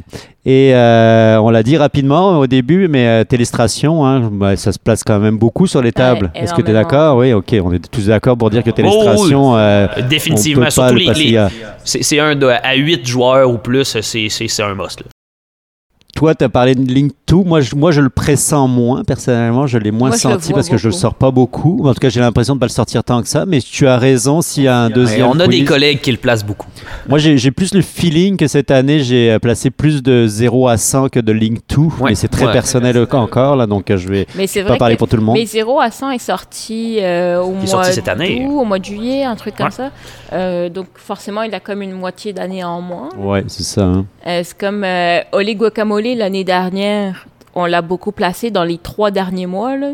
[0.46, 4.78] Et euh, on l'a dit rapidement au début, mais euh, Télestration, hein, bah, ça se
[4.78, 6.30] place quand même beaucoup sur les tables.
[6.34, 7.16] Est-ce que tu es d'accord?
[7.16, 10.68] Oui, ok, on est tous d'accord pour dire que Télestration, euh, Euh, Définitivement.
[10.70, 11.36] Surtout le les.
[11.38, 11.48] à-
[11.84, 15.00] c'est un de, à 8 joueurs ou plus, c'est un must.
[15.00, 15.06] là.
[16.16, 17.12] Toi, tu as parlé de Link
[17.42, 17.48] 2.
[17.48, 19.66] Moi je, moi, je le pressens moins, personnellement.
[19.66, 21.86] Je l'ai moins Moi, senti parce que je le sors pas beaucoup.
[21.86, 23.44] En tout cas, j'ai l'impression de pas le sortir tant que ça.
[23.46, 25.26] Mais tu as raison, s'il y a un deuxième.
[25.26, 26.68] on a des collègues qui le placent beaucoup.
[27.08, 30.76] Moi, j'ai plus le feeling que cette année, j'ai euh, placé plus de 0 à
[30.76, 31.76] 100 que de Link 2.
[31.76, 32.52] Ouais, mais c'est très ouais.
[32.52, 33.66] personnel encore, là.
[33.66, 35.36] Donc, euh, je vais Mais pas vrai parler que pour tout le monde.
[35.36, 38.46] mais 0 à 100 est sorti euh, au est mois sorti cette année.
[38.48, 39.72] au mois de juillet, un truc comme Ouais.
[39.72, 39.90] ça.
[40.32, 43.08] Euh, donc forcément, il a comme une moitié d'année en moins.
[43.18, 43.82] Ouais, c'est ça.
[43.82, 44.06] hein.
[44.26, 47.23] Euh, c'est comme euh, Oli Guacamole l'année dernière.
[47.54, 49.76] On l'a beaucoup placé dans les trois derniers mois.
[49.76, 49.92] Là.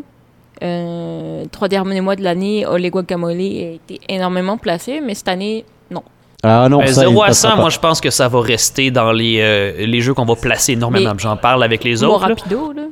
[0.62, 3.34] Euh, trois derniers mois de l'année, Oli Guacamole a
[3.74, 6.02] été énormément placé, mais cette année, non.
[6.42, 7.60] Ah non, ça, il 0 à passera 100, pas.
[7.62, 10.72] moi je pense que ça va rester dans les, euh, les jeux qu'on va placer
[10.72, 11.12] énormément.
[11.18, 12.20] J'en parle avec les autres.
[12.28, 12.34] là.
[12.34, 12.82] Rapido, là.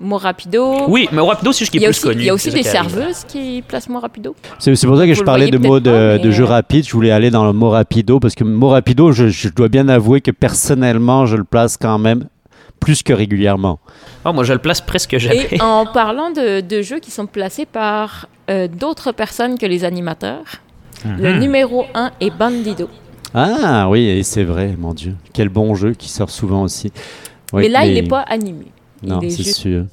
[0.00, 0.88] Mo Rapido.
[0.88, 2.20] Oui, mais Rapido, c'est juste qui Il y est a plus aussi, connu.
[2.22, 4.34] il y a aussi des serveuses qui placent Mo Rapido.
[4.58, 6.84] C'est pour ça que Vous je parlais de mots de, de jeu rapide.
[6.86, 9.88] Je voulais aller dans le mot rapido parce que mot rapido, je, je dois bien
[9.88, 12.24] avouer que personnellement, je le place quand même
[12.84, 13.78] plus que régulièrement.
[14.24, 15.48] Ah, moi je le place presque jamais.
[15.50, 19.84] Et en parlant de, de jeux qui sont placés par euh, d'autres personnes que les
[19.84, 20.44] animateurs,
[21.04, 21.20] Mhm.
[21.20, 22.88] le numéro 1 est Bandido.
[23.34, 25.14] Ah oui, et c'est vrai, mon Dieu.
[25.34, 26.92] Quel bon jeu qui sort souvent aussi.
[27.52, 28.66] Oui, mais là, il n'est pas animé.
[29.02, 29.84] Non, il est c'est juste- sûr.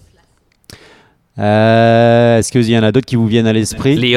[1.39, 3.95] Euh, Est-ce qu'il y en a d'autres qui vous viennent à l'esprit?
[3.95, 4.15] Les...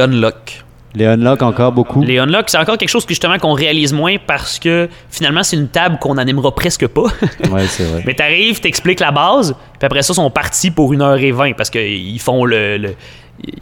[0.94, 1.40] Les unlock.
[1.40, 4.58] unlock encore beaucoup Les unlock, c'est encore quelque chose que justement qu'on réalise moins parce
[4.58, 7.04] que finalement c'est une table qu'on animera presque pas.
[7.50, 8.02] Ouais, c'est vrai.
[8.06, 11.32] Mais t'arrives, t'expliques la base, puis après ça, ils sont partis pour une heure et
[11.32, 12.94] vingt parce qu'ils font le, le-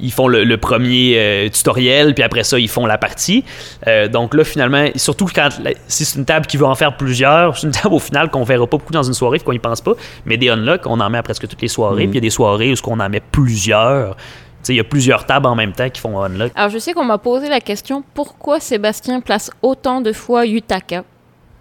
[0.00, 3.42] ils font le, le premier euh, tutoriel, puis après ça, ils font la partie.
[3.86, 5.48] Euh, donc là, finalement, surtout quand
[5.88, 8.44] si c'est une table qui veut en faire plusieurs, c'est une table au final qu'on
[8.44, 9.92] verra pas beaucoup dans une soirée, qu'on y pense pas.
[10.26, 12.10] Mais des unlock, on en met à presque toutes les soirées, Mhm.
[12.10, 14.14] puis il y a des soirées où on en met plusieurs.
[14.62, 16.52] Tu sais, il y a plusieurs tables en même temps qui font unlock.
[16.54, 21.02] Alors, je sais qu'on m'a posé la question pourquoi Sébastien place autant de fois Yutaka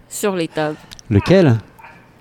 [0.08, 0.76] sur les tables?
[1.10, 1.58] Lequel?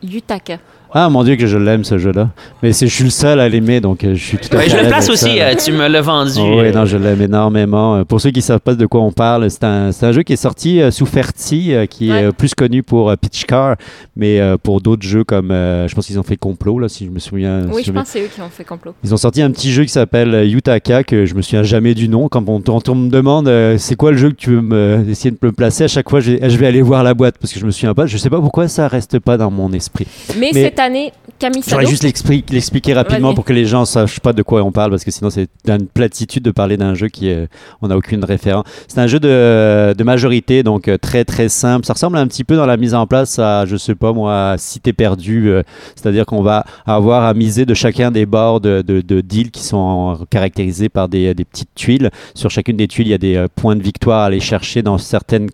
[0.01, 0.57] Yutaka.
[0.93, 2.29] Ah mon dieu que je l'aime ce jeu-là.
[2.61, 4.63] Mais c'est, je suis le seul à l'aimer, donc euh, je suis tout à Ouais,
[4.63, 6.31] fait je le place aussi, ça, euh, tu me l'as vendu.
[6.39, 8.03] Oh, oui, euh, non, je l'aime énormément.
[8.03, 10.33] Pour ceux qui savent pas de quoi on parle, c'est un, c'est un jeu qui
[10.33, 12.31] est sorti sous Ferti, qui est Ouais.
[12.33, 13.75] plus connu pour Pitch Car,
[14.17, 17.19] mais pour d'autres jeux comme, je pense qu'ils ont fait Complot, là, si je me
[17.19, 17.61] souviens.
[17.71, 18.93] Oui, si je pense que c'est eux qui ont fait complot.
[19.03, 22.09] Ils ont sorti un petit jeu qui s'appelle Yutaka, que je me souviens jamais du
[22.09, 22.27] nom.
[22.27, 25.31] Quand on, quand on me demande c'est quoi le jeu que tu veux me, essayer
[25.31, 27.59] de me placer, à chaque fois je, je vais aller voir la boîte parce que
[27.59, 28.05] je me souviens pas.
[28.07, 30.05] Je sais pas pourquoi ça reste pas dans mon esprit.
[30.37, 30.51] Mais,
[30.81, 34.61] année, Camille J'aurais juste l'expli- l'expliquer rapidement pour que les gens sachent pas de quoi
[34.63, 37.47] on parle parce que sinon c'est une platitude de parler d'un jeu qui est,
[37.81, 38.65] on n'a aucune référence.
[38.87, 41.85] C'est un jeu de, de majorité donc euh, très très simple.
[41.85, 44.55] Ça ressemble un petit peu dans la mise en place à je sais pas moi
[44.57, 45.63] Cité perdue, euh,
[45.95, 49.63] c'est-à-dire qu'on va avoir à miser de chacun des bords de, de, de deals qui
[49.63, 52.09] sont caractérisés par des, des petites tuiles.
[52.35, 54.81] Sur chacune des tuiles il y a des euh, points de victoire à aller chercher
[54.81, 55.49] dans certaines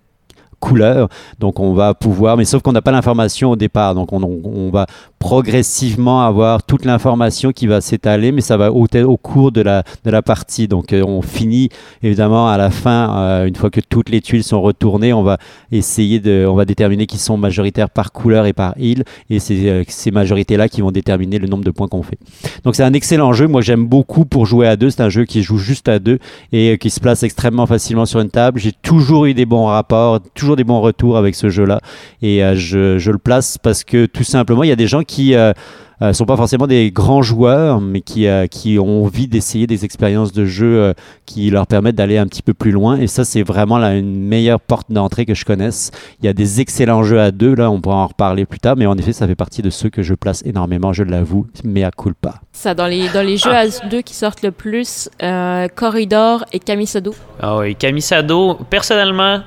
[0.60, 1.08] couleurs.
[1.40, 3.94] Donc on va pouvoir, mais sauf qu'on n'a pas l'information au départ.
[3.94, 4.88] Donc on, on- on va
[5.20, 8.88] progressivement avoir toute l'information qui va s'étaler, mais ça va au,
[9.18, 10.68] cours de la, de la partie.
[10.68, 11.70] Donc euh, on finit
[12.04, 15.38] évidemment à la fin, euh, une fois que toutes les tuiles sont retournées, on va
[15.72, 19.70] essayer de, on va déterminer qui sont majoritaires par couleur et par île, et c'est
[19.70, 22.20] euh, ces majorités-là qui vont déterminer le nombre de points qu'on fait.
[22.64, 23.48] Donc c'est un excellent jeu.
[23.48, 24.90] Moi j'aime beaucoup pour jouer à deux.
[24.92, 26.20] C'est un jeu qui joue juste à deux
[26.52, 28.60] et qui se place extrêmement facilement sur une table.
[28.60, 31.82] J'ai toujours eu des bons rapports, toujours des bons retours avec ce jeu-là
[32.22, 35.34] et je, je le place parce que tout simplement il y a des gens qui
[35.34, 35.54] euh,
[36.02, 39.84] euh, sont pas forcément des grands joueurs, mais qui, euh, qui ont envie d'essayer des
[39.84, 40.94] expériences de jeu euh,
[41.26, 42.98] qui leur permettent d'aller un petit peu plus loin.
[42.98, 45.90] Et ça, c'est vraiment la, une meilleure porte d'entrée que je connaisse.
[46.22, 48.76] Il y a des excellents jeux à deux, là, on pourra en reparler plus tard,
[48.78, 51.84] mais en effet, ça fait partie de ceux que je place énormément, je l'avoue, mais
[51.84, 52.36] à culpa.
[52.52, 56.60] ça, dans les, dans les jeux à deux qui sortent le plus, euh, Corridor et
[56.60, 57.16] Camille Sado.
[57.42, 59.40] Ah oui, Kamisado, personnellement,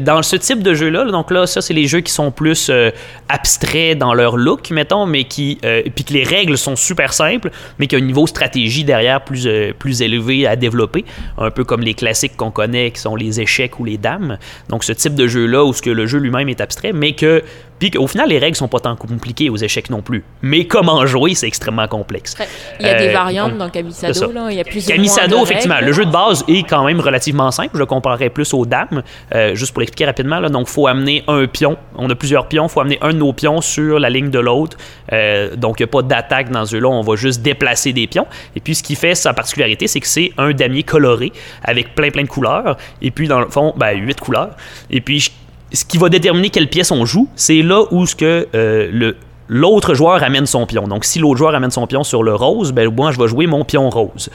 [0.00, 2.68] dans ce type de jeu-là, là, donc là, ça, c'est les jeux qui sont plus
[2.70, 2.90] euh,
[3.28, 7.50] abstraits dans leur look, mettons, mais qui, euh, puis que les règles sont super simples,
[7.78, 11.04] mais qu'il y a un niveau stratégie derrière plus, euh, plus élevé à développer,
[11.38, 14.38] un peu comme les classiques qu'on connaît, qui sont les échecs ou les dames.
[14.68, 17.42] Donc, ce type de jeu-là, où ce que le jeu lui-même est abstrait, mais que,
[17.78, 20.24] puis qu'au final, les règles sont pas tant compliquées aux échecs non plus.
[20.42, 22.36] Mais comment jouer, c'est extrêmement complexe.
[22.80, 24.14] Il y a des Euh, variantes on- dans Camille c'est ça.
[24.14, 24.32] Sado.
[24.32, 24.46] Là.
[24.50, 25.86] Il y a plus ou Camille moins de Sado, effectivement, règles.
[25.88, 27.70] le jeu de base est quand même relativement simple.
[27.74, 29.02] Je le comparerais plus aux dames.
[29.34, 31.76] Euh, juste pour l'expliquer rapidement, là, donc faut amener un pion.
[31.96, 32.68] On a plusieurs pions.
[32.68, 34.76] faut amener un de nos pions sur la ligne de l'autre.
[35.12, 36.88] Euh, donc, il n'y a pas d'attaque dans ce jeu-là.
[36.88, 38.26] On va juste déplacer des pions.
[38.56, 41.32] Et puis, ce qui fait sa particularité, c'est que c'est un damier coloré
[41.62, 42.76] avec plein, plein de couleurs.
[43.02, 44.50] Et puis, dans le fond, ben, huit couleurs.
[44.90, 45.30] Et puis, je-
[45.74, 49.16] ce qui va déterminer quelle pièce on joue, c'est là où ce que euh, le
[49.46, 50.88] l'autre joueur amène son pion.
[50.88, 53.46] Donc, si l'autre joueur amène son pion sur le rose, ben moi, je vais jouer
[53.46, 54.30] mon pion rose.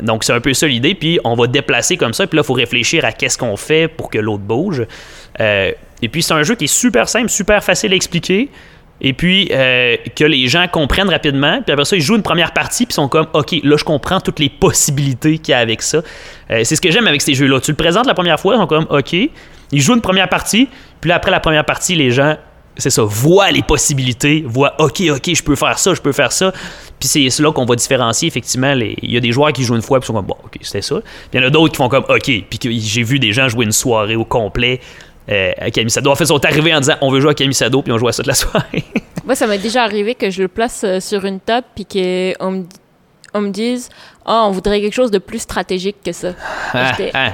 [0.00, 0.94] Donc, c'est un peu ça l'idée.
[0.94, 2.28] Puis, on va déplacer comme ça.
[2.28, 4.86] Puis là, il faut réfléchir à qu'est-ce qu'on fait pour que l'autre bouge.
[5.40, 8.48] Euh, et puis, c'est un jeu qui est super simple, super facile à expliquer.
[9.00, 11.60] Et puis, euh, que les gens comprennent rapidement.
[11.60, 12.86] Puis après ça, ils jouent une première partie.
[12.86, 15.82] Puis ils sont comme, OK, là, je comprends toutes les possibilités qu'il y a avec
[15.82, 16.00] ça.
[16.48, 17.58] C'est ce que j'aime avec ces jeux-là.
[17.58, 19.16] Tu le présentes la première fois, ils sont comme, OK.
[19.74, 20.68] Ils jouent une première partie.
[21.00, 22.36] Puis là, après la première partie, les gens
[22.76, 26.32] c'est ça, voit les possibilités, voit OK, OK, je peux faire ça, je peux faire
[26.32, 26.52] ça.
[26.98, 28.74] Puis c'est là qu'on va différencier effectivement.
[28.74, 30.58] les- Il y a des joueurs qui jouent une fois puis sont comme bon, OK,
[30.62, 30.96] c'était ça.
[31.00, 33.32] Puis il y en a d'autres qui font comme OK, puis que j'ai vu des
[33.32, 34.80] gens jouer une soirée au complet
[35.30, 36.10] euh, à Camisado.
[36.10, 38.08] En fait, ils sont arrivés en disant on veut jouer à Camisado, puis on joue
[38.08, 38.82] à ça de la soirée.
[39.24, 42.50] Moi, ça m'est déjà arrivé que je le place euh, sur une table puis qu'on
[42.50, 42.64] me,
[43.34, 43.88] on me dise
[44.26, 46.32] Ah, on voudrait quelque chose de plus stratégique que ça.
[46.72, 47.30] Ah,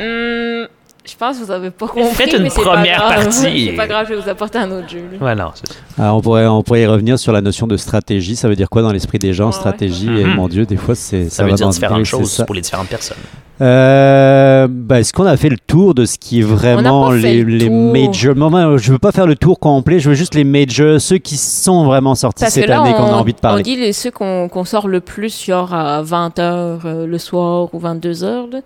[1.05, 2.14] Je pense que vous avez pas compris.
[2.14, 3.24] Faites une mais c'est pas première grave.
[3.24, 3.66] partie.
[3.70, 5.02] c'est pas grave, je vais vous apporter un autre jeu.
[5.18, 5.27] là.
[5.27, 5.78] Ouais, non, c'est ça.
[5.98, 8.36] Alors, on, pourrait, on pourrait y revenir sur la notion de stratégie.
[8.36, 10.20] Ça veut dire quoi dans l'esprit des gens, stratégie ouais.
[10.20, 10.35] Et Mhm.
[10.35, 12.44] mon Dieu, des fois, c'est, ça, Ça, veut va dire dans différentes choses ça.
[12.44, 13.16] pour les différentes personnes.
[13.62, 17.16] Euh, ben, est-ce qu'on a fait le tour de ce qui est vraiment On pas
[17.16, 18.35] les, le les majors?
[18.36, 21.36] Moi, Je veux pas faire le tour complet, je veux juste les majors, ceux qui
[21.36, 23.62] sont vraiment sortis Parce cette là, année on, qu'on a envie de on parler.
[23.62, 28.62] dit les ceux qu'on sort le plus, genre à 20h le soir ou 22h.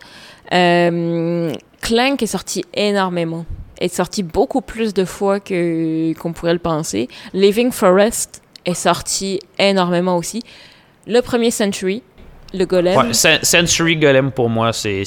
[0.52, 1.52] Euh,
[1.84, 3.44] Clank est sorti énormément.
[3.80, 7.08] Est sorti beaucoup plus de fois que qu'on pourrait le penser.
[7.32, 10.42] Living Forest est sorti énormément aussi.
[11.06, 12.02] Le premier Century,
[12.54, 12.96] le Golem.
[12.96, 13.12] Ouais,
[13.42, 15.02] Century Golem pour moi, c'est,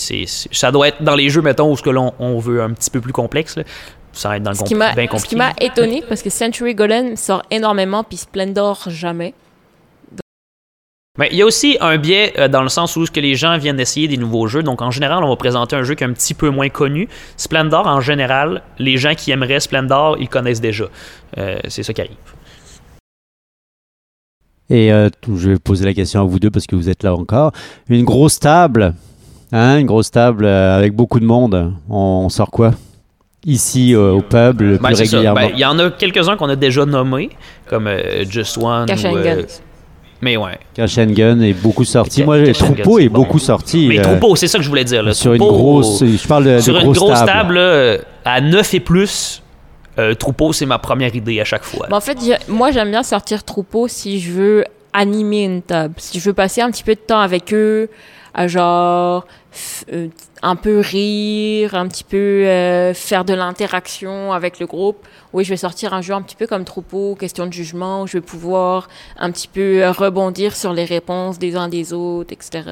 [0.52, 2.90] ça doit être dans les jeux, mettons, où ce que l'on on veut un petit
[2.92, 3.56] peu plus complexe.
[3.58, 3.64] là.
[4.14, 5.28] Ça va être dans le ce compl- bien ce compliqué.
[5.30, 9.34] qui m'a étonné parce que Century Golem sort énormément puis Splendor jamais.
[11.18, 13.36] Mais il y a aussi un biais euh, dans le sens où ce que les
[13.36, 14.64] gens viennent d'essayer des nouveaux jeux.
[14.64, 17.08] Donc en général, on va présenter un jeu qui est un petit peu moins connu.
[17.38, 20.86] Splendor, en général, les gens qui aimeraient Splendor, ils connaissent déjà.
[21.38, 22.16] Euh, c'est ça qui arrive.
[24.70, 27.16] Et euh, je vais poser la question à vous deux parce que vous êtes là
[27.16, 27.52] encore.
[27.90, 28.94] Une grosse table,
[29.52, 31.74] hein, une grosse table avec beaucoup de monde.
[31.90, 32.74] On, on sort quoi?
[33.46, 35.40] Ici euh, au pub le Ben, plus régulièrement.
[35.40, 37.30] Ben, Il y en a quelques-uns qu'on a déjà nommés,
[37.68, 38.88] comme euh, Just One.
[38.88, 39.62] Cash ou, and euh, Guns.
[40.22, 40.58] Mais ouais.
[40.74, 42.24] Cash and Gun est beaucoup sorti.
[42.24, 43.20] Moi, Troupeau est bon.
[43.22, 43.88] beaucoup sorti.
[43.88, 45.04] Mais euh, Troupeau, c'est ça que je voulais dire.
[45.04, 45.14] Là.
[45.14, 46.04] sur une grosse.
[46.04, 47.28] Je parle de, Sur de une grosse grosse table.
[47.32, 49.42] table, là, à 9 et plus,
[50.00, 51.86] euh, Troupeau, c'est ma première idée à chaque fois.
[51.90, 52.18] Mais en fait,
[52.48, 54.64] moi, j'aime bien sortir troupeau si je veux
[54.94, 55.94] animer une table.
[55.98, 57.90] Si je veux passer un petit peu de temps avec eux,
[58.34, 59.26] à genre
[59.92, 60.08] euh,
[60.42, 64.98] un peu rire, un petit peu euh, faire de l'interaction avec le groupe.
[65.34, 68.08] Oui, je vais sortir un jeu un petit peu comme troupeau, question de jugement, où
[68.08, 68.88] je vais pouvoir
[69.18, 72.64] un petit peu euh, rebondir sur les réponses des uns des autres, etc.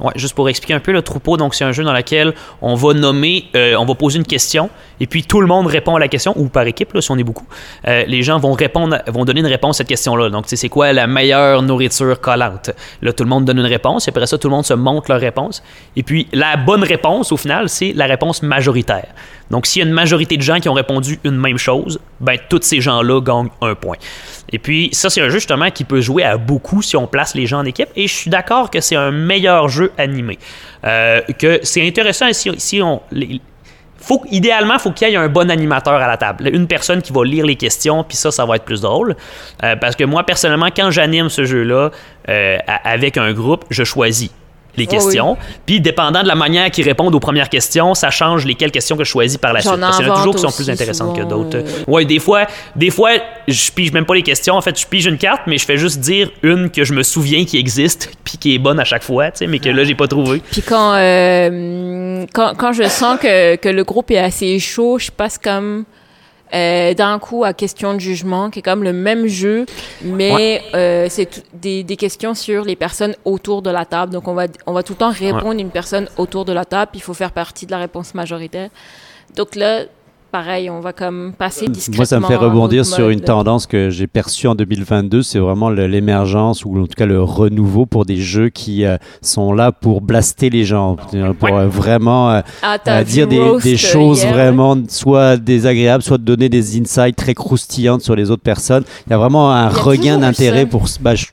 [0.00, 2.74] Ouais, juste pour expliquer un peu, le troupeau, donc c'est un jeu dans lequel on
[2.74, 4.70] va nommer, euh, on va poser une question,
[5.00, 7.18] et puis tout le monde répond à la question, ou par équipe, là, si on
[7.18, 7.46] est beaucoup.
[7.84, 10.30] Les gens vont répondre, vont donner une réponse à cette question-là.
[10.30, 12.70] Donc, c'est quoi la meilleure nourriture collante?
[13.00, 15.10] Là, tout le monde donne une réponse, et après ça, tout le monde se montre
[15.10, 15.62] leur réponse.
[15.96, 19.08] Et puis, la bonne réponse, au final, c'est la réponse majoritaire.
[19.50, 22.38] Donc, s'il y a une majorité de gens qui ont répondu une même chose, ben,
[22.48, 23.96] tous ces gens-là gagnent un point.
[24.50, 27.34] Et puis, ça, c'est un jeu justement qui peut jouer à beaucoup si on place
[27.34, 27.88] les gens en équipe.
[27.96, 30.38] Et je suis d'accord que c'est un meilleur jeu animé.
[30.84, 33.02] Euh, que c'est intéressant si, si on.
[33.98, 36.48] faut, idéalement, faut qu'il y ait un bon animateur à la table.
[36.52, 39.16] Une personne qui va lire les questions, puis ça, ça va être plus drôle.
[39.62, 41.90] Euh, parce que moi, personnellement, quand j'anime ce jeu-là
[42.28, 44.30] euh, avec un groupe, je choisis
[44.76, 45.36] les Oh questions.
[45.66, 49.04] Puis, dépendant de la manière qu'ils répondent aux premières questions, ça change lesquelles questions que
[49.04, 49.74] je choisis par la suite.
[49.78, 51.58] Parce qu'il y en a toujours qui sont plus intéressantes que d'autres.
[51.58, 51.84] euh.
[51.86, 52.46] Ouais, des fois,
[52.76, 53.10] des fois,
[53.48, 54.54] je pige même pas les questions.
[54.54, 57.02] En fait, je pige une carte, mais je fais juste dire une que je me
[57.02, 59.84] souviens qui existe, puis qui est bonne à chaque fois, tu sais, mais que là,
[59.84, 60.42] j'ai pas trouvé.
[60.50, 65.10] Puis quand, euh, quand, quand je sens que, que le groupe est assez chaud, je
[65.10, 65.84] passe comme
[66.54, 69.66] euh, d'un coup à question de jugement, qui est comme le même jeu,
[70.02, 74.12] mais euh, c'est des, des questions sur les personnes autour de la table.
[74.12, 76.90] Donc on va, on va tout le temps répondre une personne autour de la table,
[76.92, 78.70] puis il faut faire partie de la réponse majoritaire.
[79.36, 79.84] Donc là,
[80.32, 81.98] pareil, on va comme passer discrètement.
[81.98, 85.22] Moi, ça me fait rebondir sur une tendance que j'ai perçue en 2022.
[85.22, 89.52] C'est vraiment l'émergence ou en tout cas le renouveau pour des jeux qui euh, sont
[89.52, 90.96] là pour blaster les gens,
[91.38, 96.48] pour euh, vraiment euh, Ah, dire des, choses hier, vraiment soit désagréables, soit de donner
[96.48, 98.84] des insights très croustillantes sur les autres personnes.
[99.06, 100.86] Il y a vraiment un regain d'intérêt pour.
[101.00, 101.26] bah, je-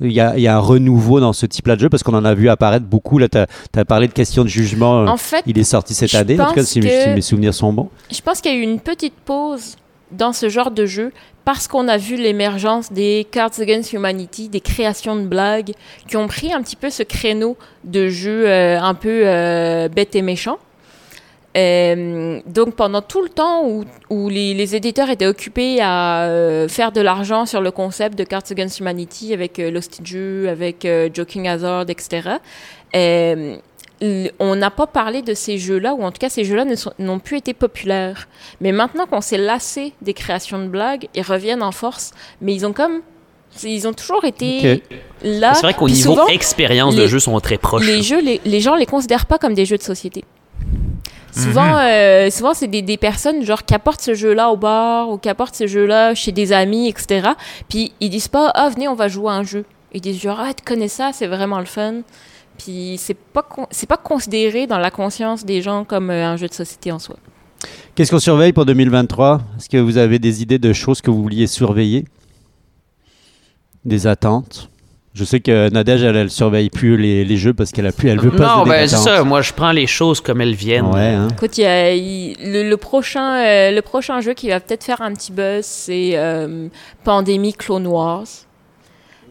[0.00, 2.14] il, y a, il y a un renouveau dans ce type-là de jeu parce qu'on
[2.14, 3.18] en a vu apparaître beaucoup.
[3.18, 5.04] Là, tu as, parlé de questions de jugement.
[5.04, 7.20] En fait, il est sorti cette année, en tout cas, pense si, que- si mes
[7.20, 7.88] souvenirs sont bons.
[8.10, 9.76] Je pense qu'il y a eu une petite pause
[10.12, 11.12] dans ce genre de jeu
[11.44, 15.72] parce qu'on a vu l'émergence des Cards Against Humanity, des créations de blagues
[16.08, 20.14] qui ont pris un petit peu ce créneau de jeu euh, un peu euh, bête
[20.16, 20.58] et méchant.
[21.56, 26.66] Euh, donc pendant tout le temps où, où les, les éditeurs étaient occupés à euh,
[26.68, 30.48] faire de l'argent sur le concept de Cards Against Humanity avec euh, Lost in Jeu,
[30.48, 32.28] avec euh, Joking Hazard, etc.,
[32.96, 33.56] euh,
[34.40, 36.66] on n'a pas parlé de ces jeux-là, ou en tout cas ces jeux-là
[36.98, 38.28] n'ont plus été populaires.
[38.60, 42.10] Mais maintenant qu'on s'est lassé des créations de blagues, ils reviennent en force.
[42.42, 43.00] Mais ils ont comme...
[43.62, 44.82] Ils ont toujours été
[45.22, 45.54] là.
[45.54, 47.86] C'est vrai qu'au niveau expérience de les- jeu sont très proches.
[47.86, 50.24] les jeux, les, les gens les considèrent pas comme des jeux de société.
[51.32, 51.78] Souvent, Mhm.
[51.80, 55.28] euh, souvent c'est des, des personnes genre qui apportent ce jeu-là au bar ou qui
[55.28, 57.30] apportent ce jeu-là chez des amis, etc.
[57.68, 59.64] Puis ils disent pas ah venez on va jouer à un jeu.
[59.92, 62.02] Ils disent genre ah tu connais ça c'est vraiment le fun.
[62.56, 66.46] Puis c'est pas c'est pas considéré dans la conscience des gens comme euh, un jeu
[66.46, 67.16] de société en soi.
[67.96, 71.22] Qu'est-ce qu'on surveille pour 2023 Est-ce que vous avez des idées de choses que vous
[71.22, 72.04] vouliez surveiller?
[73.84, 74.70] Des attentes?
[75.14, 78.08] Je sais que Nadège, elle, elle surveille plus les, les jeux parce qu'elle a plus,
[78.08, 79.22] elle veut pas Non, ben c'est ça.
[79.22, 80.86] Moi, je prends les choses comme elles viennent.
[80.86, 81.28] Ouais, hein.
[81.30, 84.82] Écoute, il y a- il- le, le prochain, euh, le prochain jeu qui va peut-être
[84.82, 86.66] faire un petit buzz, c'est euh,
[87.04, 88.24] Pandémie Clone Wars.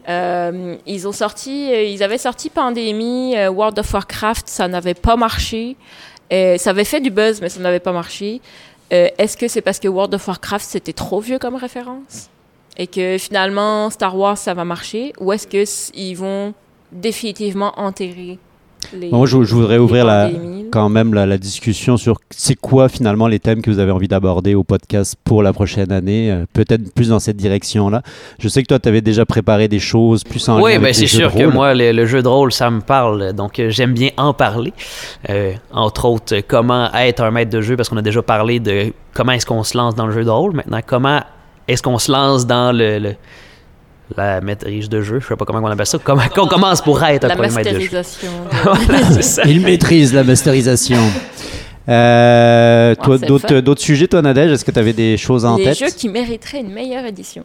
[0.08, 4.94] Euh, ils ont sorti, euh, ils avaient sorti Pandémie, euh, World of Warcraft, ça n'avait
[4.94, 5.76] pas marché.
[6.32, 8.40] Euh, ça avait fait du buzz, mais ça n'avait pas marché.
[8.92, 12.28] Euh, Est-ce que c'est parce que World of Warcraft c'était trop vieux comme référence?
[12.76, 15.64] Et que finalement Star Wars ça va marcher, ou est-ce que
[15.96, 16.54] ils vont
[16.92, 18.38] définitivement enterrer
[18.92, 20.30] les Moi, je, je voudrais ouvrir la,
[20.70, 24.08] quand même la, la discussion sur c'est quoi finalement les thèmes que vous avez envie
[24.08, 28.02] d'aborder au podcast pour la prochaine année, euh, peut-être plus dans cette direction-là.
[28.38, 30.92] Je sais que toi, tu avais déjà préparé des choses plus en lien Oui, ben
[30.92, 33.94] c'est sûr que moi, le, le jeu de rôle, ça me parle, donc euh, j'aime
[33.94, 34.72] bien en parler.
[35.30, 38.92] Euh, entre autres, comment être un maître de jeu, parce qu'on a déjà parlé de
[39.14, 40.54] comment est-ce qu'on se lance dans le jeu de rôle.
[40.54, 41.20] Maintenant, comment
[41.68, 43.14] est-ce qu'on se lance dans le, le-
[44.16, 47.02] la maîtrise de jeu, je sais pas comment on appelle ça, comment qu'on commence pour
[47.02, 48.00] être un la premier maître de jeu.
[49.46, 51.00] Il maîtrise la masterisation.
[51.88, 53.26] Euh, toi, Ouais,
[53.62, 55.78] d'autres, sujets, toi, Nadège, est-ce que tu avais des choses en Les tête?
[55.78, 57.44] jeux qui mériteraient une meilleure édition.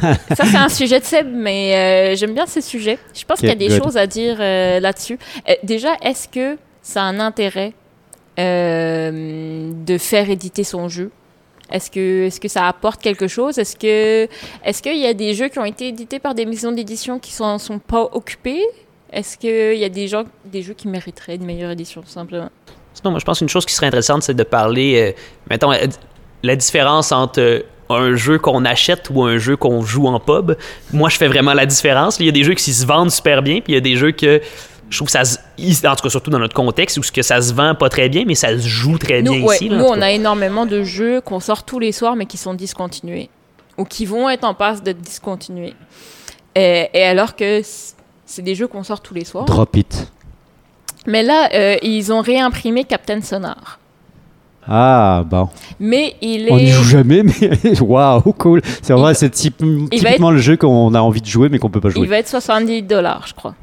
[0.00, 2.98] ça, c'est un sujet de Seb, mais euh, j'aime bien ce sujet.
[3.14, 3.82] Je pense qu'il y a des good.
[3.82, 5.18] choses à dire euh, là-dessus.
[5.48, 7.72] Euh, déjà, est-ce que ça a un intérêt
[8.38, 11.10] euh, de faire éditer son jeu?
[11.70, 13.58] Est-ce que, est que ça apporte quelque chose?
[13.58, 13.76] Est-ce
[14.64, 17.32] est-ce qu'il y a des jeux qui ont été édités par des maisons d'édition qui
[17.32, 18.62] ne sont, sont pas occupés?
[19.12, 22.50] Est-ce qu'il y a des, gens, des jeux qui mériteraient une meilleure édition, tout simplement?
[22.94, 25.20] Sinon, moi, je pense qu'une chose qui serait intéressante, c'est de parler, euh,
[25.50, 25.86] mettons, euh,
[26.42, 30.56] la différence entre euh, un jeu qu'on achète ou un jeu qu'on joue en pub.
[30.92, 32.18] Moi, je fais vraiment la différence.
[32.18, 33.96] Il y a des jeux qui se vendent super bien, puis il y a des
[33.96, 34.40] jeux que
[34.90, 35.36] je trouve que ça se,
[35.86, 38.08] en tout cas surtout dans notre contexte où ce que ça se vend pas très
[38.08, 40.02] bien mais ça se joue très nous, bien ouais, ici là, nous, on cas.
[40.06, 43.28] a énormément de jeux qu'on sort tous les soirs, mais qui sont discontinués.
[43.78, 45.74] Ou qui vont être en passe d'être discontinués.
[46.54, 47.60] Et, et alors que
[48.24, 49.44] c'est des jeux qu'on sort tous les soirs.
[49.44, 50.10] Drop it.
[51.06, 53.78] Mais là, euh, ils ont réimprimé Captain Sonar.
[54.68, 55.48] Ah, bon.
[55.78, 56.72] Mais il On n'y est.
[56.72, 58.62] joue jamais, mais waouh, cool.
[58.82, 61.80] C'est vraiment Il- c'est typiquement le jeu qu'on a envie de jouer, mais qu'on peut
[61.80, 62.02] pas jouer.
[62.02, 63.54] Il va être 70 dollars, je crois.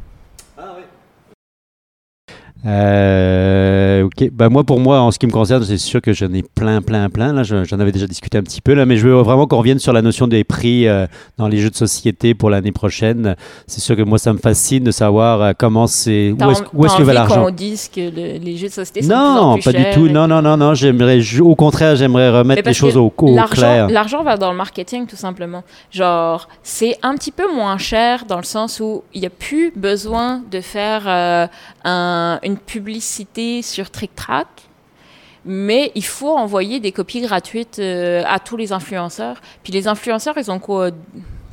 [2.65, 6.31] Euh, ok, bah moi pour moi en ce qui me concerne c'est sûr que j'en
[6.34, 7.44] ai plein plein plein là.
[7.44, 9.80] Je- j'en avais déjà discuté un petit peu là mais je veux vraiment qu'on revienne
[9.80, 11.06] sur la notion des prix euh,
[11.38, 13.35] dans les jeux de société pour l'année prochaine.
[13.68, 16.84] C'est sûr que moi ça me fascine de savoir euh, comment c'est où est-ce où
[16.98, 17.44] que va l'argent.
[17.45, 19.73] qu'on dise que le- les jeux de société sont de plus en non plus pas
[19.73, 20.06] du tout.
[20.07, 23.90] et non non non non j'aimerais au contraire j'aimerais remettre les choses au, au clair.
[23.90, 25.64] L'argent va dans le marketing, tout simplement.
[25.91, 29.72] Genre, c'est un petit peu moins cher dans le sens où il n'y a plus
[29.76, 31.03] besoin de faire
[31.85, 34.48] un- une publicité sur TrickTrack,
[35.46, 39.42] mais il faut envoyer des copies gratuites euh, à tous les influenceurs.
[39.64, 40.92] Puis les influenceurs, ils ont quoi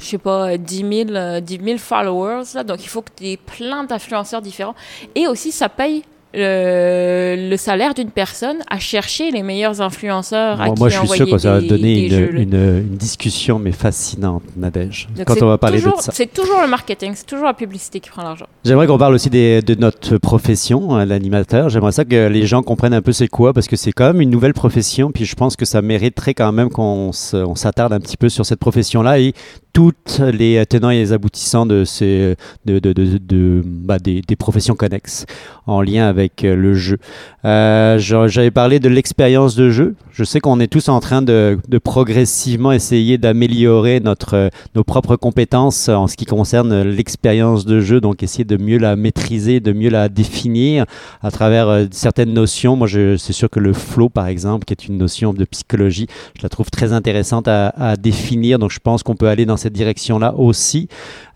[0.01, 3.27] je sais pas, 10 000, euh, 10 000 followers, là, donc il faut que tu
[3.27, 4.75] aies plein d'influenceurs différents.
[5.15, 10.66] Et aussi, ça paye le, le salaire d'une personne à chercher les meilleurs influenceurs à
[10.66, 15.27] moi, qui je suis sûr que ça va donner une, discussion mais fascinante Nadège Donc
[15.27, 17.55] quand c'est on va parler toujours- de ça C'est toujours le marketing, c'est toujours la
[17.55, 18.47] publicité qui prend l'argent.
[18.65, 21.69] J'aimerais qu'on parle aussi des- de notre profession, hein, l'animateur.
[21.69, 24.20] J'aimerais ça que les gens comprennent un peu c'est quoi, parce que c'est quand même
[24.20, 28.16] une nouvelle profession, puis je pense que ça mériterait quand même qu'on s'attarde un petit
[28.16, 29.35] peu sur cette profession-là et
[29.73, 32.35] toutes les tenants et les aboutissants de ces,
[32.65, 35.27] de, de- de- bah, des, professions connexes
[35.67, 36.99] en lien avec euh, le jeu.
[37.45, 39.95] Euh, j'a- J'avais parlé de l'expérience de jeu.
[40.13, 44.01] Je sais qu'on est tous en train de, progressivement essayer d'améliorer
[44.33, 48.79] euh, nos propres compétences en ce qui concerne l'expérience de jeu, donc essayer de mieux
[48.79, 50.85] la maîtriser, de mieux la définir
[51.23, 52.77] à travers certaines notions.
[52.77, 56.07] Moi, c'est sûr que le flow, par exemple, qui est une notion de psychologie,
[56.37, 59.57] je la trouve très intéressante à, à définir, donc je pense qu'on peut aller dans
[59.61, 60.89] cette direction-là aussi.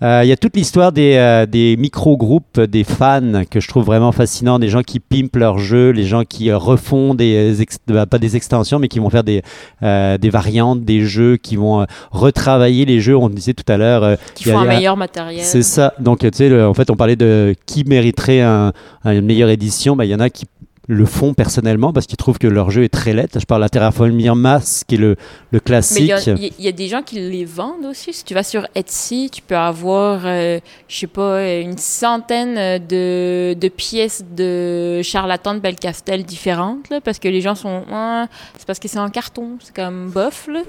[0.03, 3.85] Euh, Il y a toute l'histoire des, euh, des micro-groupes, des fans que je trouve
[3.85, 7.79] vraiment fascinants, des gens qui pimpent leur jeu, les gens qui euh, refont des, ex-
[7.87, 9.43] bah, pas des extensions, mais qui vont faire des,
[9.83, 13.17] des variantes des jeux, qui vont retravailler les jeux.
[13.17, 15.45] On disait tout à l'heure, Qui a- font un meilleur matériel.
[15.45, 15.95] c'est ça.
[16.01, 18.73] Donc, tu sais, le- en fait, on parlait de qui mériterait un-
[19.05, 19.97] un- une meilleure édition.
[19.97, 20.47] Ben, Il y en a qui
[20.87, 23.29] le font personnellement parce qu'ils trouvent que leur jeu est très laid.
[23.35, 25.17] Je parle de la Terraforming Mars, qui est le,
[25.51, 26.01] le il classique.
[26.03, 28.13] y, il y a- il y a des gens qui les vendent aussi.
[28.13, 30.59] Si tu vas sur Etsy, tu peux avoir, euh,
[30.89, 32.57] je sais pas, une centaine
[32.87, 38.27] de, de pièces de charlatans de Belcastel différentes, là, parce que les gens sont, Ah,
[38.59, 40.61] c'est parce que c'est en carton, c'est comme bof, là.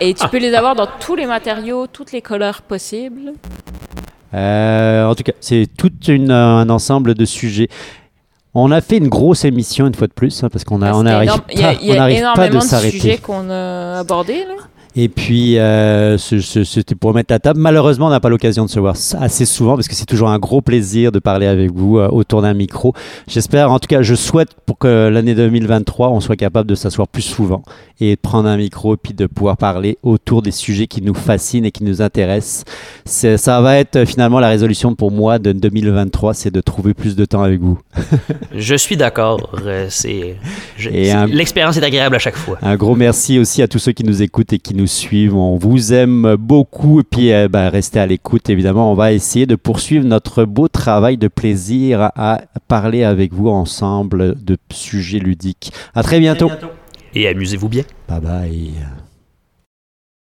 [0.00, 3.34] Et tu peux les avoir dans tous les matériaux, toutes les couleurs possibles.
[4.32, 7.68] Euh, en tout cas, c'est tout une- un ensemble de sujets.
[8.54, 10.98] On a fait une grosse émission une fois de plus, hein, parce qu'on a- on
[10.98, 11.42] C'était n'arrive énorme.
[11.52, 12.98] Il y a, pas, il y on a pas énormément de de, s'arrêter.
[12.98, 14.54] sujets qu'on a abordés, là.
[14.96, 17.60] Et puis, euh, c'était pour mettre la table.
[17.60, 20.38] Malheureusement, on n'a pas l'occasion de se voir assez souvent parce que c'est toujours un
[20.38, 22.92] gros plaisir de parler avec vous euh, autour d'un micro.
[23.28, 27.06] J'espère, en tout cas, je souhaite pour que l'année 2023, on soit capable de s'asseoir
[27.06, 27.62] plus souvent
[28.00, 31.14] et de prendre un micro et puis de pouvoir parler autour des sujets qui nous
[31.14, 32.64] fascinent et qui nous intéressent.
[33.04, 37.14] Ça va être euh, finalement la résolution pour moi de 2023, c'est de trouver plus
[37.14, 37.78] de temps avec vous.
[38.54, 39.56] Je suis d'accord.
[41.28, 42.58] l'expérience est agréable à chaque fois.
[42.62, 45.36] Un gros merci aussi à tous ceux qui nous écoutent et qui nous suivent.
[45.36, 48.50] On vous aime beaucoup et puis euh, ben, restez à l'écoute.
[48.50, 53.48] Évidemment, on va essayer de poursuivre notre beau travail de plaisir à parler avec vous
[53.48, 55.72] ensemble de sujets ludiques.
[55.94, 56.50] À très bientôt.
[57.14, 57.82] Et amusez-vous bien.
[58.08, 58.99] Bye bye.